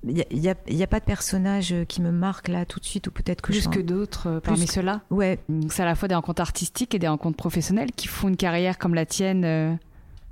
il 0.08 0.40
n'y 0.40 0.84
a, 0.84 0.88
pas 0.88 1.00
de 1.00 1.06
personnage 1.06 1.74
qui 1.88 2.02
me 2.02 2.12
marque 2.12 2.48
là 2.48 2.66
tout 2.66 2.80
de 2.80 2.86
suite, 2.86 3.08
ou 3.08 3.12
peut-être 3.12 3.42
que 3.42 3.52
Plus 3.52 3.68
que 3.68 3.80
d'autres 3.80 4.28
euh, 4.28 4.40
parmi 4.40 4.68
ceux-là 4.68 5.02
Ouais. 5.10 5.40
C'est 5.70 5.82
à 5.82 5.86
la 5.86 5.96
fois 5.96 6.08
des 6.08 6.16
rencontres 6.16 6.42
artistiques 6.42 6.94
et 6.94 7.00
des 7.00 7.08
rencontres 7.08 7.38
professionnelles 7.38 7.92
qui 7.92 8.08
font 8.08 8.28
une 8.28 8.38
carrière 8.38 8.78
comme 8.78 8.94
la 8.94 9.06
tienne 9.06 9.44
euh, 9.46 9.74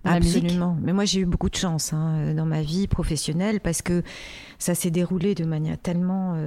Absolument. 0.04 0.78
Mais 0.82 0.94
moi, 0.94 1.06
j'ai 1.06 1.22
eu 1.22 1.26
beaucoup 1.26 1.50
de 1.50 1.56
chance 1.56 1.94
hein, 1.94 2.16
euh, 2.18 2.34
dans 2.34 2.46
ma 2.46 2.62
vie 2.62 2.88
professionnelle 2.88 3.62
parce 3.62 3.82
que 3.82 4.04
ça 4.60 4.76
s'est 4.76 4.92
déroulé 4.92 5.34
de 5.34 5.46
manière 5.46 5.78
tellement 5.78 6.38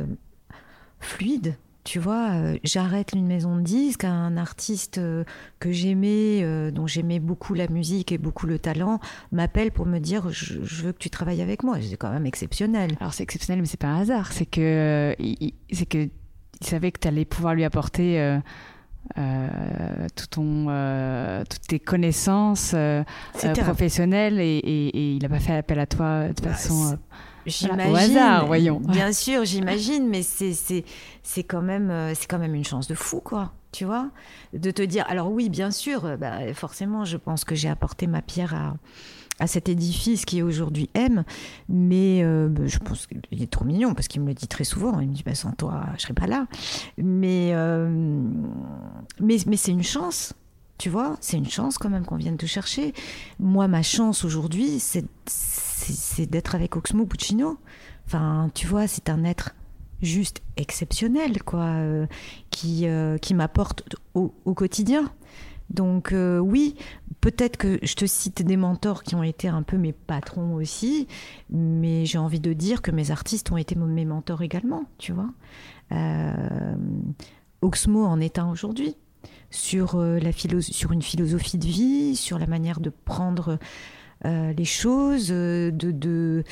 fluide 1.00 1.56
tu 1.86 2.00
vois, 2.00 2.30
euh, 2.32 2.58
j'arrête 2.64 3.12
une 3.14 3.28
maison 3.28 3.56
de 3.56 3.62
disques, 3.62 4.02
un 4.02 4.36
artiste 4.36 4.98
euh, 4.98 5.22
que 5.60 5.70
j'aimais, 5.70 6.40
euh, 6.42 6.72
dont 6.72 6.88
j'aimais 6.88 7.20
beaucoup 7.20 7.54
la 7.54 7.68
musique 7.68 8.10
et 8.10 8.18
beaucoup 8.18 8.46
le 8.48 8.58
talent, 8.58 8.98
m'appelle 9.30 9.70
pour 9.70 9.86
me 9.86 10.00
dire 10.00 10.28
je, 10.30 10.58
veux 10.58 10.90
que 10.90 10.98
tu 10.98 11.10
travailles 11.10 11.42
avec 11.42 11.62
moi. 11.62 11.78
C'est 11.80 11.96
quand 11.96 12.10
même 12.10 12.26
exceptionnel. 12.26 12.96
Alors 13.00 13.14
c'est 13.14 13.22
exceptionnel, 13.22 13.60
mais 13.60 13.68
c'est 13.68 13.76
pas 13.80 13.86
un 13.86 14.00
hasard. 14.00 14.32
C'est 14.32 14.46
que 14.46 15.14
c'est 15.70 15.86
que 15.86 16.08
il 16.60 16.66
savait 16.66 16.90
que 16.90 16.98
tu 16.98 17.06
allais 17.06 17.24
pouvoir 17.24 17.54
lui 17.54 17.62
apporter. 17.62 18.36
tout 19.14 20.26
ton, 20.28 20.64
toutes 21.48 21.68
tes 21.68 21.78
connaissances 21.78 22.74
professionnelles 23.62 24.40
et, 24.40 24.58
et, 24.58 25.12
il 25.12 25.22
n'a 25.22 25.28
pas 25.28 25.38
fait 25.38 25.54
appel 25.54 25.78
à 25.78 25.86
toi 25.86 26.28
de 26.28 26.42
bah, 26.42 26.50
façon 26.50 26.98
J'imagine. 27.46 27.92
au 27.92 27.96
hasard, 27.96 28.46
voyons. 28.46 28.80
Bien 28.80 29.12
sûr, 29.12 29.44
j'imagine, 29.44 30.08
mais 30.08 30.22
c'est 30.22 30.52
c'est 30.52 31.42
quand 31.44 31.62
même 31.62 31.90
euh, 31.90 32.14
c'est 32.14 32.26
quand 32.26 32.38
même 32.38 32.54
une 32.54 32.64
chance 32.64 32.88
de 32.88 32.94
fou, 32.94 33.20
quoi. 33.20 33.52
Tu 33.72 33.84
vois, 33.84 34.10
de 34.52 34.70
te 34.70 34.82
dire. 34.82 35.04
Alors 35.08 35.30
oui, 35.30 35.48
bien 35.48 35.70
sûr, 35.70 36.06
euh, 36.06 36.16
bah, 36.16 36.52
forcément, 36.54 37.04
je 37.04 37.16
pense 37.16 37.44
que 37.44 37.54
j'ai 37.54 37.68
apporté 37.68 38.06
ma 38.06 38.22
pierre 38.22 38.54
à 38.54 38.74
à 39.38 39.46
cet 39.46 39.68
édifice 39.68 40.24
qui 40.24 40.38
est 40.38 40.42
aujourd'hui 40.42 40.88
M, 40.94 41.22
mais 41.68 42.22
euh, 42.24 42.48
bah, 42.48 42.62
je 42.66 42.78
pense 42.78 43.06
qu'il 43.06 43.42
est 43.42 43.50
trop 43.50 43.66
mignon 43.66 43.92
parce 43.92 44.08
qu'il 44.08 44.22
me 44.22 44.28
le 44.28 44.34
dit 44.34 44.48
très 44.48 44.64
souvent. 44.64 44.98
Il 45.00 45.08
me 45.08 45.14
dit 45.14 45.22
bah, 45.24 45.34
sans 45.34 45.52
toi, 45.52 45.84
je 45.96 46.02
serais 46.02 46.14
pas 46.14 46.26
là. 46.26 46.46
Mais 46.96 47.52
mais 49.20 49.36
mais 49.46 49.56
c'est 49.56 49.72
une 49.72 49.82
chance. 49.82 50.32
Tu 50.78 50.90
vois, 50.90 51.16
c'est 51.20 51.38
une 51.38 51.48
chance 51.48 51.78
quand 51.78 51.88
même 51.88 52.04
qu'on 52.04 52.16
vienne 52.16 52.36
te 52.36 52.46
chercher. 52.46 52.92
Moi, 53.40 53.66
ma 53.66 53.82
chance 53.82 54.24
aujourd'hui, 54.24 54.78
c'est 54.78 56.30
d'être 56.30 56.54
avec 56.54 56.76
Oxmo 56.76 57.06
Puccino. 57.06 57.58
Enfin, 58.06 58.50
tu 58.54 58.66
vois, 58.66 58.86
c'est 58.86 59.08
un 59.08 59.24
être 59.24 59.54
juste 60.02 60.42
exceptionnel, 60.56 61.42
quoi, 61.42 61.64
euh, 61.64 62.06
qui, 62.50 62.86
euh, 62.86 63.18
qui 63.18 63.34
m'apporte 63.34 63.84
au, 64.14 64.28
quotidien. 64.54 65.10
Donc 65.68 66.12
euh, 66.12 66.38
oui, 66.38 66.76
peut-être 67.20 67.56
que 67.56 67.78
je 67.82 67.94
te 67.94 68.06
cite 68.06 68.42
des 68.42 68.56
mentors 68.56 69.02
qui 69.02 69.16
ont 69.16 69.24
été 69.24 69.48
un 69.48 69.62
peu 69.62 69.76
mes 69.76 69.92
patrons 69.92 70.54
aussi, 70.54 71.08
mais 71.50 72.06
j'ai 72.06 72.18
envie 72.18 72.38
de 72.38 72.52
dire 72.52 72.82
que 72.82 72.92
mes 72.92 73.10
artistes 73.10 73.50
ont 73.50 73.56
été 73.56 73.74
mes 73.74 74.04
mentors 74.04 74.42
également, 74.42 74.84
tu 74.98 75.12
vois. 75.12 75.30
Oxmo 77.62 78.04
en 78.04 78.20
est 78.20 78.38
un 78.38 78.48
aujourd'hui, 78.48 78.96
sur, 79.56 79.96
la 79.96 80.32
sur 80.32 80.92
une 80.92 81.02
philosophie 81.02 81.58
de 81.58 81.66
vie, 81.66 82.16
sur 82.16 82.38
la 82.38 82.46
manière 82.46 82.80
de 82.80 82.90
prendre 82.90 83.58
euh, 84.24 84.52
les 84.54 84.64
choses, 84.64 85.28
euh, 85.30 85.70
de, 85.70 86.42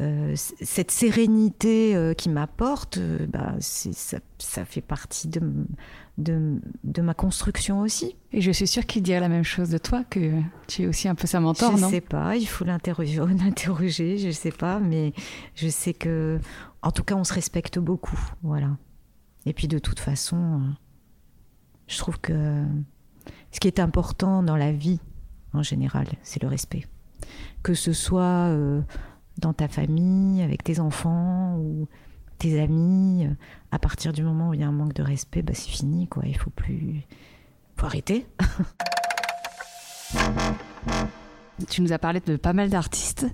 euh, 0.00 0.32
cette 0.34 0.90
sérénité 0.90 2.14
qui 2.16 2.28
m'apporte, 2.28 2.98
bah, 3.28 3.54
ça, 3.60 4.18
ça, 4.38 4.64
fait 4.64 4.80
partie 4.80 5.28
de, 5.28 5.42
de, 6.16 7.02
ma 7.02 7.12
construction 7.12 7.80
aussi. 7.80 8.16
Et 8.32 8.40
je 8.40 8.50
suis 8.50 8.66
sûre 8.66 8.86
qu'il 8.86 9.02
dirait 9.02 9.20
la 9.20 9.28
même 9.28 9.44
chose 9.44 9.70
de 9.70 9.78
toi, 9.78 10.04
que 10.08 10.40
tu 10.68 10.82
es 10.82 10.86
aussi 10.86 11.08
un 11.08 11.14
peu 11.14 11.26
sa 11.26 11.40
mentor, 11.40 11.72
non? 11.72 11.88
Je 11.88 11.94
sais 11.94 12.00
pas, 12.00 12.36
il 12.36 12.46
faut 12.46 12.64
l'interroger, 12.66 14.18
je 14.18 14.30
sais 14.30 14.52
pas, 14.52 14.78
mais 14.78 15.12
je 15.54 15.68
sais 15.68 15.92
que, 15.92 16.38
en 16.82 16.92
tout 16.92 17.02
cas, 17.02 17.16
on 17.16 17.24
se 17.24 17.34
respecte 17.34 17.78
beaucoup, 17.78 18.18
voilà. 18.42 18.78
Et 19.46 19.52
puis 19.52 19.68
de 19.68 19.78
toute 19.78 20.00
façon, 20.00 20.62
je 21.90 21.98
trouve 21.98 22.18
que 22.20 22.64
ce 23.52 23.60
qui 23.60 23.68
est 23.68 23.80
important 23.80 24.42
dans 24.42 24.56
la 24.56 24.72
vie, 24.72 25.00
en 25.52 25.62
général, 25.62 26.06
c'est 26.22 26.42
le 26.42 26.48
respect 26.48 26.86
que 27.62 27.74
ce 27.74 27.92
soit 27.92 28.48
euh, 28.48 28.80
dans 29.38 29.52
ta 29.52 29.68
famille, 29.68 30.42
avec 30.42 30.64
tes 30.64 30.80
enfants 30.80 31.56
ou 31.58 31.88
tes 32.38 32.60
amis. 32.60 33.26
À 33.70 33.78
partir 33.78 34.12
du 34.12 34.22
moment 34.22 34.50
où 34.50 34.54
il 34.54 34.60
y 34.60 34.62
a 34.62 34.68
un 34.68 34.72
manque 34.72 34.94
de 34.94 35.02
respect, 35.02 35.42
bah, 35.42 35.52
c'est 35.54 35.70
fini, 35.70 36.08
quoi. 36.08 36.24
Il 36.26 36.36
faut 36.36 36.50
plus, 36.50 37.02
faut 37.76 37.86
arrêter. 37.86 38.26
tu 41.68 41.82
nous 41.82 41.92
as 41.92 41.98
parlé 41.98 42.20
de 42.20 42.36
pas 42.36 42.52
mal 42.52 42.70
d'artistes. 42.70 43.26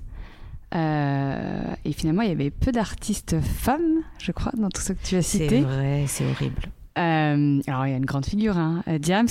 Euh, 0.75 1.75
et 1.85 1.93
finalement, 1.93 2.23
il 2.23 2.29
y 2.29 2.33
avait 2.33 2.51
peu 2.51 2.73
d'artistes 2.73 3.41
femmes, 3.41 4.03
je 4.19 4.33
crois, 4.33 4.53
dans 4.57 4.69
tout 4.69 4.83
ce 4.83 4.93
que 4.93 5.07
tu 5.07 5.17
as 5.17 5.23
cité. 5.23 5.49
C'est 5.49 5.61
vrai, 5.61 6.05
c'est 6.09 6.29
horrible. 6.29 6.63
Euh, 6.99 7.61
alors, 7.67 7.87
il 7.87 7.91
y 7.91 7.95
a 7.95 7.97
une 7.97 8.07
grande 8.07 8.27
figure, 8.27 8.57
hein, 8.57 8.83
Diams. 8.99 9.29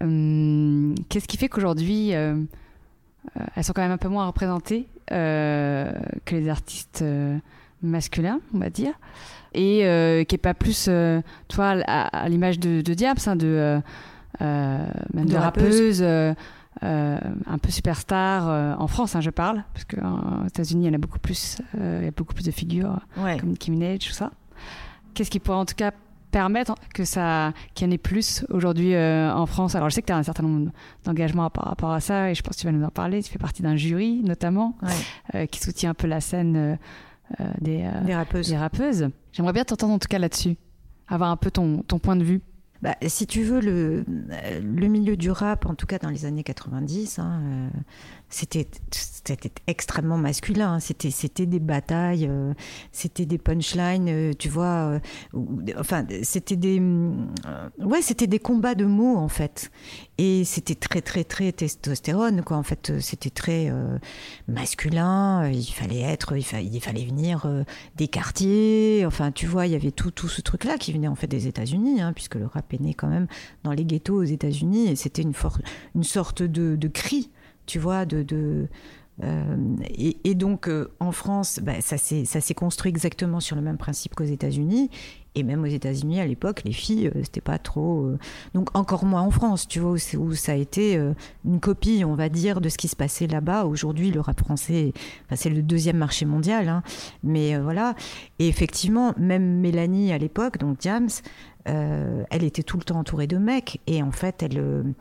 Qu'est-ce 0.00 1.28
qui 1.28 1.36
fait 1.36 1.48
qu'aujourd'hui, 1.48 2.14
euh, 3.24 3.40
elles 3.54 3.64
sont 3.64 3.72
quand 3.72 3.82
même 3.82 3.92
un 3.92 3.98
peu 3.98 4.08
moins 4.08 4.26
représentées 4.26 4.88
euh, 5.12 5.92
que 6.24 6.34
les 6.34 6.48
artistes 6.48 7.02
euh, 7.02 7.38
masculin, 7.82 8.40
on 8.54 8.58
va 8.58 8.70
dire, 8.70 8.94
et 9.54 10.24
qui 10.28 10.34
est 10.34 10.40
pas 10.42 10.54
plus, 10.54 10.88
toi, 11.48 11.76
à, 11.86 12.28
l'image 12.28 12.58
de, 12.58 12.80
de 12.80 12.94
Diabs, 12.94 13.18
hein, 13.26 13.36
de, 13.36 13.80
même 14.40 15.26
de, 15.26 15.36
rappeuse. 15.36 16.02
un 16.02 17.58
peu 17.60 17.70
superstar 17.70 18.80
en 18.80 18.86
France, 18.86 19.14
hein, 19.14 19.20
je 19.20 19.30
parle, 19.30 19.64
parce 19.74 19.84
qu'aux 19.84 20.46
États-Unis, 20.46 20.84
il 20.84 20.88
y 20.88 20.90
en 20.90 20.94
a 20.94 20.98
beaucoup 20.98 21.18
plus, 21.18 21.58
il 21.74 22.04
y 22.04 22.08
a 22.08 22.12
beaucoup 22.12 22.34
plus 22.34 22.46
de 22.46 22.50
figures 22.50 23.00
comme 23.14 23.50
Nicki 23.50 23.70
Minaj, 23.70 23.98
tout 23.98 24.12
ça. 24.12 24.30
Qu'est-ce 25.14 25.30
qui 25.30 25.40
pourrait 25.40 25.58
en 25.58 25.66
tout 25.66 25.74
cas 25.74 25.90
permettre 26.32 26.74
que 26.92 27.04
ça 27.04 27.52
qu'il 27.74 27.86
y 27.86 27.90
en 27.90 27.92
ait 27.92 27.98
plus 27.98 28.44
aujourd'hui 28.50 28.94
euh, 28.94 29.32
en 29.32 29.46
France 29.46 29.76
Alors 29.76 29.88
je 29.88 29.94
sais 29.94 30.00
que 30.00 30.06
tu 30.06 30.12
as 30.12 30.16
un 30.16 30.22
certain 30.24 30.42
nombre 30.42 30.72
d'engagements 31.04 31.48
par 31.50 31.66
rapport 31.66 31.92
à 31.92 32.00
ça 32.00 32.30
et 32.30 32.34
je 32.34 32.42
pense 32.42 32.56
que 32.56 32.62
tu 32.62 32.66
vas 32.66 32.72
nous 32.72 32.84
en 32.84 32.90
parler. 32.90 33.22
Tu 33.22 33.30
fais 33.30 33.38
partie 33.38 33.62
d'un 33.62 33.76
jury 33.76 34.22
notamment 34.24 34.76
euh, 35.34 35.46
qui 35.46 35.60
soutient 35.60 35.90
un 35.90 35.94
peu 35.94 36.08
la 36.08 36.20
scène 36.20 36.56
euh, 36.56 37.44
des, 37.60 37.88
des, 38.04 38.14
rappeuses. 38.14 38.48
Des 38.48 38.56
rappeuses. 38.56 39.08
J'aimerais 39.32 39.52
bien 39.52 39.64
t'entendre 39.64 39.92
en 39.92 39.98
tout 39.98 40.08
cas 40.08 40.18
là-dessus, 40.18 40.56
avoir 41.06 41.30
un 41.30 41.36
peu 41.36 41.50
ton, 41.52 41.82
ton 41.82 41.98
point 41.98 42.16
de 42.16 42.24
vue. 42.24 42.40
Bah, 42.82 42.96
si 43.06 43.28
tu 43.28 43.44
veux, 43.44 43.60
le, 43.60 44.04
le 44.60 44.86
milieu 44.88 45.16
du 45.16 45.30
rap, 45.30 45.66
en 45.66 45.76
tout 45.76 45.86
cas 45.86 45.98
dans 45.98 46.08
les 46.10 46.24
années 46.24 46.42
90, 46.42 47.20
hein, 47.20 47.70
c'était 48.32 48.66
extrêmement 49.66 50.16
masculin. 50.16 50.74
Hein. 50.74 50.80
C'était 50.80 51.10
c'était 51.10 51.46
des 51.46 51.60
batailles, 51.60 52.26
euh, 52.28 52.54
c'était 52.90 53.26
des 53.26 53.38
punchlines, 53.38 54.08
euh, 54.08 54.32
tu 54.36 54.48
vois. 54.48 54.98
Euh, 55.34 55.42
enfin, 55.78 56.06
c'était 56.22 56.56
des 56.56 56.80
ouais, 57.78 58.00
c'était 58.00 58.26
des 58.26 58.38
combats 58.38 58.74
de 58.74 58.86
mots 58.86 59.16
en 59.16 59.28
fait. 59.28 59.70
Et 60.16 60.44
c'était 60.44 60.74
très 60.74 61.02
très 61.02 61.24
très 61.24 61.52
testostérone 61.52 62.42
quoi. 62.42 62.56
En 62.56 62.62
fait, 62.62 63.00
c'était 63.00 63.30
très 63.30 63.70
masculin. 64.48 65.48
Il 65.48 65.64
fallait 65.64 66.00
être, 66.00 66.36
il 66.36 66.80
fallait 66.80 67.04
venir 67.04 67.46
des 67.96 68.08
quartiers. 68.08 69.04
Enfin, 69.06 69.30
tu 69.30 69.46
vois, 69.46 69.66
il 69.66 69.72
y 69.72 69.76
avait 69.76 69.90
tout 69.90 70.10
tout 70.10 70.28
ce 70.28 70.40
truc 70.40 70.64
là 70.64 70.78
qui 70.78 70.92
venait 70.92 71.08
en 71.08 71.16
fait 71.16 71.26
des 71.26 71.48
États-Unis, 71.48 72.00
hein, 72.00 72.12
puisque 72.12 72.36
le 72.36 72.46
rap 72.46 72.72
est 72.72 72.80
né 72.80 72.94
quand 72.94 73.08
même 73.08 73.26
dans 73.62 73.72
les 73.72 73.84
ghettos 73.84 74.16
aux 74.16 74.24
États-Unis. 74.24 74.88
Et 74.88 74.96
c'était 74.96 75.22
une, 75.22 75.34
une 75.94 76.04
sorte 76.04 76.42
de, 76.42 76.76
de 76.76 76.88
cri 76.88 77.30
tu 77.66 77.78
vois, 77.78 78.04
de, 78.06 78.22
de 78.22 78.68
euh, 79.22 79.76
et, 80.24 80.34
donc 80.34 80.68
euh, 80.68 80.90
en 80.98 81.12
France, 81.12 81.60
bah, 81.62 81.80
ça 81.80 81.98
s'est 81.98 82.54
construit 82.54 82.88
exactement 82.88 83.40
sur 83.40 83.56
le 83.56 83.62
même 83.62 83.76
principe 83.76 84.14
qu'aux 84.14 84.24
États-Unis. 84.24 84.90
Et 85.34 85.44
même 85.44 85.62
aux 85.62 85.66
États-Unis 85.66 86.20
à 86.20 86.26
l'époque, 86.26 86.60
les 86.64 86.72
filles, 86.72 87.08
euh, 87.08 87.20
c'était 87.22 87.40
pas 87.40 87.58
trop. 87.58 88.10
donc 88.52 88.76
encore 88.76 89.04
moins 89.06 89.22
en 89.22 89.30
France, 89.30 89.66
tu 89.66 89.80
vois, 89.80 89.92
où, 89.92 90.18
où 90.18 90.34
ça 90.34 90.52
a 90.52 90.54
été 90.56 91.00
une 91.44 91.60
copie, 91.60 92.04
on 92.06 92.14
va 92.14 92.28
dire, 92.28 92.60
de 92.60 92.68
ce 92.68 92.76
qui 92.76 92.88
se 92.88 92.96
passait 92.96 93.26
là-bas. 93.26 93.64
Aujourd'hui, 93.64 94.10
le 94.10 94.20
rap 94.20 94.38
français, 94.38 94.92
c'est 95.34 95.50
le 95.50 95.62
deuxième 95.62 95.96
marché 95.96 96.26
mondial, 96.26 96.68
hein. 96.68 96.82
mais 97.22 97.58
voilà. 97.58 97.94
Et 98.38 98.48
effectivement, 98.48 99.14
même 99.16 99.60
Mélanie 99.60 100.12
à 100.12 100.18
l'époque, 100.18 100.58
donc 100.58 100.78
Diams, 100.78 101.08
elle 101.64 102.44
était 102.44 102.62
tout 102.62 102.76
le 102.76 102.82
temps 102.84 102.98
entourée 102.98 103.26
de 103.26 103.38
mecs, 103.38 103.80
et 103.86 104.02
en 104.02 104.12
fait, 104.12 104.42
elle, 104.42 104.94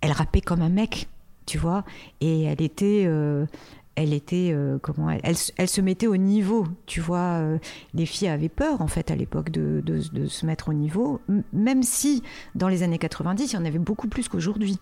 elle 0.00 0.12
rappait 0.12 0.40
comme 0.40 0.62
un 0.62 0.70
mec 0.70 1.08
tu 1.46 1.58
vois. 1.58 1.84
Et 2.20 2.42
elle 2.42 2.62
était, 2.62 3.04
euh, 3.06 3.46
elle 3.94 4.12
était, 4.12 4.50
euh, 4.52 4.78
comment, 4.80 5.10
elle, 5.10 5.36
elle, 5.56 5.68
se 5.68 5.80
mettait 5.80 6.06
au 6.06 6.16
niveau, 6.16 6.66
tu 6.86 7.00
vois. 7.00 7.40
Euh, 7.40 7.58
les 7.94 8.06
filles 8.06 8.28
avaient 8.28 8.48
peur, 8.48 8.80
en 8.80 8.86
fait, 8.86 9.10
à 9.10 9.16
l'époque, 9.16 9.50
de, 9.50 9.82
de, 9.84 10.26
se 10.26 10.46
mettre 10.46 10.68
au 10.68 10.72
niveau, 10.72 11.20
même 11.52 11.82
si 11.82 12.22
dans 12.54 12.68
les 12.68 12.82
années 12.82 12.98
90, 12.98 13.52
il 13.52 13.56
y 13.56 13.58
en 13.58 13.64
avait 13.64 13.78
beaucoup 13.78 14.08
plus 14.08 14.28
qu'aujourd'hui. 14.28 14.78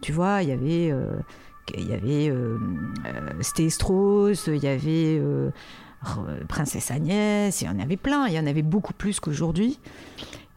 Tu 0.00 0.12
vois, 0.12 0.42
il 0.42 0.48
y 0.48 0.52
avait, 0.52 0.92
il 1.76 1.88
y 1.88 1.92
avait 1.92 2.32
Strauss, 3.70 4.48
il 4.48 4.62
y 4.62 4.66
avait 4.66 5.22
Princesse 6.48 6.90
Agnès, 6.90 7.60
il 7.60 7.64
y 7.66 7.68
en 7.68 7.78
avait 7.78 7.96
plein, 7.96 8.26
il 8.26 8.34
y 8.34 8.38
en 8.38 8.46
avait 8.46 8.62
beaucoup 8.62 8.92
plus 8.92 9.20
qu'aujourd'hui. 9.20 9.78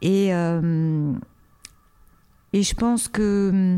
Et, 0.01 0.29
et 2.53 2.63
je 2.63 2.73
pense 2.75 3.07
que 3.07 3.77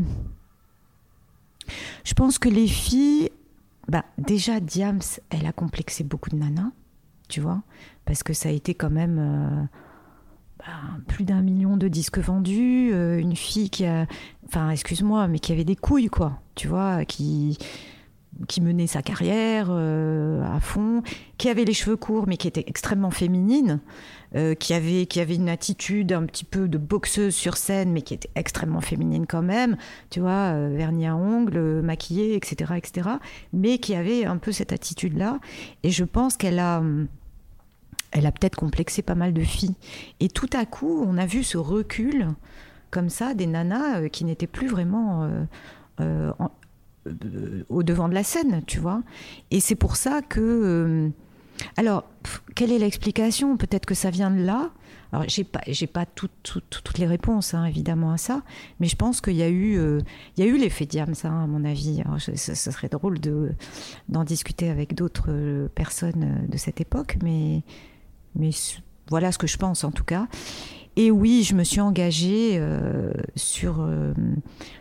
je 2.04 2.14
pense 2.14 2.38
que 2.38 2.48
les 2.48 2.66
filles, 2.66 3.30
bah, 3.88 4.04
déjà 4.18 4.60
Diams, 4.60 5.00
elle 5.30 5.46
a 5.46 5.52
complexé 5.52 6.04
beaucoup 6.04 6.30
de 6.30 6.36
nanas, 6.36 6.70
tu 7.28 7.40
vois, 7.40 7.62
parce 8.04 8.22
que 8.22 8.32
ça 8.32 8.48
a 8.48 8.52
été 8.52 8.74
quand 8.74 8.90
même 8.90 9.18
euh, 9.18 9.62
bah, 10.58 10.98
plus 11.08 11.24
d'un 11.24 11.42
million 11.42 11.76
de 11.76 11.88
disques 11.88 12.18
vendus, 12.18 12.90
euh, 12.92 13.18
une 13.18 13.36
fille 13.36 13.70
qui 13.70 13.86
a, 13.86 14.06
enfin, 14.46 14.70
excuse-moi, 14.70 15.28
mais 15.28 15.38
qui 15.38 15.52
avait 15.52 15.64
des 15.64 15.76
couilles, 15.76 16.08
quoi, 16.08 16.40
tu 16.54 16.68
vois, 16.68 17.04
qui 17.04 17.58
qui 18.48 18.60
menait 18.60 18.86
sa 18.86 19.02
carrière 19.02 19.66
euh, 19.70 20.42
à 20.44 20.60
fond, 20.60 21.02
qui 21.36 21.48
avait 21.48 21.64
les 21.64 21.74
cheveux 21.74 21.96
courts 21.96 22.26
mais 22.26 22.36
qui 22.36 22.48
était 22.48 22.64
extrêmement 22.66 23.10
féminine, 23.10 23.80
euh, 24.36 24.54
qui, 24.54 24.74
avait, 24.74 25.06
qui 25.06 25.20
avait 25.20 25.34
une 25.34 25.48
attitude 25.48 26.12
un 26.12 26.24
petit 26.24 26.44
peu 26.44 26.68
de 26.68 26.78
boxeuse 26.78 27.34
sur 27.34 27.56
scène 27.56 27.92
mais 27.92 28.02
qui 28.02 28.14
était 28.14 28.30
extrêmement 28.34 28.80
féminine 28.80 29.26
quand 29.26 29.42
même, 29.42 29.76
tu 30.10 30.20
vois, 30.20 30.52
euh, 30.52 30.72
vernis 30.76 31.06
à 31.06 31.16
ongles, 31.16 31.82
maquillée, 31.82 32.36
etc., 32.36 32.74
etc., 32.76 33.08
mais 33.52 33.78
qui 33.78 33.94
avait 33.94 34.24
un 34.24 34.36
peu 34.36 34.52
cette 34.52 34.72
attitude-là. 34.72 35.40
Et 35.82 35.90
je 35.90 36.04
pense 36.04 36.36
qu'elle 36.36 36.58
a... 36.58 36.82
Elle 38.12 38.26
a 38.26 38.32
peut-être 38.32 38.56
complexé 38.56 39.02
pas 39.02 39.14
mal 39.14 39.32
de 39.32 39.42
filles. 39.42 39.76
Et 40.18 40.28
tout 40.28 40.50
à 40.52 40.66
coup, 40.66 41.04
on 41.06 41.16
a 41.16 41.26
vu 41.26 41.44
ce 41.44 41.56
recul 41.58 42.26
comme 42.90 43.08
ça 43.08 43.34
des 43.34 43.46
nanas 43.46 44.08
qui 44.08 44.24
n'étaient 44.24 44.48
plus 44.48 44.66
vraiment 44.66 45.30
euh, 46.00 46.32
au 47.68 47.82
devant 47.82 48.08
de 48.08 48.14
la 48.14 48.22
scène, 48.22 48.62
tu 48.66 48.78
vois. 48.78 49.02
Et 49.50 49.60
c'est 49.60 49.74
pour 49.74 49.96
ça 49.96 50.20
que. 50.22 51.10
Euh, 51.62 51.64
alors, 51.76 52.04
quelle 52.54 52.72
est 52.72 52.78
l'explication? 52.78 53.56
Peut-être 53.56 53.86
que 53.86 53.94
ça 53.94 54.10
vient 54.10 54.30
de 54.30 54.42
là. 54.42 54.70
Alors, 55.12 55.24
j'ai 55.28 55.44
pas, 55.44 55.60
j'ai 55.66 55.86
pas 55.86 56.06
toutes 56.06 56.98
les 56.98 57.06
réponses, 57.06 57.54
hein, 57.54 57.64
évidemment, 57.64 58.12
à 58.12 58.16
ça, 58.16 58.42
mais 58.78 58.86
je 58.86 58.94
pense 58.94 59.20
qu'il 59.20 59.34
y 59.34 59.42
a 59.42 59.48
eu, 59.48 59.76
euh, 59.76 60.00
il 60.36 60.44
y 60.44 60.48
a 60.48 60.50
eu 60.50 60.56
l'effet 60.56 60.86
Diams, 60.86 61.14
hein, 61.24 61.44
à 61.44 61.46
mon 61.46 61.64
avis. 61.64 62.02
ça, 62.36 62.54
serait 62.54 62.88
drôle 62.88 63.18
de, 63.18 63.52
d'en 64.08 64.22
discuter 64.22 64.70
avec 64.70 64.94
d'autres 64.94 65.68
personnes 65.74 66.46
de 66.48 66.56
cette 66.56 66.80
époque, 66.80 67.18
mais, 67.22 67.62
mais 68.36 68.50
voilà 69.08 69.32
ce 69.32 69.38
que 69.38 69.48
je 69.48 69.56
pense, 69.56 69.82
en 69.82 69.90
tout 69.90 70.04
cas. 70.04 70.28
Et 70.96 71.10
oui, 71.10 71.44
je 71.44 71.54
me 71.54 71.64
suis 71.64 71.80
engagée 71.80 72.56
euh, 72.58 73.12
sur 73.36 73.80
euh, 73.80 74.12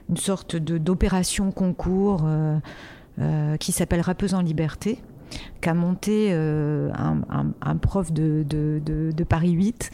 une 0.09 0.17
sorte 0.17 0.55
d'opération 0.55 1.51
concours 1.51 2.25
euh, 2.25 3.57
qui 3.57 3.71
s'appelle 3.71 4.01
Rappeuse 4.01 4.33
en 4.33 4.41
liberté 4.41 4.99
qu'a 5.61 5.73
monté 5.73 6.31
un, 6.33 7.75
prof 7.81 8.11
de, 8.11 8.43
de, 8.47 9.23
Paris 9.23 9.51
8, 9.51 9.91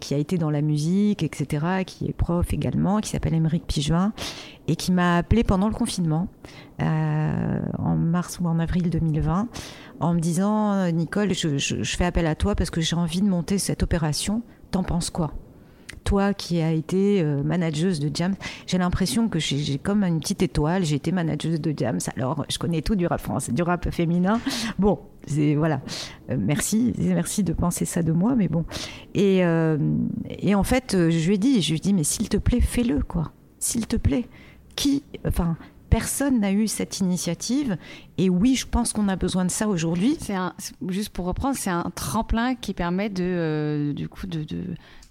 qui 0.00 0.14
a 0.14 0.16
été 0.16 0.38
dans 0.38 0.50
la 0.50 0.62
musique, 0.62 1.22
etc., 1.22 1.84
qui 1.86 2.06
est 2.06 2.12
prof 2.12 2.52
également, 2.52 3.00
qui 3.00 3.10
s'appelle 3.10 3.34
Émeric 3.34 3.66
Pigeoin, 3.66 4.12
et 4.66 4.76
qui 4.76 4.92
m'a 4.92 5.16
appelé 5.16 5.44
pendant 5.44 5.68
le 5.68 5.74
confinement, 5.74 6.28
en 6.78 7.96
mars 7.96 8.38
ou 8.40 8.46
en 8.46 8.58
avril 8.58 8.90
2020, 8.90 9.48
en 10.00 10.14
me 10.14 10.20
disant, 10.20 10.90
Nicole, 10.92 11.34
je, 11.34 11.58
je 11.58 11.96
fais 11.96 12.04
appel 12.04 12.26
à 12.26 12.34
toi 12.34 12.54
parce 12.54 12.70
que 12.70 12.80
j'ai 12.80 12.96
envie 12.96 13.20
de 13.20 13.28
monter 13.28 13.58
cette 13.58 13.82
opération 13.82 14.42
T'en 14.70 14.82
penses 14.82 15.10
quoi? 15.10 15.32
Toi 15.98 16.34
qui 16.34 16.60
as 16.60 16.72
été 16.72 17.22
euh, 17.22 17.42
manageuse 17.42 18.00
de 18.00 18.10
Jams, 18.14 18.34
j'ai 18.66 18.78
l'impression 18.78 19.28
que 19.28 19.38
j'ai 19.38 19.78
comme 19.78 20.02
une 20.04 20.20
petite 20.20 20.42
étoile, 20.42 20.84
j'ai 20.84 20.96
été 20.96 21.12
manageuse 21.12 21.60
de 21.60 21.74
Jams, 21.76 22.00
alors 22.16 22.44
je 22.48 22.58
connais 22.58 22.82
tout 22.82 22.96
du 22.96 23.06
rap 23.06 23.20
français, 23.20 23.52
du 23.52 23.62
rap 23.62 23.90
féminin. 23.90 24.40
Bon, 24.78 24.98
c'est 25.26 25.54
voilà. 25.54 25.80
Euh, 26.30 26.36
merci, 26.38 26.94
merci 26.98 27.42
de 27.44 27.52
penser 27.52 27.84
ça 27.84 28.02
de 28.02 28.12
moi, 28.12 28.34
mais 28.36 28.48
bon. 28.48 28.64
Et, 29.14 29.44
euh, 29.44 29.76
et 30.28 30.54
en 30.54 30.64
fait, 30.64 30.96
je 31.10 31.26
lui 31.26 31.34
ai 31.34 31.38
dit, 31.38 31.62
je 31.62 31.70
lui 31.70 31.76
ai 31.76 31.80
dit, 31.80 31.94
mais 31.94 32.04
s'il 32.04 32.28
te 32.28 32.36
plaît, 32.36 32.60
fais-le, 32.60 33.02
quoi. 33.02 33.32
S'il 33.58 33.86
te 33.86 33.96
plaît. 33.96 34.26
Qui, 34.76 35.02
enfin, 35.26 35.56
personne 35.90 36.40
n'a 36.40 36.52
eu 36.52 36.68
cette 36.68 37.00
initiative. 37.00 37.76
Et 38.16 38.28
oui, 38.28 38.54
je 38.54 38.66
pense 38.66 38.92
qu'on 38.92 39.08
a 39.08 39.16
besoin 39.16 39.44
de 39.44 39.50
ça 39.50 39.68
aujourd'hui. 39.68 40.18
Juste 40.88 41.10
pour 41.10 41.26
reprendre, 41.26 41.56
c'est 41.56 41.70
un 41.70 41.90
tremplin 41.94 42.54
qui 42.54 42.74
permet 42.74 43.08
de, 43.08 43.92
du 43.94 44.08
coup, 44.08 44.26
de, 44.26 44.44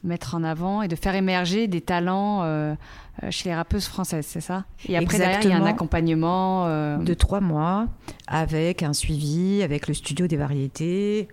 mettre 0.04 0.36
en 0.36 0.44
avant 0.44 0.82
et 0.82 0.88
de 0.88 0.96
faire 0.96 1.16
émerger 1.16 1.68
des 1.68 1.82
talents 1.82 2.44
euh, 2.44 2.76
euh, 3.24 3.32
chez 3.32 3.50
les 3.50 3.56
rappeuses 3.56 3.88
françaises, 3.88 4.26
c'est 4.28 4.42
ça? 4.42 4.66
Et 4.88 4.96
après, 4.98 5.18
derrière, 5.18 5.42
il 5.44 5.50
y 5.50 5.54
a 5.54 5.58
un 5.58 5.66
accompagnement. 5.66 6.68
De 7.00 7.14
trois 7.14 7.42
mois, 7.42 7.88
avec 8.28 8.84
un 8.84 8.94
suivi, 8.94 9.62
avec 9.64 9.88
le 9.88 9.94
studio 9.94 10.28
des 10.28 10.38
variétés 10.38 11.28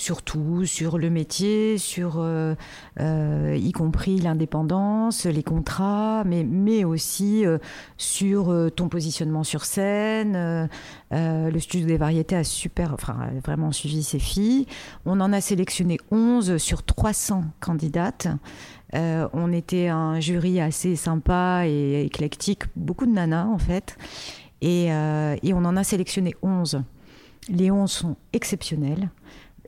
surtout 0.00 0.64
sur 0.64 0.96
le 0.96 1.10
métier, 1.10 1.76
sur 1.76 2.14
euh, 2.16 2.54
euh, 3.00 3.56
y 3.60 3.70
compris 3.72 4.18
l'indépendance, 4.18 5.26
les 5.26 5.42
contrats, 5.42 6.24
mais, 6.24 6.42
mais 6.42 6.84
aussi 6.84 7.44
euh, 7.44 7.58
sur 7.98 8.70
ton 8.74 8.88
positionnement 8.88 9.44
sur 9.44 9.64
scène. 9.64 10.68
le 11.10 11.58
studio 11.58 11.86
des 11.86 11.98
variétés 11.98 12.36
a 12.36 12.44
super, 12.44 12.94
enfin, 12.94 13.28
vraiment 13.44 13.72
suivi 13.72 14.02
ses 14.02 14.18
filles. 14.18 14.66
On 15.04 15.20
en 15.20 15.32
a 15.32 15.40
sélectionné 15.40 15.98
11 16.10 16.56
sur 16.56 16.82
300 16.82 17.44
candidates. 17.60 18.28
on 18.94 19.52
était 19.52 19.88
un 19.88 20.18
jury 20.18 20.60
assez 20.60 20.96
sympa 20.96 21.64
et 21.66 22.04
éclectique, 22.04 22.62
beaucoup 22.74 23.06
de 23.06 23.12
nanas 23.12 23.46
en 23.46 23.58
fait. 23.58 23.96
Et, 24.62 24.86
et 24.86 25.54
on 25.54 25.64
en 25.64 25.76
a 25.76 25.84
sélectionné 25.84 26.34
11. 26.42 26.82
les 27.48 27.70
11 27.70 27.90
sont 27.90 28.16
exceptionnels. 28.32 29.10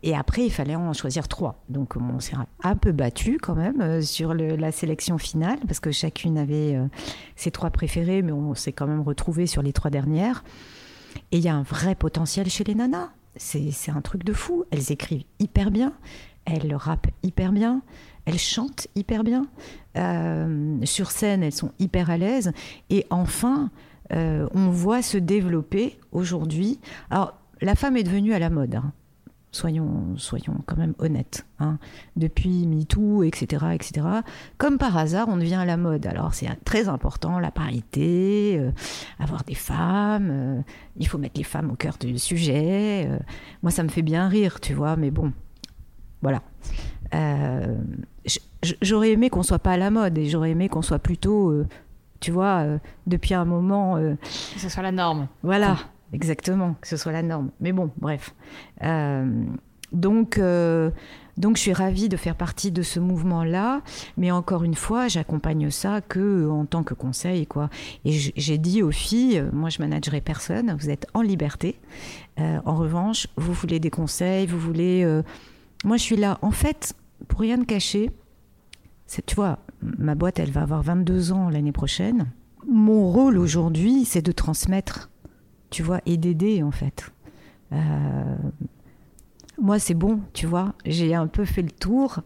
Et 0.03 0.17
après, 0.17 0.45
il 0.45 0.51
fallait 0.51 0.75
en 0.75 0.93
choisir 0.93 1.29
trois. 1.29 1.63
Donc, 1.69 1.95
on 1.97 2.19
s'est 2.19 2.35
un 2.63 2.77
peu 2.77 2.93
battu 2.93 3.39
quand 3.41 3.55
même 3.55 3.81
euh, 3.81 4.01
sur 4.01 4.35
la 4.35 4.73
sélection 4.73 5.17
finale, 5.17 5.59
parce 5.67 5.79
que 5.79 5.93
chacune 5.93 6.39
avait 6.39 6.75
euh, 6.75 6.87
ses 7.37 7.53
trois 7.53 7.71
préférés, 7.71 8.23
mais 8.23 8.33
on 8.33 8.55
s'est 8.55 8.73
quand 8.73 8.89
même 8.89 9.03
retrouvé 9.03 9.47
sur 9.47 9.63
les 9.63 9.73
trois 9.73 9.91
dernières. 9.91 10.43
Et 11.31 11.39
il 11.39 11.45
y 11.45 11.49
a 11.49 11.55
un 11.55 11.63
vrai 11.63 11.95
potentiel 11.95 12.49
chez 12.51 12.65
les 12.65 12.75
nanas. 12.75 13.11
C'est 13.37 13.91
un 13.91 14.01
truc 14.03 14.25
de 14.25 14.33
fou. 14.33 14.65
Elles 14.71 14.93
écrivent 14.93 15.25
hyper 15.39 15.71
bien, 15.71 15.95
elles 16.45 16.75
rappent 16.75 17.07
hyper 17.23 17.53
bien, 17.53 17.81
elles 18.27 18.39
chantent 18.39 18.89
hyper 18.95 19.25
bien. 19.25 19.47
Euh, 19.97 20.79
sur 20.85 21.11
scène, 21.11 21.43
elles 21.43 21.55
sont 21.55 21.73
hyper 21.79 22.11
à 22.11 22.19
l'aise. 22.19 22.53
Et 22.91 23.07
enfin, 23.09 23.71
on 24.11 24.69
voit 24.69 25.01
se 25.01 25.17
développer 25.17 25.99
aujourd'hui. 26.11 26.79
Alors, 27.09 27.33
la 27.63 27.75
femme 27.75 27.97
est 27.97 28.03
devenue 28.03 28.35
à 28.35 28.39
la 28.39 28.51
mode. 28.51 28.75
Hein. 28.75 28.93
Soyons, 29.55 30.17
soyons 30.17 30.57
quand 30.65 30.79
même 30.79 30.95
honnêtes. 30.99 31.45
Hein. 31.61 31.79
Depuis 32.17 32.67
MeToo, 32.67 33.23
etc., 33.23 33.67
etc., 33.75 34.07
comme 34.57 34.79
par 34.79 34.97
hasard, 34.97 35.29
on 35.29 35.37
devient 35.37 35.57
à 35.57 35.67
la 35.67 35.77
mode. 35.77 36.07
Alors 36.07 36.33
c'est 36.33 36.49
très 36.65 36.89
important, 36.89 37.39
la 37.39 37.51
parité, 37.51 38.57
euh, 38.59 38.71
avoir 39.19 39.45
des 39.45 39.55
femmes, 39.55 40.31
euh, 40.31 40.63
il 40.97 41.07
faut 41.07 41.19
mettre 41.19 41.37
les 41.37 41.45
femmes 41.45 41.71
au 41.71 41.75
cœur 41.75 41.99
du 42.01 42.19
sujet. 42.19 43.07
Euh. 43.07 43.19
moi, 43.63 43.71
ça 43.71 43.83
me 43.83 43.91
fait 43.91 44.01
bien 44.01 44.27
rire, 44.27 44.59
tu 44.59 44.73
vois, 44.73 44.97
mais 44.97 45.11
bon, 45.11 45.35
voilà. 46.23 46.41
j'aurais 48.81 49.11
aimé 49.11 49.29
qu'on 49.29 49.43
soit 49.43 49.59
pas 49.59 49.73
à 49.73 49.77
la 49.77 49.91
mode 49.91 50.17
et 50.17 50.31
j'aurais 50.31 50.53
aimé 50.53 50.71
qu'on 50.71 50.81
soit 50.81 50.99
plutôt, 50.99 51.63
tu 52.21 52.31
vois, 52.31 52.65
depuis 53.07 53.35
un 53.35 53.45
moment... 53.45 53.97
que 53.97 54.61
ce 54.61 54.71
soit 54.71 54.83
la 54.83 54.93
norme. 54.93 55.29
Voilà. 55.43 55.77
Exactement, 56.13 56.75
que 56.81 56.89
ce 56.89 56.97
soit 56.97 57.13
la 57.13 57.23
norme. 57.23 57.51
Mais 57.61 57.73
bon, 57.73 57.91
bref. 57.97 58.35
Euh, 58.83 59.45
donc, 59.93 60.39
euh, 60.39 60.91
donc, 61.39 61.57
je 61.57 61.63
suis 61.63 61.73
ravie 61.73 62.09
de 62.09 62.17
faire 62.17 62.37
partie 62.37 62.71
de 62.71 62.83
ce 62.83 63.01
mouvement-là. 63.01 63.81
Mais 64.19 64.31
encore 64.31 64.65
une 64.65 64.75
fois, 64.75 65.09
j'accompagne 65.09 65.71
ça 65.71 66.01
que 66.03 66.49
en 66.49 66.67
tant 66.67 66.83
que 66.83 66.95
conseil, 66.95 67.47
quoi. 67.47 67.71
Et 68.05 68.13
j'ai 68.13 68.59
dit 68.59 68.83
aux 68.83 68.91
filles, 68.91 69.45
moi, 69.53 69.71
je 69.71 69.81
managerai 69.81 70.21
personne. 70.21 70.77
Vous 70.79 70.91
êtes 70.91 71.07
en 71.15 71.23
liberté. 71.23 71.81
Euh, 72.39 72.61
en 72.65 72.75
revanche, 72.75 73.27
vous 73.37 73.53
voulez 73.53 73.81
des 73.81 73.91
conseils, 73.91 74.47
vous 74.47 74.59
voulez. 74.59 75.07
moi, 75.85 75.97
je 75.97 76.03
suis 76.03 76.17
là. 76.17 76.39
En 76.43 76.51
fait, 76.51 76.95
pour 77.29 77.41
rien 77.41 77.57
de 77.57 77.65
cacher, 77.65 78.11
tu 79.27 79.35
vois, 79.35 79.59
ma 79.81 80.15
boîte, 80.15 80.39
elle 80.39 80.51
va 80.51 80.63
avoir 80.63 80.83
22 80.83 81.33
ans 81.33 81.49
l'année 81.49 81.73
prochaine. 81.73 82.31
Mon 82.67 83.11
rôle 83.11 83.39
aujourd'hui, 83.39 84.05
c'est 84.05 84.23
de 84.23 84.33
transmettre 84.33 85.11
tu 85.73 85.83
vois, 85.83 86.01
et 86.07 86.17
d'aider 86.17 86.63
en 86.63 86.71
fait. 86.71 87.11
Euh, 87.73 88.37
moi, 89.59 89.79
c'est 89.79 89.95
bon, 89.95 90.21
tu 90.33 90.47
vois, 90.47 90.75
j'ai 90.85 91.15
un 91.15 91.27
peu 91.27 91.45
fait 91.45 91.63
le 91.63 91.71
tour. 91.71 92.21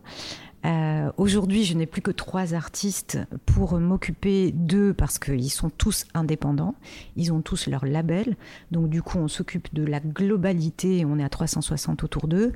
Euh, 0.65 1.13
aujourd'hui, 1.17 1.65
je 1.65 1.75
n'ai 1.75 1.87
plus 1.87 2.03
que 2.03 2.11
trois 2.11 2.55
artistes 2.55 3.19
pour 3.47 3.79
m'occuper 3.79 4.51
d'eux 4.51 4.93
parce 4.93 5.19
qu'ils 5.19 5.51
sont 5.51 5.71
tous 5.71 6.07
indépendants, 6.13 6.75
ils 7.15 7.33
ont 7.33 7.41
tous 7.41 7.69
leur 7.69 7.87
label. 7.87 8.37
Donc 8.73 8.91
du 8.91 9.01
coup, 9.01 9.19
on 9.19 9.29
s'occupe 9.29 9.73
de 9.75 9.85
la 9.85 10.01
globalité, 10.01 11.05
on 11.07 11.19
est 11.19 11.25
à 11.25 11.29
360 11.29 12.03
autour 12.03 12.27
d'eux. 12.27 12.53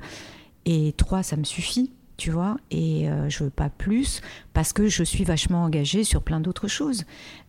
Et 0.65 0.93
trois, 0.97 1.23
ça 1.23 1.37
me 1.37 1.45
suffit 1.45 1.91
tu 2.21 2.29
vois, 2.29 2.57
et 2.69 3.09
euh, 3.09 3.29
je 3.29 3.43
veux 3.43 3.49
pas 3.49 3.69
plus 3.69 4.21
parce 4.53 4.73
que 4.73 4.87
je 4.87 5.03
suis 5.03 5.23
vachement 5.23 5.63
engagée 5.63 6.03
sur 6.03 6.21
plein 6.21 6.39
d'autres 6.39 6.67
choses. 6.67 7.05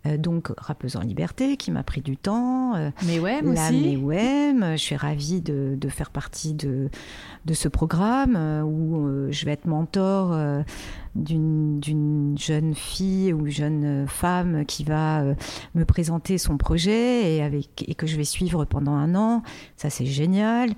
Euh, 0.07 0.16
donc, 0.16 0.51
Rappeuse 0.57 0.97
en 0.97 1.03
Liberté, 1.03 1.59
qui 1.59 1.70
m'a 1.70 1.83
pris 1.83 2.01
du 2.01 2.16
temps. 2.16 2.75
Euh, 2.75 2.89
mais 3.05 3.18
ouais, 3.18 3.43
la 3.43 3.68
aussi. 3.68 4.01
je 4.01 4.77
suis 4.79 4.97
ravie 4.97 5.43
de, 5.43 5.77
de, 5.79 5.89
faire 5.91 6.09
partie 6.09 6.55
de, 6.55 6.89
de 7.45 7.53
ce 7.53 7.68
programme 7.68 8.35
où 8.64 9.31
je 9.31 9.45
vais 9.45 9.53
être 9.53 9.66
mentor 9.66 10.35
d'une 11.14 12.35
jeune 12.39 12.75
fille 12.75 13.35
ou 13.35 13.49
jeune 13.49 14.07
femme 14.09 14.64
qui 14.64 14.85
va 14.85 15.23
me 15.75 15.85
présenter 15.85 16.39
son 16.39 16.57
projet 16.57 17.35
et, 17.35 17.43
avec, 17.43 17.85
et 17.87 17.95
que 17.95 18.07
je 18.07 18.16
vais 18.16 18.25
suivre 18.25 18.64
pendant 18.64 18.95
un 18.95 19.14
an. 19.16 19.43
Ça, 19.77 19.91
c'est 19.91 20.07
génial. 20.07 20.70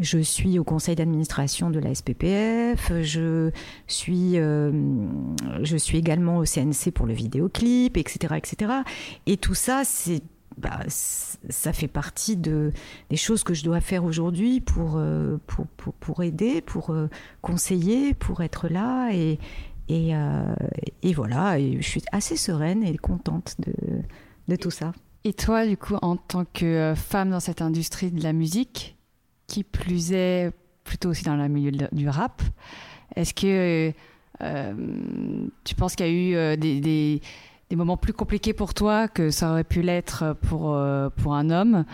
Je 0.00 0.18
suis 0.20 0.58
au 0.60 0.64
conseil 0.64 0.94
d'administration 0.94 1.70
de 1.70 1.80
la 1.80 1.92
SPPF. 1.92 2.92
Je 3.02 3.50
suis, 3.88 4.38
euh, 4.38 4.70
je 5.62 5.76
suis 5.76 5.98
également 5.98 6.38
au 6.38 6.44
CNC 6.44 6.92
pour 6.94 7.06
le 7.06 7.14
vidéoclip, 7.14 7.96
etc., 7.96 8.34
etc. 8.36 8.72
Et 9.26 9.36
tout 9.36 9.54
ça, 9.54 9.82
c'est 9.84 10.22
bah, 10.56 10.80
ça 10.88 11.72
fait 11.72 11.88
partie 11.88 12.36
de, 12.36 12.72
des 13.10 13.16
choses 13.16 13.44
que 13.44 13.54
je 13.54 13.64
dois 13.64 13.80
faire 13.80 14.04
aujourd'hui 14.04 14.60
pour, 14.60 14.94
euh, 14.96 15.36
pour, 15.46 15.66
pour, 15.66 16.22
aider, 16.22 16.60
pour 16.60 16.90
euh, 16.90 17.08
conseiller, 17.42 18.14
pour 18.14 18.40
être 18.42 18.68
là. 18.68 19.10
Et, 19.12 19.38
et, 19.88 21.14
voilà, 21.14 21.58
je 21.58 21.86
suis 21.86 22.02
assez 22.12 22.36
sereine 22.36 22.82
et 22.84 22.96
contente 22.98 23.56
de, 23.60 23.72
de 24.48 24.56
tout 24.56 24.70
ça. 24.70 24.92
Et 25.24 25.32
toi, 25.32 25.66
du 25.66 25.76
coup, 25.76 25.94
en 26.02 26.16
tant 26.16 26.44
que 26.44 26.92
femme 26.96 27.30
dans 27.30 27.40
cette 27.40 27.62
industrie 27.62 28.10
de 28.10 28.22
la 28.22 28.32
musique, 28.32 28.97
qui 29.48 29.64
plus 29.64 30.12
est 30.12 30.52
plutôt 30.84 31.08
aussi 31.08 31.24
dans 31.24 31.34
le 31.34 31.48
milieu 31.48 31.72
du 31.90 32.08
rap. 32.08 32.40
Est-ce 33.16 33.34
que 33.34 33.92
euh, 34.42 34.74
tu 35.64 35.74
penses 35.74 35.96
qu'il 35.96 36.06
y 36.06 36.08
a 36.08 36.12
eu 36.12 36.36
euh, 36.36 36.56
des, 36.56 37.20
moments 37.74 37.96
plus 37.96 38.12
compliqués 38.12 38.52
pour 38.52 38.74
toi 38.74 39.08
que 39.08 39.30
ça 39.30 39.50
aurait 39.50 39.64
pu 39.64 39.82
l'être 39.82 40.36
pour, 40.42 40.74
euh, 40.74 41.08
pour 41.10 41.34
un 41.34 41.50
homme? 41.50 41.84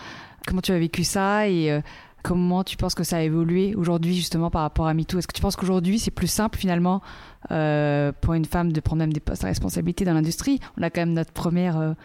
Comment 0.45 0.61
tu 0.61 0.71
as 0.71 0.77
vécu 0.77 1.03
ça 1.03 1.49
et 1.49 1.81
comment 2.21 2.63
tu 2.63 2.77
penses 2.77 2.93
que 2.93 3.03
ça 3.03 3.17
a 3.17 3.21
évolué 3.21 3.73
aujourd'hui 3.73 4.15
justement 4.15 4.51
par 4.51 4.61
rapport 4.61 4.85
à 4.85 4.93
MeToo? 4.93 5.17
Est-ce 5.17 5.27
que 5.27 5.33
tu 5.33 5.41
penses 5.41 5.55
qu'aujourd'hui 5.55 5.97
c'est 5.97 6.11
plus 6.11 6.27
simple 6.27 6.59
finalement 6.59 7.01
pour 7.49 8.33
une 8.35 8.45
femme 8.45 8.71
de 8.71 8.79
prendre 8.79 8.99
même 8.99 9.13
des 9.13 9.19
postes 9.19 9.43
à 9.43 9.47
responsabilité 9.47 10.05
dans 10.05 10.13
l'industrie? 10.13 10.59
On 10.77 10.83
a 10.83 10.91
quand 10.91 11.01
même 11.01 11.13
notre 11.13 11.33
première 11.33 11.95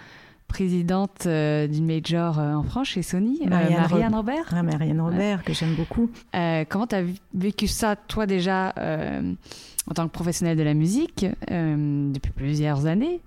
présidente 0.50 1.26
euh, 1.26 1.68
d'une 1.68 1.86
major 1.86 2.38
euh, 2.38 2.54
en 2.54 2.64
France 2.64 2.88
chez 2.88 3.02
Sony, 3.02 3.40
euh, 3.46 3.48
Marianne, 3.48 4.14
Robert. 4.14 4.44
Ah, 4.50 4.62
Marianne 4.64 5.00
Robert, 5.00 5.44
que 5.44 5.52
j'aime 5.52 5.76
beaucoup. 5.76 6.10
comment 6.68 6.86
tu 6.86 6.96
as 6.96 7.04
vécu 7.32 7.68
ça, 7.68 7.94
toi, 7.96 8.26
déjà, 8.26 8.74
en 8.76 9.94
tant 9.94 10.06
que 10.06 10.12
professionnelle 10.12 10.58
de 10.58 10.62
la 10.62 10.74
musique, 10.74 11.24
depuis 11.48 12.32
plusieurs 12.32 12.86
années? 12.86 13.20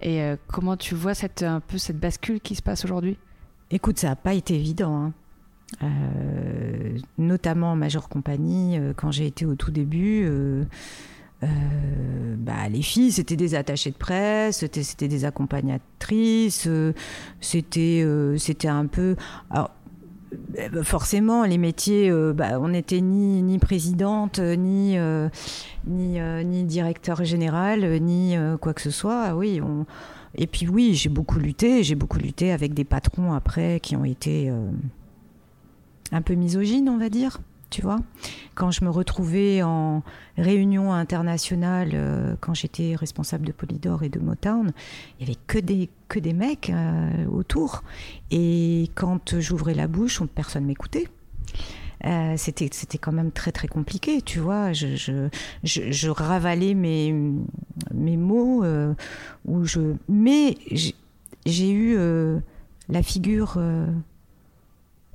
Et 0.00 0.22
comment 0.46 0.76
tu 0.76 0.94
vois 0.94 1.14
cette, 1.14 1.42
un 1.42 1.60
peu 1.60 1.78
cette 1.78 1.98
bascule 1.98 2.40
qui 2.40 2.54
se 2.54 2.62
passe 2.62 2.84
aujourd'hui? 2.84 3.18
Écoute, 3.70 3.98
ça 3.98 4.08
n'a 4.08 4.16
pas 4.16 4.34
été 4.34 4.54
évident. 4.54 5.12
Hein. 5.82 5.88
notamment 7.18 7.72
en 7.72 7.76
Major 7.76 8.08
Compagnie, 8.08 8.78
quand 8.96 9.10
j'ai 9.10 9.26
été 9.26 9.44
au 9.44 9.56
tout 9.56 9.72
début 9.72 10.26
euh, 11.42 11.46
bah, 12.36 12.68
les 12.68 12.82
filles, 12.82 13.12
c'était 13.12 13.36
des 13.36 13.54
attachées 13.54 13.90
de 13.90 13.96
presse, 13.96 14.64
c'était 14.72 15.08
des 15.08 15.24
accompagnatrices, 15.24 16.66
euh, 16.66 16.92
c'était 17.40 18.02
euh, 18.04 18.36
c'était 18.38 18.68
un 18.68 18.86
peu. 18.86 19.14
Alors, 19.50 19.70
forcément, 20.82 21.44
les 21.44 21.58
métiers, 21.58 22.10
bah, 22.34 22.58
on 22.60 22.68
n'était 22.68 23.00
ni, 23.00 23.42
ni 23.42 23.58
présidente, 23.58 24.40
ni, 24.40 24.98
directeur 26.64 27.24
général, 27.24 28.02
ni 28.02 28.36
quoi 28.60 28.74
que 28.74 28.82
ce 28.82 28.90
soit. 28.90 29.28
Ah 29.28 29.36
oui. 29.36 29.60
Et 30.34 30.46
puis 30.46 30.68
oui, 30.68 30.94
j'ai 30.94 31.08
beaucoup 31.08 31.38
lutté, 31.38 31.82
j'ai 31.82 31.94
beaucoup 31.94 32.18
lutté 32.18 32.52
avec 32.52 32.74
des 32.74 32.84
patrons 32.84 33.32
après 33.32 33.80
qui 33.80 33.96
ont 33.96 34.04
été 34.04 34.52
un 36.12 36.22
peu 36.22 36.34
misogynes, 36.34 36.90
on 36.90 36.98
va 36.98 37.08
dire 37.08 37.38
tu 37.70 37.82
vois. 37.82 37.98
Quand 38.54 38.70
je 38.70 38.84
me 38.84 38.90
retrouvais 38.90 39.62
en 39.62 40.02
réunion 40.36 40.92
internationale, 40.92 41.90
euh, 41.94 42.34
quand 42.40 42.54
j'étais 42.54 42.94
responsable 42.94 43.46
de 43.46 43.52
Polydor 43.52 44.02
et 44.02 44.08
de 44.08 44.18
Motown, 44.18 44.72
il 45.18 45.26
y 45.26 45.30
avait 45.30 45.40
que 45.46 45.58
des, 45.58 45.90
que 46.08 46.18
des 46.18 46.32
mecs 46.32 46.70
euh, 46.70 47.26
autour. 47.26 47.82
Et 48.30 48.90
quand 48.94 49.38
j'ouvrais 49.38 49.74
la 49.74 49.86
bouche, 49.86 50.22
personne 50.34 50.64
m'écoutait. 50.64 51.08
Euh, 52.04 52.34
c'était 52.36 52.68
c'était 52.70 52.98
quand 52.98 53.10
même 53.10 53.32
très 53.32 53.50
très 53.50 53.66
compliqué 53.66 54.22
tu 54.22 54.38
vois 54.38 54.72
je, 54.72 54.94
je, 54.94 55.28
je, 55.64 56.08
ravalais 56.08 56.74
mes, 56.74 57.12
mes 57.92 58.16
mots 58.16 58.64
où 59.44 59.64
je 59.64 59.96
mais 60.08 60.56
j'ai 61.44 61.72
eu 61.72 61.98
la 62.88 63.02
figure 63.02 63.60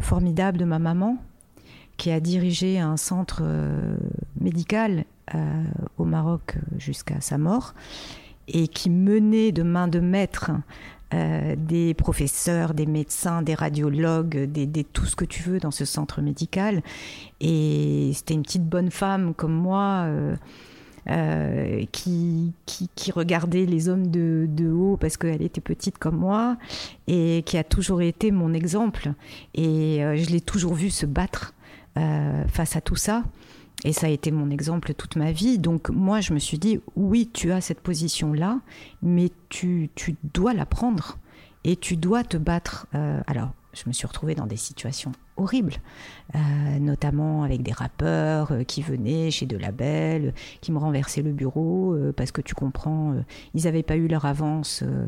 formidable 0.02 0.58
de 0.58 0.66
ma 0.66 0.78
maman 0.78 1.18
qui 2.04 2.12
a 2.12 2.20
dirigé 2.20 2.80
un 2.80 2.98
centre 2.98 3.44
euh, 3.46 3.96
médical 4.38 5.06
euh, 5.34 5.64
au 5.98 6.04
Maroc 6.04 6.58
jusqu'à 6.78 7.22
sa 7.22 7.38
mort 7.38 7.76
et 8.50 8.68
qui 8.68 8.90
menait 8.90 9.54
de 9.54 9.64
main 9.64 9.88
de 9.88 10.02
maître 10.02 10.52
euh, 11.14 11.56
des 11.58 11.94
professeurs, 11.94 12.74
des 12.74 12.88
médecins, 12.88 13.42
des 13.42 13.54
radiologues, 13.54 14.52
des, 14.52 14.84
tout 14.84 15.06
ce 15.06 15.16
que 15.16 15.24
tu 15.24 15.44
veux 15.44 15.60
dans 15.60 15.72
ce 15.72 15.86
centre 15.86 16.22
médical. 16.22 16.84
Et 17.40 18.12
c'était 18.14 18.34
une 18.34 18.44
petite 18.44 18.68
bonne 18.68 18.92
femme 18.92 19.34
comme 19.34 19.54
moi. 19.54 20.06
qui, 21.94 22.52
qui, 22.66 23.12
regardait 23.14 23.66
les 23.66 23.88
hommes 23.88 24.08
de, 24.08 24.72
haut 24.74 24.98
parce 24.98 25.16
qu'elle 25.16 25.42
était 25.42 25.62
petite 25.62 25.98
comme 25.98 26.18
moi 26.18 26.58
et 27.08 27.44
qui 27.46 27.58
a 27.58 27.64
toujours 27.64 28.02
été 28.02 28.32
mon 28.32 28.54
exemple. 28.54 29.14
Et 29.54 30.00
je 30.02 30.30
l'ai 30.30 30.42
toujours 30.42 30.74
vu 30.74 30.90
se 30.90 31.06
battre 31.06 31.54
face 31.96 32.76
à 32.76 32.82
tout 32.82 32.96
ça. 32.96 33.24
Et 33.86 33.92
ça 33.92 34.08
a 34.08 34.10
été 34.10 34.32
mon 34.32 34.50
exemple 34.50 34.94
toute 34.94 35.16
ma 35.16 35.32
vie. 35.32 35.58
Donc 35.58 35.90
moi, 35.90 36.22
je 36.22 36.34
me 36.34 36.40
suis 36.40 36.58
dit, 36.58 36.80
oui, 36.96 37.30
tu 37.34 37.52
as 37.52 37.62
cette 37.62 37.82
position-là, 37.82 38.60
mais 39.02 39.30
tu, 39.50 39.90
tu 39.96 40.16
dois 40.24 40.54
la 40.54 40.66
prendre 40.66 41.18
et 41.64 41.76
tu 41.76 41.98
dois 41.98 42.24
te 42.24 42.38
battre. 42.38 42.88
Euh, 42.96 43.20
alors, 43.28 43.52
je 43.74 43.84
me 43.88 43.94
suis 43.94 44.08
retrouvée 44.08 44.36
dans 44.36 44.46
des 44.46 44.58
situations 44.58 45.12
horribles, 45.36 45.74
euh, 46.36 46.40
notamment 46.80 47.44
avec 47.44 47.64
des 47.64 47.72
rappeurs 47.72 48.52
euh, 48.52 48.64
qui 48.64 48.82
venaient 48.82 49.32
chez 49.32 49.46
de 49.46 49.58
labels, 49.58 50.34
qui 50.62 50.72
me 50.72 50.78
renversaient 50.78 51.24
le 51.24 51.32
bureau 51.32 51.98
parce 52.16 52.32
que 52.32 52.42
tu 52.42 52.54
comprends, 52.54 53.16
ils 53.54 53.64
n'avaient 53.64 53.84
pas 53.84 53.98
eu 53.98 54.08
leur 54.08 54.26
avance 54.26 54.84
euh, 54.84 55.06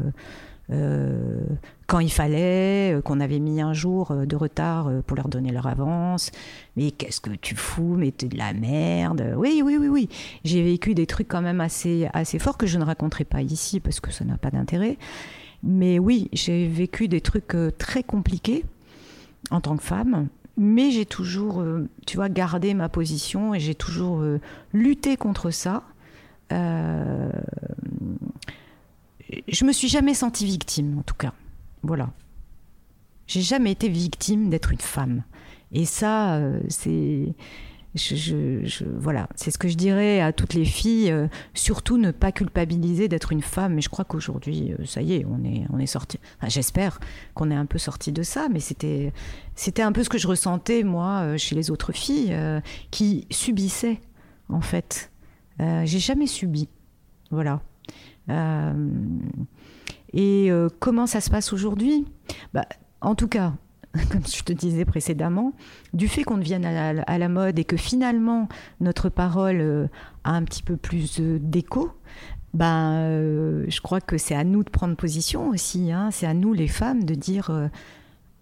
quand 0.70 2.00
il 2.00 2.12
fallait, 2.12 2.96
euh, 2.96 3.02
qu'on 3.02 3.20
avait 3.20 3.40
mis 3.40 3.62
un 3.62 3.74
jour 3.74 4.12
euh, 4.12 4.26
de 4.26 4.36
retard 4.36 4.90
pour 5.06 5.16
leur 5.16 5.28
donner 5.28 5.52
leur 5.52 5.68
avance. 5.68 6.32
Mais 6.76 6.92
qu'est-ce 6.92 7.22
que 7.22 7.32
tu 7.32 7.56
fous 7.56 7.96
Mais 7.98 8.12
t'es 8.12 8.28
de 8.28 8.38
la 8.38 8.54
merde. 8.54 9.34
Oui, 9.38 9.62
oui, 9.64 9.78
oui, 9.80 9.88
oui. 9.88 10.10
J'ai 10.44 10.64
vécu 10.64 10.96
des 10.96 11.06
trucs 11.06 11.28
quand 11.28 11.42
même 11.42 11.62
assez, 11.62 12.08
assez 12.14 12.40
forts 12.40 12.58
que 12.58 12.68
je 12.68 12.78
ne 12.78 12.84
raconterai 12.84 13.26
pas 13.26 13.42
ici 13.42 13.80
parce 13.80 14.00
que 14.00 14.12
ça 14.12 14.26
n'a 14.26 14.38
pas 14.38 14.52
d'intérêt. 14.52 14.98
Mais 15.64 16.00
oui, 16.00 16.30
j'ai 16.34 16.68
vécu 16.68 17.08
des 17.08 17.22
trucs 17.22 17.56
très 17.78 18.04
compliqués 18.04 18.66
en 19.52 19.62
tant 19.62 19.78
que 19.78 19.84
femme. 19.84 20.28
Mais 20.58 20.92
j'ai 20.92 21.06
toujours, 21.06 21.64
tu 22.06 22.16
vois, 22.18 22.30
gardé 22.30 22.74
ma 22.74 22.88
position 22.88 23.54
et 23.54 23.60
j'ai 23.60 23.76
toujours 23.76 24.24
lutté 24.74 25.18
contre 25.18 25.52
ça. 25.52 25.84
Euh, 26.52 27.30
je 29.48 29.66
me 29.66 29.72
suis 29.72 29.88
jamais 29.88 30.14
sentie 30.14 30.46
victime, 30.46 30.98
en 31.00 31.04
tout 31.04 31.16
cas. 31.16 31.34
Voilà. 31.84 32.10
J'ai 33.28 33.42
jamais 33.42 33.72
été 33.72 33.90
victime 33.90 34.50
d'être 34.50 34.72
une 34.72 34.80
femme. 34.80 35.24
Et 35.72 35.86
ça, 35.86 36.36
euh, 36.36 36.60
c'est. 36.70 37.34
Je, 37.96 38.84
voilà, 39.00 39.30
c'est 39.36 39.52
ce 39.52 39.58
que 39.58 39.70
je 39.70 39.76
dirais 39.76 40.20
à 40.20 40.34
toutes 40.34 40.54
les 40.54 40.66
filles. 40.66 41.12
Euh, 41.12 41.28
surtout 41.54 41.98
ne 41.98 42.12
pas 42.12 42.34
culpabiliser 42.34 43.08
d'être 43.08 43.32
une 43.32 43.42
femme. 43.42 43.76
Mais 43.76 43.82
je 43.82 43.90
crois 43.90 44.04
qu'aujourd'hui, 44.04 44.74
euh, 44.74 44.86
ça 44.86 45.02
y 45.02 45.14
est, 45.14 45.26
on 45.26 45.44
est, 45.46 45.66
on 45.72 45.80
est 45.80 45.86
sorti. 45.86 46.20
J'espère 46.46 47.00
qu'on 47.34 47.52
est 47.52 47.56
un 47.56 47.66
peu 47.66 47.78
sorti 47.78 48.12
de 48.12 48.22
ça. 48.22 48.48
Mais 48.52 48.60
c'était, 48.60 49.14
c'était 49.56 49.82
un 49.82 49.94
peu 49.94 50.04
ce 50.04 50.10
que 50.10 50.18
je 50.18 50.28
ressentais 50.28 50.84
moi 50.84 51.38
chez 51.38 51.56
les 51.56 51.72
autres 51.72 51.94
filles 51.94 52.36
qui 52.92 53.28
subissaient 53.32 54.02
en 54.50 54.62
fait. 54.62 55.10
J'ai 55.60 56.00
jamais 56.00 56.28
subi. 56.28 56.68
Voilà. 57.32 57.62
Euh, 58.30 58.74
et 60.14 60.52
euh, 60.52 60.70
comment 60.80 61.08
ça 61.08 61.22
se 61.22 61.30
passe 61.30 61.54
aujourd'hui? 61.54 62.06
Bah, 62.54 62.66
En 63.02 63.16
tout 63.16 63.28
cas, 63.28 63.54
comme 64.12 64.26
je 64.26 64.44
te 64.44 64.54
disais 64.54 64.86
précédemment, 64.86 65.54
du 65.94 66.08
fait 66.08 66.24
qu'on 66.24 66.38
devienne 66.38 66.66
à 66.66 67.18
la, 67.18 67.30
mode 67.30 67.60
et 67.60 67.66
que 67.66 67.78
finalement 67.78 68.48
notre 68.80 69.10
parole 69.10 69.62
euh, 69.62 69.88
a 70.24 70.32
un 70.32 70.44
petit 70.44 70.64
peu 70.64 70.78
plus 70.78 71.20
d'écho, 71.20 71.92
ben, 72.54 73.66
je 73.68 73.82
crois 73.82 74.00
que 74.00 74.18
c'est 74.18 74.36
à 74.36 74.46
nous 74.46 74.64
de 74.64 74.70
prendre 74.70 74.96
position 74.96 75.50
aussi. 75.50 75.92
Hein. 75.92 76.10
C'est 76.12 76.26
à 76.26 76.34
nous, 76.34 76.54
les 76.54 76.70
femmes, 76.70 77.04
de 77.04 77.14
dire 77.14 77.52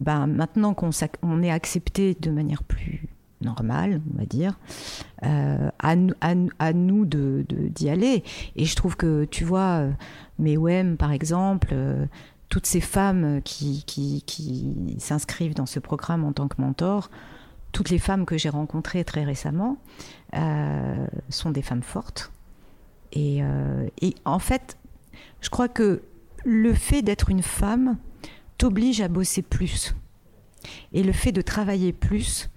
ben, 0.01 0.27
maintenant 0.27 0.75
qu'on 0.75 1.41
est 1.41 1.51
accepté 1.51 2.15
de 2.19 2.29
manière 2.29 2.63
plus 2.63 3.07
normal, 3.43 4.01
on 4.13 4.17
va 4.17 4.25
dire, 4.25 4.57
euh, 5.23 5.69
à, 5.79 5.95
à, 6.59 6.73
nous 6.73 7.05
de, 7.05 7.45
d'y 7.49 7.89
aller. 7.89 8.23
Et 8.55 8.65
je 8.65 8.75
trouve 8.75 8.95
que, 8.95 9.25
tu 9.25 9.43
vois, 9.43 9.87
Mewem, 10.39 10.97
par 10.97 11.11
exemple, 11.11 11.69
euh, 11.71 12.05
toutes 12.49 12.65
ces 12.65 12.81
femmes 12.81 13.41
qui, 13.43 13.83
qui, 13.85 14.23
qui 14.25 14.95
s'inscrivent 14.99 15.55
dans 15.55 15.65
ce 15.65 15.79
programme 15.79 16.23
en 16.23 16.33
tant 16.33 16.47
que 16.47 16.61
mentor, 16.61 17.09
toutes 17.71 17.89
les 17.89 17.99
femmes 17.99 18.25
que 18.25 18.37
j'ai 18.37 18.49
rencontrées 18.49 19.03
très 19.03 19.23
récemment 19.23 19.77
euh, 20.35 21.07
sont 21.29 21.51
des 21.51 21.61
femmes 21.61 21.83
fortes. 21.83 22.31
Et, 23.11 23.41
et, 24.01 24.15
en 24.25 24.39
fait, 24.39 24.79
je 25.41 25.49
crois 25.51 25.67
que 25.67 26.01
le 26.45 26.73
fait 26.73 27.03
d'être 27.03 27.29
une 27.29 27.43
femme 27.43 27.97
t'oblige 28.57 29.01
à 29.01 29.07
bosser 29.07 29.43
plus. 29.43 29.95
Et 30.93 31.03
le 31.03 31.11
fait 31.11 31.31
de 31.31 31.41
travailler 31.41 31.93
plus 31.93 32.49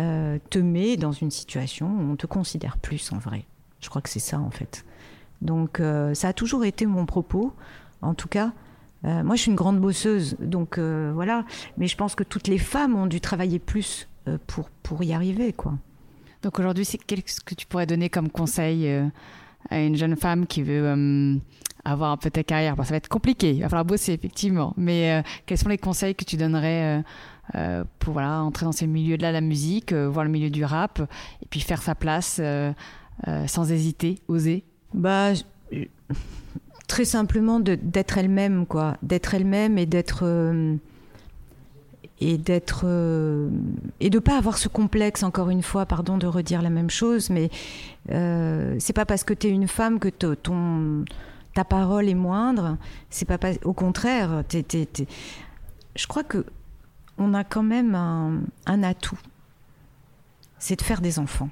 euh, 0.00 0.38
te 0.48 0.58
met 0.58 0.96
dans 0.96 1.12
une 1.12 1.30
situation 1.30 1.86
où 1.86 2.12
on 2.12 2.16
te 2.16 2.26
considère 2.26 2.78
plus 2.78 3.12
en 3.12 3.18
vrai. 3.18 3.44
Je 3.80 3.90
crois 3.90 4.00
que 4.00 4.08
c'est 4.08 4.18
ça 4.18 4.38
en 4.38 4.50
fait. 4.50 4.86
Donc 5.42 5.78
euh, 5.78 6.14
ça 6.14 6.28
a 6.28 6.32
toujours 6.32 6.64
été 6.64 6.86
mon 6.86 7.04
propos, 7.04 7.52
en 8.00 8.14
tout 8.14 8.28
cas. 8.28 8.52
Euh, 9.04 9.22
moi, 9.22 9.36
je 9.36 9.42
suis 9.42 9.50
une 9.50 9.56
grande 9.56 9.78
bosseuse, 9.78 10.36
donc 10.40 10.78
voilà. 10.78 11.44
Mais 11.76 11.86
je 11.86 11.96
pense 11.96 12.14
que 12.14 12.24
toutes 12.24 12.48
les 12.48 12.58
femmes 12.58 12.96
ont 12.96 13.06
dû 13.06 13.20
travailler 13.20 13.58
plus 13.58 14.08
pour, 14.46 14.70
pour 14.82 15.02
y 15.02 15.12
arriver, 15.12 15.52
quoi. 15.52 15.74
Donc 16.42 16.58
aujourd'hui, 16.58 16.86
qu'est-ce 17.06 17.40
que 17.40 17.54
tu 17.54 17.66
pourrais 17.66 17.86
donner 17.86 18.08
comme 18.08 18.30
conseil 18.30 18.88
à 19.68 19.80
une 19.80 19.96
jeune 19.96 20.16
femme 20.16 20.46
qui 20.46 20.62
veut 20.62 21.40
avoir 21.84 22.12
un 22.12 22.16
peu 22.16 22.30
ta 22.30 22.42
carrière? 22.42 22.76
Ça 22.76 22.90
va 22.90 22.96
être 22.96 23.08
compliqué, 23.08 23.52
il 23.52 23.62
va 23.62 23.68
falloir 23.68 23.86
bosser, 23.86 24.12
effectivement. 24.12 24.72
Mais 24.76 25.22
quels 25.46 25.58
sont 25.58 25.68
les 25.68 25.78
conseils 25.78 26.14
que 26.14 26.24
tu 26.24 26.36
donnerais 26.36 27.02
euh, 27.56 27.84
pour 27.98 28.12
voilà, 28.12 28.42
entrer 28.42 28.64
dans 28.64 28.72
ces 28.72 28.86
milieux-là, 28.86 29.32
la 29.32 29.40
musique, 29.40 29.92
euh, 29.92 30.08
voir 30.08 30.24
le 30.24 30.30
milieu 30.30 30.50
du 30.50 30.64
rap, 30.64 31.00
et 31.42 31.46
puis 31.46 31.60
faire 31.60 31.82
sa 31.82 31.94
place 31.94 32.40
euh, 32.42 32.72
sans 33.46 33.70
hésiter, 33.70 34.18
oser 34.28 34.64
bah, 34.94 35.32
Très 36.86 37.04
simplement 37.04 37.60
d'être 37.60 38.18
elle-même, 38.18 38.66
quoi. 38.66 38.96
D'être 39.02 39.34
elle-même 39.34 39.78
et 39.78 39.86
d'être 39.86 40.24
et 42.22 42.36
d'être 42.36 42.84
et 44.00 44.10
de 44.10 44.18
pas 44.18 44.36
avoir 44.36 44.58
ce 44.58 44.66
complexe 44.68 45.22
encore 45.22 45.50
une 45.50 45.62
fois 45.62 45.86
pardon 45.86 46.18
de 46.18 46.26
redire 46.26 46.60
la 46.60 46.68
même 46.68 46.90
chose 46.90 47.30
mais 47.30 47.48
c'est 48.08 48.92
pas 48.92 49.06
parce 49.06 49.22
que 49.22 49.32
tu 49.32 49.46
es 49.46 49.50
une 49.50 49.68
femme 49.68 50.00
que 50.00 50.08
ton 50.08 51.04
ta 51.54 51.64
parole 51.64 52.08
est 52.08 52.14
moindre 52.14 52.76
c'est 53.08 53.24
pas, 53.24 53.38
au 53.64 53.72
contraire 53.72 54.42
je 54.52 56.06
crois 56.08 56.24
que 56.24 56.44
on 57.20 57.34
a 57.34 57.44
quand 57.44 57.62
même 57.62 57.94
un, 57.94 58.82
atout, 58.82 59.18
c'est 60.58 60.76
de 60.76 60.82
faire 60.82 61.02
des 61.02 61.18
enfants. 61.18 61.50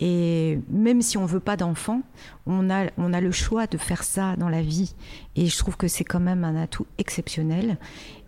Et 0.00 0.60
même 0.68 1.00
si 1.00 1.16
on 1.16 1.26
veut 1.26 1.40
pas 1.40 1.56
d'enfants, 1.56 2.02
on 2.46 2.68
a, 2.68 2.86
on 2.98 3.12
a 3.12 3.20
le 3.20 3.30
choix 3.30 3.66
de 3.66 3.78
faire 3.78 4.02
ça 4.02 4.36
dans 4.36 4.48
la 4.48 4.62
vie. 4.62 4.94
Et 5.36 5.46
je 5.46 5.56
trouve 5.56 5.76
que 5.76 5.88
c'est 5.88 6.04
quand 6.04 6.20
même 6.20 6.44
un 6.44 6.56
atout 6.56 6.86
exceptionnel 6.98 7.78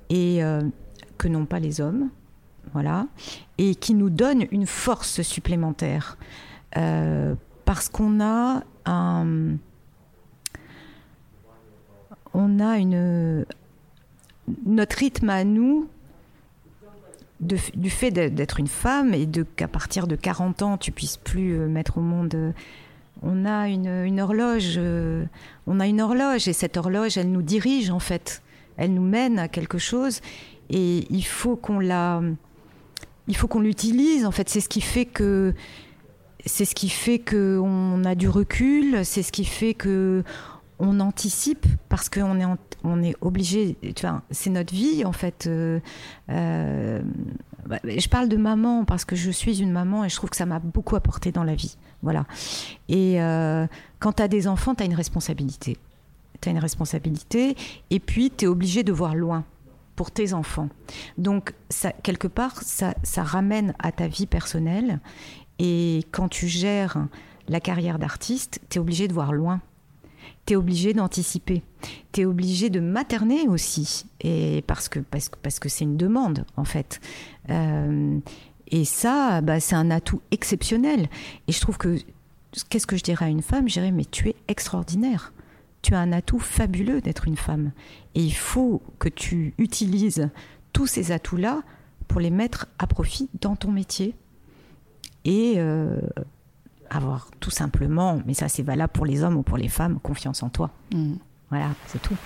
et 0.08 0.42
euh, 0.42 0.62
que 1.18 1.28
n'ont 1.28 1.46
pas 1.46 1.58
les 1.58 1.80
hommes, 1.80 2.10
voilà, 2.72 3.06
et 3.58 3.74
qui 3.74 3.94
nous 3.94 4.10
donne 4.10 4.46
une 4.52 4.66
force 4.66 5.22
supplémentaire 5.22 6.16
euh, 6.76 7.34
parce 7.64 7.88
qu'on 7.88 8.20
a 8.20 8.62
un, 8.86 9.56
on 12.34 12.60
a 12.60 12.78
une 12.78 13.44
notre 14.66 14.96
rythme 14.96 15.30
à 15.30 15.44
nous 15.44 15.88
du 17.40 17.90
fait 17.90 18.10
d'être 18.10 18.60
une 18.60 18.66
femme 18.66 19.14
et 19.14 19.26
de 19.26 19.42
qu'à 19.42 19.68
partir 19.68 20.06
de 20.06 20.14
40 20.14 20.62
ans, 20.62 20.76
tu 20.76 20.92
puisses 20.92 21.16
plus 21.16 21.58
euh, 21.58 21.68
mettre 21.68 21.98
au 21.98 22.02
monde. 22.02 22.34
Euh, 22.34 22.52
on 23.22 23.44
a 23.44 23.68
une, 23.68 24.20
horloge, 24.20 24.74
euh, 24.76 25.24
on 25.66 25.80
a 25.80 25.86
une 25.86 26.00
horloge 26.00 26.48
et 26.48 26.52
cette 26.52 26.76
horloge, 26.76 27.18
elle 27.18 27.30
nous 27.30 27.42
dirige 27.42 27.90
en 27.90 27.98
fait. 27.98 28.42
Elle 28.76 28.94
nous 28.94 29.06
mène 29.06 29.38
à 29.38 29.48
quelque 29.48 29.78
chose 29.78 30.20
et 30.70 31.06
il 31.10 31.24
faut 31.24 31.56
qu'on 31.56 31.80
la, 31.80 32.22
il 33.28 33.36
faut 33.36 33.46
qu'on 33.46 33.60
l'utilise. 33.60 34.24
En 34.24 34.30
fait, 34.30 34.48
c'est 34.48 34.60
ce 34.60 34.68
qui 34.68 34.80
fait 34.80 35.04
que 35.04 35.54
c'est 36.46 36.64
ce 36.64 36.74
qui 36.74 36.88
fait 36.88 37.18
que 37.18 37.58
on 37.62 38.04
a 38.04 38.14
du 38.14 38.28
recul. 38.28 39.04
C'est 39.04 39.22
ce 39.22 39.32
qui 39.32 39.44
fait 39.44 39.74
que 39.74 40.24
on 40.80 40.98
anticipe 40.98 41.66
parce 41.88 42.08
qu'on 42.08 42.40
est, 42.40 42.46
on 42.82 43.02
est 43.02 43.14
obligé, 43.20 43.76
c'est 44.30 44.50
notre 44.50 44.74
vie 44.74 45.04
en 45.04 45.12
fait. 45.12 45.46
Euh, 45.46 45.78
euh, 46.30 47.02
bah, 47.66 47.78
je 47.84 48.08
parle 48.08 48.28
de 48.28 48.36
maman 48.36 48.84
parce 48.84 49.04
que 49.04 49.14
je 49.14 49.30
suis 49.30 49.60
une 49.60 49.70
maman 49.70 50.04
et 50.04 50.08
je 50.08 50.16
trouve 50.16 50.30
que 50.30 50.36
ça 50.36 50.46
m'a 50.46 50.58
beaucoup 50.58 50.96
apporté 50.96 51.30
dans 51.30 51.44
la 51.44 51.54
vie. 51.54 51.76
Voilà. 52.02 52.24
Et 52.88 53.20
euh, 53.20 53.66
quand 53.98 54.14
tu 54.14 54.22
as 54.22 54.28
des 54.28 54.48
enfants, 54.48 54.74
tu 54.74 54.82
as 54.82 54.86
une 54.86 54.94
responsabilité. 54.94 55.76
Tu 56.40 56.48
une 56.48 56.58
responsabilité 56.58 57.54
et 57.90 58.00
puis 58.00 58.32
tu 58.34 58.46
es 58.46 58.48
obligé 58.48 58.82
de 58.82 58.92
voir 58.92 59.14
loin 59.14 59.44
pour 59.94 60.10
tes 60.10 60.32
enfants. 60.32 60.70
Donc, 61.18 61.52
quelque 62.02 62.26
part, 62.26 62.62
ça, 62.62 62.94
ça 63.02 63.22
ramène 63.22 63.74
à 63.78 63.92
ta 63.92 64.08
vie 64.08 64.24
personnelle. 64.24 65.00
Et 65.58 66.06
quand 66.10 66.30
tu 66.30 66.48
gères 66.48 66.96
la 67.48 67.60
carrière 67.60 67.98
d'artiste, 67.98 68.60
tu 68.70 68.78
es 68.78 68.80
obligé 68.80 69.06
de 69.06 69.12
voir 69.12 69.34
loin 69.34 69.60
tu 70.46 70.54
es 70.54 70.56
obligé 70.56 70.92
d'anticiper. 70.92 71.62
Tu 72.12 72.22
es 72.22 72.24
obligé 72.24 72.70
de 72.70 72.80
materner 72.80 73.48
aussi. 73.48 74.06
Et 74.20 74.62
parce 74.66 74.88
que 74.88 75.00
parce 75.00 75.28
que 75.28 75.36
parce 75.42 75.58
que 75.58 75.68
c'est 75.68 75.84
une 75.84 75.96
demande 75.96 76.44
en 76.56 76.64
fait. 76.64 77.00
Euh, 77.50 78.18
et 78.68 78.84
ça, 78.84 79.40
bah, 79.40 79.60
c'est 79.60 79.74
un 79.74 79.90
atout 79.90 80.22
exceptionnel. 80.30 81.08
Et 81.48 81.52
je 81.52 81.60
trouve 81.60 81.78
que 81.78 81.98
qu'est-ce 82.68 82.86
que 82.86 82.96
je 82.96 83.02
dirais 83.02 83.26
à 83.26 83.28
une 83.28 83.42
femme 83.42 83.68
Je 83.68 83.74
dirais, 83.74 83.90
mais 83.90 84.04
tu 84.04 84.28
es 84.28 84.36
extraordinaire. 84.48 85.32
Tu 85.82 85.94
as 85.94 85.98
un 85.98 86.12
atout 86.12 86.38
fabuleux 86.38 87.00
d'être 87.00 87.26
une 87.26 87.36
femme. 87.36 87.72
Et 88.14 88.22
il 88.22 88.34
faut 88.34 88.82
que 88.98 89.08
tu 89.08 89.54
utilises 89.58 90.28
tous 90.72 90.86
ces 90.86 91.10
atouts-là 91.10 91.62
pour 92.06 92.20
les 92.20 92.30
mettre 92.30 92.66
à 92.78 92.86
profit 92.86 93.28
dans 93.40 93.56
ton 93.56 93.70
métier. 93.70 94.14
Et 95.24 95.54
euh, 95.56 96.00
avoir 96.90 97.28
tout 97.40 97.50
simplement, 97.50 98.20
mais 98.26 98.34
ça 98.34 98.48
c'est 98.48 98.62
valable 98.62 98.92
pour 98.92 99.06
les 99.06 99.22
hommes 99.22 99.36
ou 99.36 99.42
pour 99.42 99.56
les 99.56 99.68
femmes, 99.68 99.98
confiance 100.00 100.42
en 100.42 100.48
toi. 100.48 100.70
Mm. 100.92 101.14
Voilà, 101.48 101.70
c'est 101.86 102.00
tout. 102.02 102.16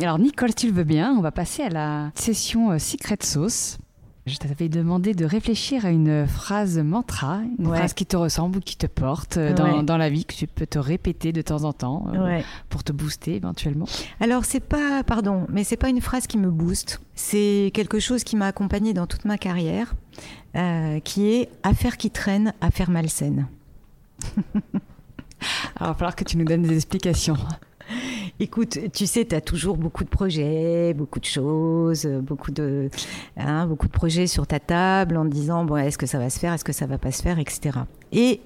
Alors 0.00 0.18
Nicole, 0.18 0.50
si 0.50 0.54
tu 0.56 0.66
le 0.66 0.72
veux 0.72 0.84
bien, 0.84 1.14
on 1.16 1.20
va 1.20 1.30
passer 1.30 1.62
à 1.62 1.68
la 1.68 2.10
session 2.14 2.72
euh, 2.72 2.78
Secret 2.78 3.18
Sauce. 3.22 3.78
Je 4.26 4.38
t'avais 4.38 4.70
demandé 4.70 5.12
de 5.12 5.26
réfléchir 5.26 5.84
à 5.84 5.90
une 5.90 6.26
phrase 6.26 6.78
mantra, 6.78 7.42
une 7.58 7.66
phrase 7.66 7.92
qui 7.92 8.06
te 8.06 8.16
ressemble 8.16 8.56
ou 8.56 8.60
qui 8.60 8.78
te 8.78 8.86
porte 8.86 9.36
euh, 9.36 9.82
dans, 9.82 9.98
la 9.98 10.08
vie, 10.08 10.24
que 10.24 10.34
tu 10.34 10.46
peux 10.46 10.66
te 10.66 10.78
répéter 10.78 11.30
de 11.30 11.42
temps 11.42 11.64
en 11.64 11.74
temps 11.74 12.06
euh, 12.14 12.40
pour 12.70 12.82
te 12.82 12.92
booster 12.92 13.34
éventuellement. 13.34 13.84
Alors 14.20 14.46
c'est 14.46 14.60
pas, 14.60 15.02
pardon, 15.02 15.46
mais 15.50 15.62
c'est 15.62 15.76
pas 15.76 15.90
une 15.90 16.00
phrase 16.00 16.26
qui 16.26 16.38
me 16.38 16.50
booste. 16.50 17.02
C'est 17.14 17.70
quelque 17.74 18.00
chose 18.00 18.24
qui 18.24 18.36
m'a 18.36 18.46
accompagnée 18.46 18.94
dans 18.94 19.06
toute 19.06 19.26
ma 19.26 19.36
carrière, 19.36 19.94
euh, 20.56 21.00
qui 21.00 21.26
est 21.26 21.50
affaire 21.62 21.98
qui 21.98 22.10
traîne, 22.10 22.54
affaire 22.62 22.88
malsaine. 22.88 23.46
Alors 25.76 25.80
il 25.80 25.84
va 25.84 25.94
falloir 25.94 26.16
que 26.16 26.24
tu 26.24 26.38
nous 26.38 26.46
donnes 26.46 26.62
des 26.62 26.76
explications. 26.76 27.36
Écoute, 28.40 28.78
tu 28.92 29.06
sais, 29.06 29.24
tu 29.24 29.34
as 29.36 29.40
toujours 29.40 29.76
beaucoup 29.76 30.02
de 30.02 30.08
projets, 30.08 30.92
beaucoup 30.92 31.20
de 31.20 31.24
choses, 31.24 32.04
beaucoup 32.06 32.50
de, 32.50 32.90
hein, 33.36 33.66
beaucoup 33.68 33.86
de 33.86 33.92
projets 33.92 34.26
sur 34.26 34.44
ta 34.44 34.58
table 34.58 35.16
en 35.16 35.24
disant 35.24 35.64
bon, 35.64 35.76
est-ce 35.76 35.96
que 35.96 36.06
ça 36.06 36.18
va 36.18 36.30
se 36.30 36.40
faire, 36.40 36.52
est-ce 36.52 36.64
que 36.64 36.72
ça 36.72 36.86
va 36.86 36.98
pas 36.98 37.12
se 37.12 37.22
faire, 37.22 37.38
etc. 37.38 37.78
Et 38.10 38.40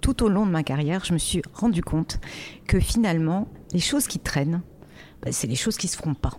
tout 0.00 0.22
au 0.22 0.28
long 0.28 0.46
de 0.46 0.52
ma 0.52 0.62
carrière, 0.62 1.04
je 1.04 1.12
me 1.12 1.18
suis 1.18 1.42
rendu 1.52 1.82
compte 1.82 2.20
que 2.68 2.78
finalement, 2.78 3.48
les 3.72 3.80
choses 3.80 4.06
qui 4.06 4.20
traînent, 4.20 4.62
bah, 5.20 5.32
c'est 5.32 5.48
les 5.48 5.56
choses 5.56 5.76
qui 5.78 5.88
se 5.88 5.96
feront 5.96 6.14
pas. 6.14 6.38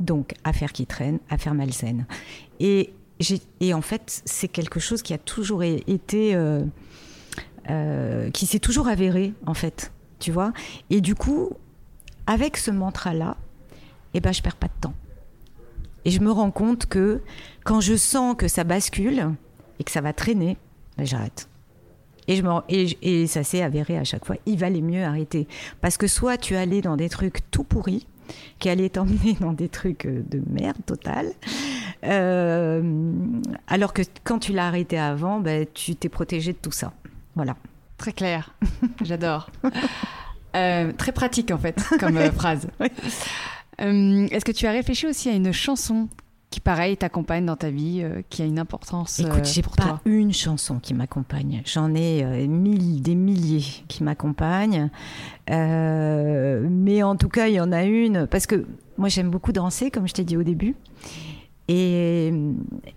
Donc, 0.00 0.34
affaire 0.42 0.72
qui 0.72 0.86
traîne, 0.86 1.20
affaire 1.30 1.54
malsaine. 1.54 2.04
Et, 2.58 2.94
et 3.60 3.74
en 3.74 3.82
fait, 3.82 4.22
c'est 4.24 4.48
quelque 4.48 4.80
chose 4.80 5.02
qui 5.02 5.14
a 5.14 5.18
toujours 5.18 5.62
été, 5.62 6.34
euh, 6.34 6.64
euh, 7.70 8.28
qui 8.30 8.46
s'est 8.46 8.58
toujours 8.58 8.88
avéré, 8.88 9.34
en 9.46 9.54
fait 9.54 9.92
tu 10.24 10.32
vois. 10.32 10.52
Et 10.88 11.02
du 11.02 11.14
coup, 11.14 11.50
avec 12.26 12.56
ce 12.56 12.70
mantra-là, 12.70 13.36
eh 14.14 14.20
ben, 14.20 14.32
je 14.32 14.42
perds 14.42 14.56
pas 14.56 14.68
de 14.68 14.80
temps. 14.80 14.94
Et 16.04 16.10
je 16.10 16.20
me 16.20 16.30
rends 16.30 16.50
compte 16.50 16.86
que 16.86 17.22
quand 17.64 17.80
je 17.80 17.96
sens 17.96 18.36
que 18.36 18.48
ça 18.48 18.64
bascule 18.64 19.30
et 19.78 19.84
que 19.84 19.90
ça 19.90 20.00
va 20.00 20.12
traîner, 20.12 20.56
ben 20.96 21.06
j'arrête. 21.06 21.48
Et, 22.26 22.36
je 22.36 22.42
me, 22.42 22.50
et, 22.68 23.26
ça 23.26 23.42
s'est 23.42 23.62
avéré 23.62 23.98
à 23.98 24.04
chaque 24.04 24.24
fois, 24.24 24.36
il 24.46 24.58
valait 24.58 24.80
mieux 24.80 25.04
arrêter. 25.04 25.46
Parce 25.80 25.96
que 25.96 26.06
soit 26.06 26.38
tu 26.38 26.56
allais 26.56 26.80
dans 26.80 26.96
des 26.96 27.08
trucs 27.08 27.50
tout 27.50 27.64
pourris, 27.64 28.06
qui 28.58 28.68
allaient 28.68 28.88
t'emmener 28.88 29.34
dans 29.40 29.52
des 29.52 29.68
trucs 29.68 30.06
euh, 30.06 30.22
de 30.30 30.42
merde 30.48 30.78
totale, 30.86 31.32
euh, 32.04 33.12
alors 33.66 33.92
que 33.92 34.02
quand 34.24 34.38
tu 34.38 34.52
l'as 34.52 34.66
arrêté 34.66 34.98
avant, 34.98 35.40
ben, 35.40 35.66
tu 35.74 35.96
t'es 35.96 36.08
protégé 36.08 36.52
de 36.52 36.58
tout 36.58 36.72
ça. 36.72 36.92
Voilà. 37.34 37.56
Très 37.98 38.12
clair, 38.12 38.54
j'adore. 39.02 39.50
Euh, 40.54 40.92
très 40.96 41.12
pratique 41.12 41.50
en 41.50 41.58
fait, 41.58 41.80
comme 42.00 42.16
euh, 42.16 42.30
phrase. 42.30 42.68
Euh, 43.80 44.28
est-ce 44.30 44.44
que 44.44 44.52
tu 44.52 44.66
as 44.66 44.70
réfléchi 44.70 45.06
aussi 45.06 45.28
à 45.28 45.32
une 45.32 45.52
chanson 45.52 46.08
qui, 46.50 46.60
pareil, 46.60 46.96
t'accompagne 46.96 47.44
dans 47.44 47.56
ta 47.56 47.70
vie, 47.70 48.04
qui 48.30 48.42
a 48.42 48.44
une 48.44 48.60
importance 48.60 49.18
Écoute, 49.18 49.44
j'ai 49.44 49.62
pas 49.62 50.00
une 50.04 50.32
chanson 50.32 50.78
qui 50.78 50.94
m'accompagne. 50.94 51.62
J'en 51.64 51.92
ai 51.96 52.46
mille, 52.46 53.02
des 53.02 53.16
milliers 53.16 53.64
qui 53.88 54.04
m'accompagnent. 54.04 54.90
mais 55.48 57.02
en 57.02 57.16
tout 57.16 57.28
cas, 57.28 57.48
il 57.48 57.54
y 57.54 57.60
en 57.60 57.72
a 57.72 57.82
une 57.82 58.28
parce 58.28 58.46
que 58.46 58.66
moi, 58.98 59.08
j'aime 59.08 59.30
beaucoup 59.30 59.50
danser, 59.50 59.90
comme 59.90 60.06
je 60.06 60.14
t'ai 60.14 60.22
dit 60.22 60.36
au 60.36 60.44
début. 60.44 60.76
Et, 61.66 62.32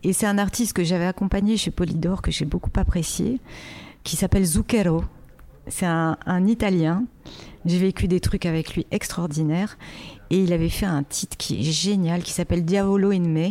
et 0.04 0.14
c'est 0.14 0.28
un 0.28 0.38
artiste 0.38 0.74
que 0.74 0.84
j'avais 0.84 1.08
accompagné 1.08 1.58
chez 1.58 1.72
Polydor 1.72 2.22
que 2.22 2.30
j'ai 2.30 2.46
beaucoup 2.46 2.70
apprécié, 2.76 3.40
qui 4.04 4.18
s'appelle 4.18 4.46
Zucchero. 4.46 5.04
C'est 5.70 5.86
un, 5.86 6.48
Italien. 6.48 7.06
J'ai 7.66 7.80
vécu 7.80 8.08
des 8.08 8.20
trucs 8.20 8.46
avec 8.46 8.76
lui 8.76 8.86
extraordinaires. 8.92 9.78
Et 10.30 10.40
il 10.40 10.54
avait 10.54 10.70
fait 10.70 10.86
un 10.86 11.04
titre 11.04 11.38
qui 11.38 11.60
est 11.60 11.72
génial, 11.72 12.24
qui 12.24 12.32
s'appelle 12.32 12.66
Diavolo 12.66 13.12
in 13.12 13.20
me, 13.20 13.50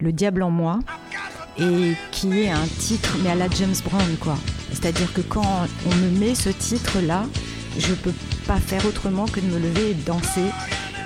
Le 0.00 0.12
diable 0.12 0.42
en 0.42 0.50
moi. 0.50 0.78
Et 1.58 1.92
qui 2.10 2.40
est 2.40 2.50
un 2.50 2.66
titre, 2.78 3.16
mais 3.22 3.30
à 3.30 3.34
la 3.34 3.48
James 3.48 3.74
Brown, 3.84 4.16
quoi. 4.20 4.36
C'est-à-dire 4.72 5.12
que 5.12 5.22
quand 5.22 5.66
on 5.86 5.94
me 5.94 6.10
met 6.18 6.34
ce 6.34 6.50
titre-là, 6.50 7.24
je 7.78 7.94
peux 7.94 8.12
pas 8.46 8.56
faire 8.56 8.84
autrement 8.84 9.26
que 9.26 9.40
de 9.40 9.46
me 9.46 9.58
lever 9.58 9.90
et 9.90 9.94
de 9.94 10.02
danser. 10.02 10.50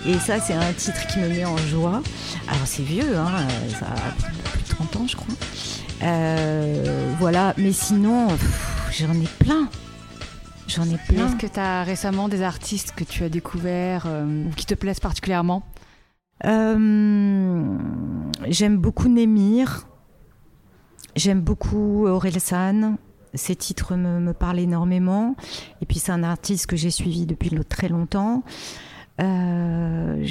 Et 0.07 0.15
ça, 0.15 0.41
c'est 0.41 0.55
un 0.55 0.73
titre 0.73 1.07
qui 1.09 1.19
me 1.19 1.29
met 1.29 1.45
en 1.45 1.57
joie. 1.57 2.03
Alors, 2.49 2.67
c'est 2.67 2.83
vieux, 2.83 3.17
hein, 3.17 3.47
ça 3.79 3.87
a 3.87 4.51
plus 4.51 4.63
de 4.63 4.69
30 4.69 4.97
ans, 4.97 5.07
je 5.07 5.17
crois. 5.17 5.35
Euh, 6.03 7.15
voilà, 7.19 7.55
mais 7.59 7.73
sinon, 7.73 8.29
j'en 8.91 9.13
ai 9.13 9.29
plein. 9.39 9.69
J'en 10.71 10.85
ai 10.85 10.99
plein. 11.09 11.27
Est-ce 11.27 11.35
que 11.37 11.49
tu 11.49 11.59
as 11.59 11.83
récemment 11.83 12.29
des 12.29 12.43
artistes 12.43 12.93
que 12.95 13.03
tu 13.03 13.25
as 13.25 13.29
découverts 13.29 14.05
euh, 14.07 14.45
ou 14.45 14.51
qui 14.51 14.67
te 14.67 14.75
plaisent 14.75 15.01
particulièrement? 15.01 15.65
Euh, 16.45 17.77
J'aime 18.47 18.77
beaucoup 18.77 19.09
Némir. 19.09 19.89
J'aime 21.17 21.41
beaucoup 21.41 22.07
Aurel 22.07 22.41
San. 22.41 22.99
Ses 23.35 23.57
titres 23.57 23.97
me, 23.97 24.33
parlent 24.33 24.61
énormément. 24.61 25.35
Et 25.83 25.87
puis 25.87 25.99
c'est 25.99 26.13
un 26.13 26.23
artiste 26.23 26.67
que 26.67 26.77
j'ai 26.77 26.91
suivi 26.91 27.27
depuis 27.27 27.51
très 27.69 27.89
longtemps. 27.89 28.45
Euh, 29.21 30.23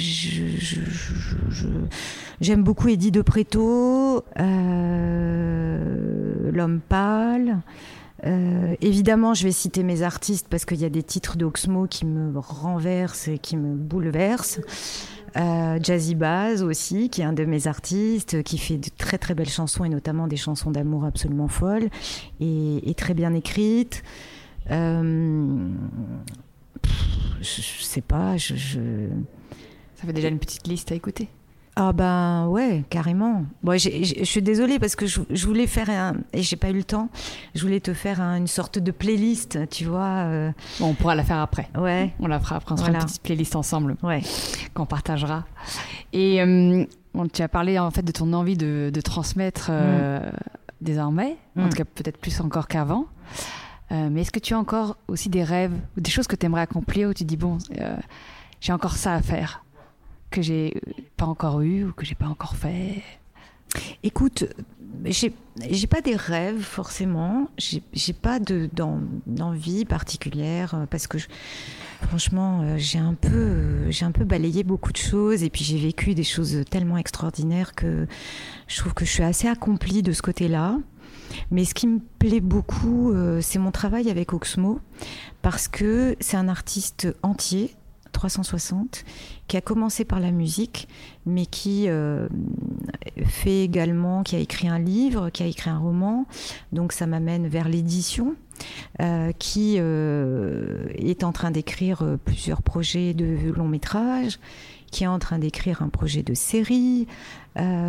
j'aime 2.40 2.62
beaucoup 2.62 2.88
Eddie 2.88 3.12
de 3.12 3.20
Préto, 3.20 4.24
L'homme 6.52 6.80
pâle. 6.88 7.58
Euh, 8.26 8.74
évidemment, 8.80 9.34
je 9.34 9.44
vais 9.44 9.52
citer 9.52 9.82
mes 9.82 10.02
artistes 10.02 10.46
parce 10.48 10.64
qu'il 10.64 10.80
y 10.80 10.84
a 10.84 10.90
des 10.90 11.02
titres 11.02 11.36
d'Oxmo 11.36 11.86
qui 11.86 12.04
me 12.06 12.38
renversent 12.38 13.28
et 13.28 13.38
qui 13.38 13.56
me 13.56 13.74
bouleversent. 13.74 14.60
Euh, 15.36 15.78
Jazzy 15.80 16.16
Baz 16.16 16.62
aussi, 16.62 17.08
qui 17.08 17.20
est 17.20 17.24
un 17.24 17.32
de 17.32 17.44
mes 17.44 17.66
artistes, 17.66 18.42
qui 18.42 18.58
fait 18.58 18.78
de 18.78 18.90
très 18.98 19.16
très 19.16 19.34
belles 19.34 19.48
chansons 19.48 19.84
et 19.84 19.88
notamment 19.88 20.26
des 20.26 20.36
chansons 20.36 20.70
d'amour 20.70 21.04
absolument 21.04 21.48
folles 21.48 21.88
et, 22.40 22.94
très 22.96 23.14
bien 23.14 23.32
écrites. 23.32 24.02
Euh, 24.70 25.68
je, 27.40 27.62
sais 27.62 28.02
pas, 28.02 28.36
je, 28.36 28.54
Ça 29.94 30.06
fait 30.06 30.12
déjà 30.12 30.28
une 30.28 30.38
petite 30.38 30.66
liste 30.66 30.92
à 30.92 30.94
écouter. 30.94 31.28
Ah 31.82 31.94
ben 31.94 32.46
ouais, 32.48 32.84
carrément. 32.90 33.46
Bon, 33.62 33.72
je 33.78 34.24
suis 34.24 34.42
désolée 34.42 34.78
parce 34.78 34.96
que 34.96 35.06
je, 35.06 35.46
voulais 35.46 35.66
faire 35.66 35.88
un 35.88 36.16
et 36.34 36.42
j'ai 36.42 36.56
pas 36.56 36.68
eu 36.68 36.74
le 36.74 36.84
temps. 36.84 37.08
Je 37.54 37.62
voulais 37.62 37.80
te 37.80 37.94
faire 37.94 38.20
une 38.20 38.48
sorte 38.48 38.78
de 38.78 38.90
playlist, 38.90 39.66
tu 39.70 39.86
vois. 39.86 40.26
Euh. 40.26 40.52
Bon, 40.78 40.88
on 40.88 40.94
pourra 40.94 41.14
la 41.14 41.24
faire 41.24 41.38
après. 41.38 41.70
Ouais. 41.78 42.12
On 42.20 42.26
la 42.26 42.38
fera 42.38 42.56
après. 42.56 42.74
On 42.74 42.76
fera 42.76 42.90
une 42.90 42.98
petite 42.98 43.22
playlist 43.22 43.56
ensemble. 43.56 43.96
Ouais. 44.02 44.20
Qu'on 44.74 44.84
partagera. 44.84 45.46
Et 46.12 46.42
euh, 46.42 46.84
tu 47.32 47.40
as 47.40 47.48
parlé 47.48 47.78
en 47.78 47.90
fait 47.90 48.02
de 48.02 48.12
ton 48.12 48.30
envie 48.34 48.58
de, 48.58 48.92
transmettre 49.02 49.68
euh, 49.70 50.20
mm. 50.20 50.32
désormais, 50.82 51.38
en 51.56 51.62
mm. 51.62 51.68
tout 51.70 51.76
cas 51.78 51.84
peut-être 51.86 52.18
plus 52.18 52.38
encore 52.42 52.68
qu'avant. 52.68 53.06
mais 53.90 54.20
est-ce 54.20 54.32
que 54.32 54.38
tu 54.38 54.52
as 54.52 54.58
encore 54.58 54.98
aussi 55.08 55.30
des 55.30 55.44
rêves 55.44 55.72
ou 55.96 56.02
des 56.02 56.10
choses 56.10 56.26
que 56.26 56.36
tu 56.36 56.44
aimerais 56.44 56.60
accomplir 56.60 57.08
où 57.08 57.14
tu 57.14 57.24
dis 57.24 57.38
bon, 57.38 57.56
j'ai 58.60 58.74
encore 58.74 58.96
ça 58.96 59.14
à 59.14 59.22
faire? 59.22 59.64
Que 60.30 60.42
j'ai 60.42 60.80
pas 61.16 61.26
encore 61.26 61.60
eu 61.60 61.84
ou 61.84 61.92
que 61.92 62.04
j'ai 62.04 62.14
pas 62.14 62.26
encore 62.26 62.56
fait 62.56 63.02
Écoute, 64.02 64.44
j'ai 65.04 65.86
pas 65.86 66.00
des 66.00 66.16
rêves 66.16 66.60
forcément, 66.60 67.48
j'ai 67.58 68.12
pas 68.12 68.38
d'envie 68.40 69.84
particulière 69.84 70.74
euh, 70.74 70.86
parce 70.86 71.06
que 71.06 71.18
franchement 72.02 72.62
euh, 72.62 72.74
j'ai 72.78 72.98
un 72.98 73.14
peu 73.14 73.90
j'ai 73.90 74.04
un 74.04 74.10
peu 74.10 74.24
balayé 74.24 74.64
beaucoup 74.64 74.90
de 74.90 74.96
choses 74.96 75.42
et 75.42 75.50
puis 75.50 75.64
j'ai 75.64 75.78
vécu 75.78 76.14
des 76.14 76.24
choses 76.24 76.64
tellement 76.68 76.96
extraordinaires 76.96 77.74
que 77.74 78.06
je 78.66 78.78
trouve 78.78 78.94
que 78.94 79.04
je 79.04 79.10
suis 79.10 79.22
assez 79.22 79.46
accomplie 79.46 80.02
de 80.02 80.12
ce 80.12 80.22
côté-là. 80.22 80.78
Mais 81.50 81.64
ce 81.64 81.74
qui 81.74 81.86
me 81.86 82.00
plaît 82.18 82.40
beaucoup, 82.40 83.12
euh, 83.12 83.40
c'est 83.40 83.58
mon 83.58 83.70
travail 83.70 84.10
avec 84.10 84.32
Oxmo, 84.32 84.80
parce 85.42 85.68
que 85.68 86.16
c'est 86.20 86.36
un 86.36 86.48
artiste 86.48 87.08
entier, 87.22 87.74
360, 88.20 89.04
qui 89.48 89.56
a 89.56 89.62
commencé 89.62 90.04
par 90.04 90.20
la 90.20 90.30
musique, 90.30 90.88
mais 91.24 91.46
qui 91.46 91.88
euh, 91.88 92.28
fait 93.24 93.64
également, 93.64 94.22
qui 94.22 94.36
a 94.36 94.38
écrit 94.38 94.68
un 94.68 94.78
livre, 94.78 95.30
qui 95.30 95.42
a 95.42 95.46
écrit 95.46 95.70
un 95.70 95.78
roman. 95.78 96.26
Donc 96.72 96.92
ça 96.92 97.06
m'amène 97.06 97.48
vers 97.48 97.68
l'édition. 97.68 98.34
qui 99.38 99.76
est 99.78 101.24
en 101.24 101.32
train 101.32 101.50
d'écrire 101.50 102.04
plusieurs 102.26 102.60
projets 102.60 103.14
de 103.14 103.50
long 103.50 103.68
métrage, 103.68 104.38
qui 104.90 105.04
est 105.04 105.06
en 105.06 105.18
train 105.18 105.38
d'écrire 105.38 105.80
un 105.80 105.88
projet 105.88 106.22
de 106.22 106.34
série. 106.34 107.06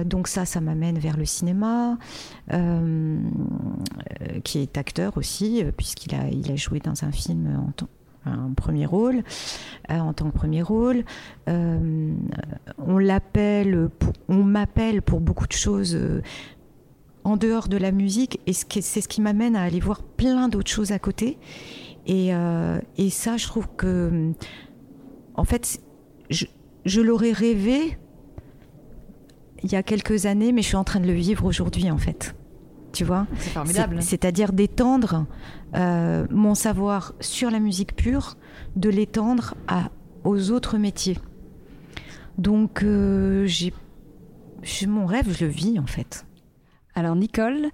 donc 0.06 0.30
ça, 0.30 0.46
ça 0.46 0.62
m'amène 0.62 0.98
vers 0.98 1.18
le 1.18 1.26
cinéma, 1.26 1.98
qui 4.46 4.60
est 4.60 4.78
acteur 4.78 5.18
aussi, 5.18 5.64
puisqu'il 5.76 6.16
a, 6.16 6.56
joué 6.56 6.80
dans 6.80 7.04
un 7.04 7.12
film 7.12 7.66
en 7.68 7.72
un 8.26 8.54
premier 8.56 8.86
rôle, 8.86 9.24
euh, 9.90 9.98
en 9.98 10.14
tant 10.14 10.30
que 10.30 10.36
premier 10.36 10.62
rôle. 10.62 11.04
Euh, 11.50 12.14
on 12.78 13.00
m'appelle 14.44 15.02
pour 15.02 15.20
beaucoup 15.20 15.48
de 15.48 15.54
choses 15.54 15.96
euh, 15.96 16.22
en 17.24 17.38
dehors 17.38 17.68
de 17.68 17.78
la 17.78 17.92
musique, 17.92 18.40
et 18.48 18.54
c'est 18.54 19.02
ce 19.02 19.08
qui 19.08 19.22
m'amène 19.22 19.56
à 19.56 19.64
aller 19.64 19.80
voir 19.80 20.02
plein 20.04 20.50
d'autres 20.50 20.72
choses 20.72 20.92
à 20.92 21.00
côté. 21.00 21.38
Et, 22.08 22.32
ça, 23.12 23.38
je 23.38 23.46
trouve 23.46 23.68
que, 23.78 24.32
en 25.36 25.44
fait, 25.44 25.80
je 26.30 27.02
l'aurais 27.02 27.32
rêvé 27.32 27.98
il 29.64 29.72
y 29.72 29.76
a 29.76 29.84
quelques 29.84 30.26
années, 30.26 30.52
mais 30.52 30.64
je 30.64 30.68
suis 30.68 30.78
en 30.78 30.84
train 30.84 31.00
de 31.00 31.06
le 31.06 31.14
vivre 31.14 31.46
aujourd'hui, 31.46 31.92
en 31.92 32.00
fait 32.00 32.34
tu 32.92 33.04
vois. 33.04 33.28
C'est 33.38 33.50
formidable. 33.50 34.02
C'est-à-dire 34.02 34.54
d'étendre 34.54 35.26
euh, 35.76 36.26
mon 36.30 36.56
savoir 36.56 37.14
sur 37.20 37.52
la 37.52 37.60
musique 37.60 37.96
pure, 37.96 38.38
de 38.76 38.90
l'étendre 38.90 39.56
aux 40.24 40.52
autres 40.52 40.78
métiers. 40.78 41.18
Donc, 42.38 42.84
euh, 42.84 43.46
j'ai, 43.46 43.74
mon 44.88 45.06
rêve, 45.06 45.36
je 45.38 45.46
le 45.46 45.52
vis 45.52 45.80
en 45.80 45.86
fait. 45.86 46.26
Alors, 46.96 47.16
Nicole, 47.16 47.68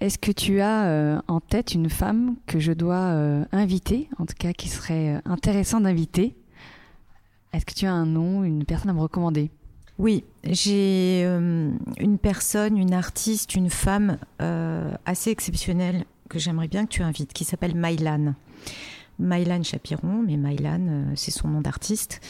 est-ce 0.00 0.18
que 0.18 0.32
tu 0.32 0.60
as 0.60 0.86
euh, 0.86 1.20
en 1.28 1.40
tête 1.40 1.74
une 1.74 1.90
femme 1.90 2.36
que 2.46 2.58
je 2.58 2.72
dois 2.72 3.14
inviter, 3.52 4.08
en 4.18 4.26
tout 4.26 4.34
cas 4.38 4.52
qui 4.52 4.68
serait 4.68 5.20
intéressant 5.24 5.80
d'inviter? 5.80 6.36
Est-ce 7.52 7.66
que 7.66 7.74
tu 7.74 7.86
as 7.86 7.92
un 7.92 8.06
nom, 8.06 8.44
une 8.44 8.64
personne 8.64 8.90
à 8.90 8.94
me 8.94 9.00
recommander? 9.00 9.50
Oui, 9.98 10.24
j'ai 10.44 11.22
euh, 11.24 11.70
une 11.98 12.18
personne, 12.18 12.78
une 12.78 12.94
artiste, 12.94 13.54
une 13.54 13.70
femme 13.70 14.18
euh, 14.40 14.90
assez 15.04 15.30
exceptionnelle 15.30 16.04
que 16.28 16.38
j'aimerais 16.38 16.68
bien 16.68 16.86
que 16.86 16.90
tu 16.90 17.02
invites, 17.02 17.32
qui 17.32 17.44
s'appelle 17.44 17.74
Mylan. 17.76 18.34
Mylan 19.18 19.62
Chapiron, 19.62 20.24
mais 20.26 20.36
Mylan, 20.36 20.86
euh, 20.88 21.12
c'est 21.14 21.30
son 21.30 21.48
nom 21.48 21.60
d'artiste. 21.60 22.20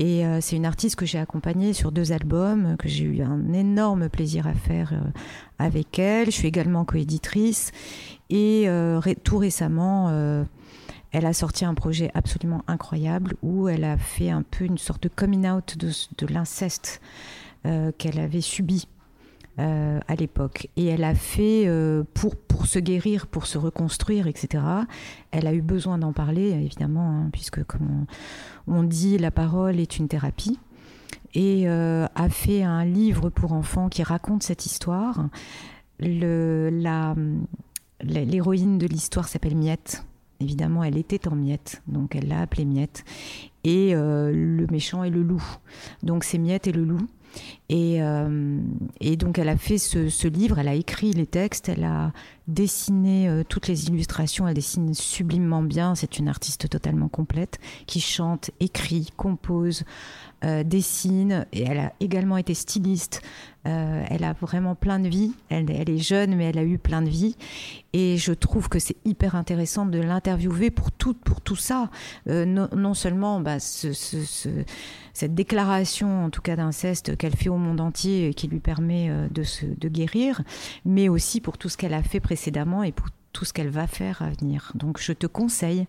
Et 0.00 0.22
c'est 0.40 0.54
une 0.54 0.64
artiste 0.64 0.94
que 0.94 1.06
j'ai 1.06 1.18
accompagnée 1.18 1.72
sur 1.72 1.90
deux 1.90 2.12
albums, 2.12 2.76
que 2.78 2.86
j'ai 2.86 3.02
eu 3.02 3.20
un 3.22 3.52
énorme 3.52 4.08
plaisir 4.08 4.46
à 4.46 4.54
faire 4.54 4.92
avec 5.58 5.98
elle. 5.98 6.26
Je 6.26 6.30
suis 6.30 6.46
également 6.46 6.84
coéditrice. 6.84 7.72
Et 8.30 8.68
tout 9.24 9.38
récemment, 9.38 10.44
elle 11.12 11.26
a 11.26 11.32
sorti 11.32 11.64
un 11.64 11.74
projet 11.74 12.10
absolument 12.14 12.62
incroyable 12.66 13.34
où 13.42 13.68
elle 13.68 13.84
a 13.84 13.96
fait 13.96 14.30
un 14.30 14.42
peu 14.42 14.64
une 14.64 14.78
sorte 14.78 15.02
de 15.04 15.08
coming 15.08 15.48
out 15.48 15.76
de, 15.78 16.26
l'inceste 16.26 17.00
euh, 17.66 17.92
qu'elle 17.96 18.18
avait 18.20 18.42
subi 18.42 18.88
euh, 19.58 20.00
à 20.06 20.14
l'époque. 20.14 20.68
Et 20.76 20.86
elle 20.86 21.04
a 21.04 21.14
fait, 21.14 21.64
euh, 21.66 22.04
pour, 22.14 22.36
pour 22.36 22.66
se 22.66 22.78
guérir, 22.78 23.26
pour 23.26 23.46
se 23.46 23.56
reconstruire, 23.56 24.26
etc., 24.26 24.62
elle 25.30 25.46
a 25.46 25.54
eu 25.54 25.62
besoin 25.62 25.96
d'en 25.98 26.12
parler, 26.12 26.50
évidemment, 26.50 27.10
hein, 27.10 27.30
puisque 27.32 27.64
comme 27.64 28.04
on, 28.66 28.82
dit, 28.82 29.16
la 29.16 29.30
parole 29.30 29.80
est 29.80 29.98
une 29.98 30.08
thérapie. 30.08 30.58
Et 31.34 31.68
a 31.68 32.28
fait 32.30 32.62
un 32.64 32.84
livre 32.86 33.28
pour 33.28 33.52
enfants 33.52 33.90
qui 33.90 34.02
raconte 34.02 34.42
cette 34.42 34.64
histoire. 34.66 35.28
L'héroïne 36.00 36.78
de 38.78 38.86
l'histoire 38.86 39.28
s'appelle 39.28 39.54
Miette 39.54 40.02
évidemment, 40.40 40.84
elle 40.84 40.96
était 40.96 41.28
en 41.28 41.34
Miette, 41.34 41.82
donc 41.86 42.14
elle 42.14 42.28
l'a 42.28 42.40
appelé 42.40 42.64
Miette. 42.64 43.04
Et 43.64 43.94
euh, 43.94 44.32
le 44.32 44.66
méchant 44.70 45.04
est 45.04 45.10
le 45.10 45.22
loup. 45.22 45.44
Donc 46.02 46.24
c'est 46.24 46.38
Miette 46.38 46.66
et 46.66 46.72
le 46.72 46.84
loup. 46.84 47.06
Et, 47.68 48.02
euh, 48.02 48.60
et, 49.00 49.16
donc 49.16 49.38
elle 49.38 49.50
a 49.50 49.56
fait 49.56 49.78
ce, 49.78 50.28
livre, 50.28 50.58
elle 50.58 50.68
a 50.68 50.74
écrit 50.74 51.12
les 51.12 51.26
textes, 51.26 51.68
elle 51.68 51.84
a 51.84 52.12
dessiné 52.48 53.28
euh, 53.28 53.44
toutes 53.48 53.68
les 53.68 53.86
illustrations, 53.86 54.48
elle 54.48 54.54
dessine 54.54 54.94
sublimement 54.94 55.62
bien, 55.62 55.94
c'est 55.94 56.18
une 56.18 56.28
artiste 56.28 56.68
totalement 56.68 57.08
complète 57.08 57.58
qui 57.86 58.00
chante, 58.00 58.50
écrit, 58.60 59.08
compose, 59.16 59.84
dessine, 60.64 61.46
et 61.52 61.62
elle 61.62 61.78
a 61.78 61.92
également 61.98 62.36
été 62.36 62.54
styliste, 62.54 63.22
euh, 63.68 64.04
elle 64.08 64.24
a 64.24 64.32
vraiment 64.32 64.74
plein 64.74 64.98
de 64.98 65.08
vie. 65.08 65.32
Elle, 65.48 65.70
est 65.70 65.98
jeune, 65.98 66.36
mais 66.36 66.44
elle 66.44 66.58
a 66.58 66.64
eu 66.64 66.78
plein 66.78 67.02
de 67.02 67.08
vie. 67.08 67.36
Et 67.92 68.16
je 68.16 68.32
trouve 68.32 68.68
que 68.68 68.78
c'est 68.78 68.96
hyper 69.04 69.34
intéressant 69.34 69.86
de 69.86 69.98
l'interviewer 69.98 70.70
pour 70.70 70.90
tout, 70.92 71.14
pour 71.14 71.40
tout 71.40 71.56
ça. 71.56 71.90
Euh, 72.28 72.44
non, 72.44 72.94
seulement 72.94 73.40
bah, 73.40 73.58
cette 73.58 75.34
déclaration, 75.34 76.24
en 76.24 76.30
tout 76.30 76.42
cas 76.42 76.56
d'inceste, 76.56 77.16
qu'elle 77.16 77.34
fait 77.34 77.48
au 77.48 77.56
monde 77.56 77.80
entier 77.80 78.28
et 78.28 78.34
qui 78.34 78.46
lui 78.46 78.60
permet 78.60 79.10
euh, 79.10 79.28
de, 79.30 79.42
se, 79.42 79.66
de 79.66 79.88
guérir, 79.88 80.42
mais 80.84 81.08
aussi 81.08 81.40
pour 81.40 81.58
tout 81.58 81.68
ce 81.68 81.76
qu'elle 81.76 81.94
a 81.94 82.02
fait 82.02 82.20
précédemment 82.20 82.37
et 82.46 82.92
pour 82.92 83.06
tout 83.32 83.44
ce 83.44 83.52
qu'elle 83.52 83.68
va 83.68 83.86
faire 83.86 84.22
à 84.22 84.30
venir. 84.30 84.72
Donc 84.74 84.98
je 85.00 85.12
te 85.12 85.26
conseille 85.26 85.86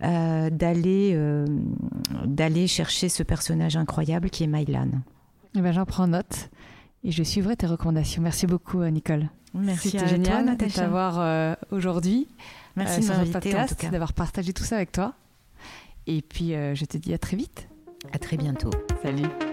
d'aller 0.00 1.18
d'aller 2.24 2.66
chercher 2.66 3.08
ce 3.08 3.22
personnage 3.22 3.76
incroyable 3.76 4.30
qui 4.30 4.44
est 4.44 4.46
Mylan. 4.46 4.88
Eh 5.56 5.60
ben, 5.60 5.72
J'en 5.72 5.84
prends 5.84 6.06
note 6.06 6.50
et 7.04 7.10
je 7.10 7.22
suivrai 7.22 7.56
tes 7.56 7.66
recommandations. 7.66 8.22
Merci 8.22 8.46
beaucoup, 8.46 8.80
euh, 8.80 8.90
Nicole. 8.90 9.28
Merci 9.54 9.90
C'était 9.90 10.08
génial 10.08 10.56
de 10.56 10.66
t'avoir 10.66 11.18
euh, 11.18 11.54
aujourd'hui. 11.70 12.28
Merci 12.76 13.00
euh, 13.00 13.02
sur 13.02 13.24
le 13.24 13.30
podcast, 13.30 13.86
d'avoir 13.90 14.12
partagé 14.12 14.52
tout 14.52 14.64
ça 14.64 14.76
avec 14.76 14.92
toi. 14.92 15.14
Et 16.06 16.22
puis, 16.22 16.52
je 16.52 16.84
te 16.86 16.96
dis 16.96 17.12
à 17.12 17.18
très 17.18 17.36
vite. 17.36 17.68
À 18.12 18.18
très 18.18 18.38
bientôt. 18.38 18.70
Salut. 19.02 19.47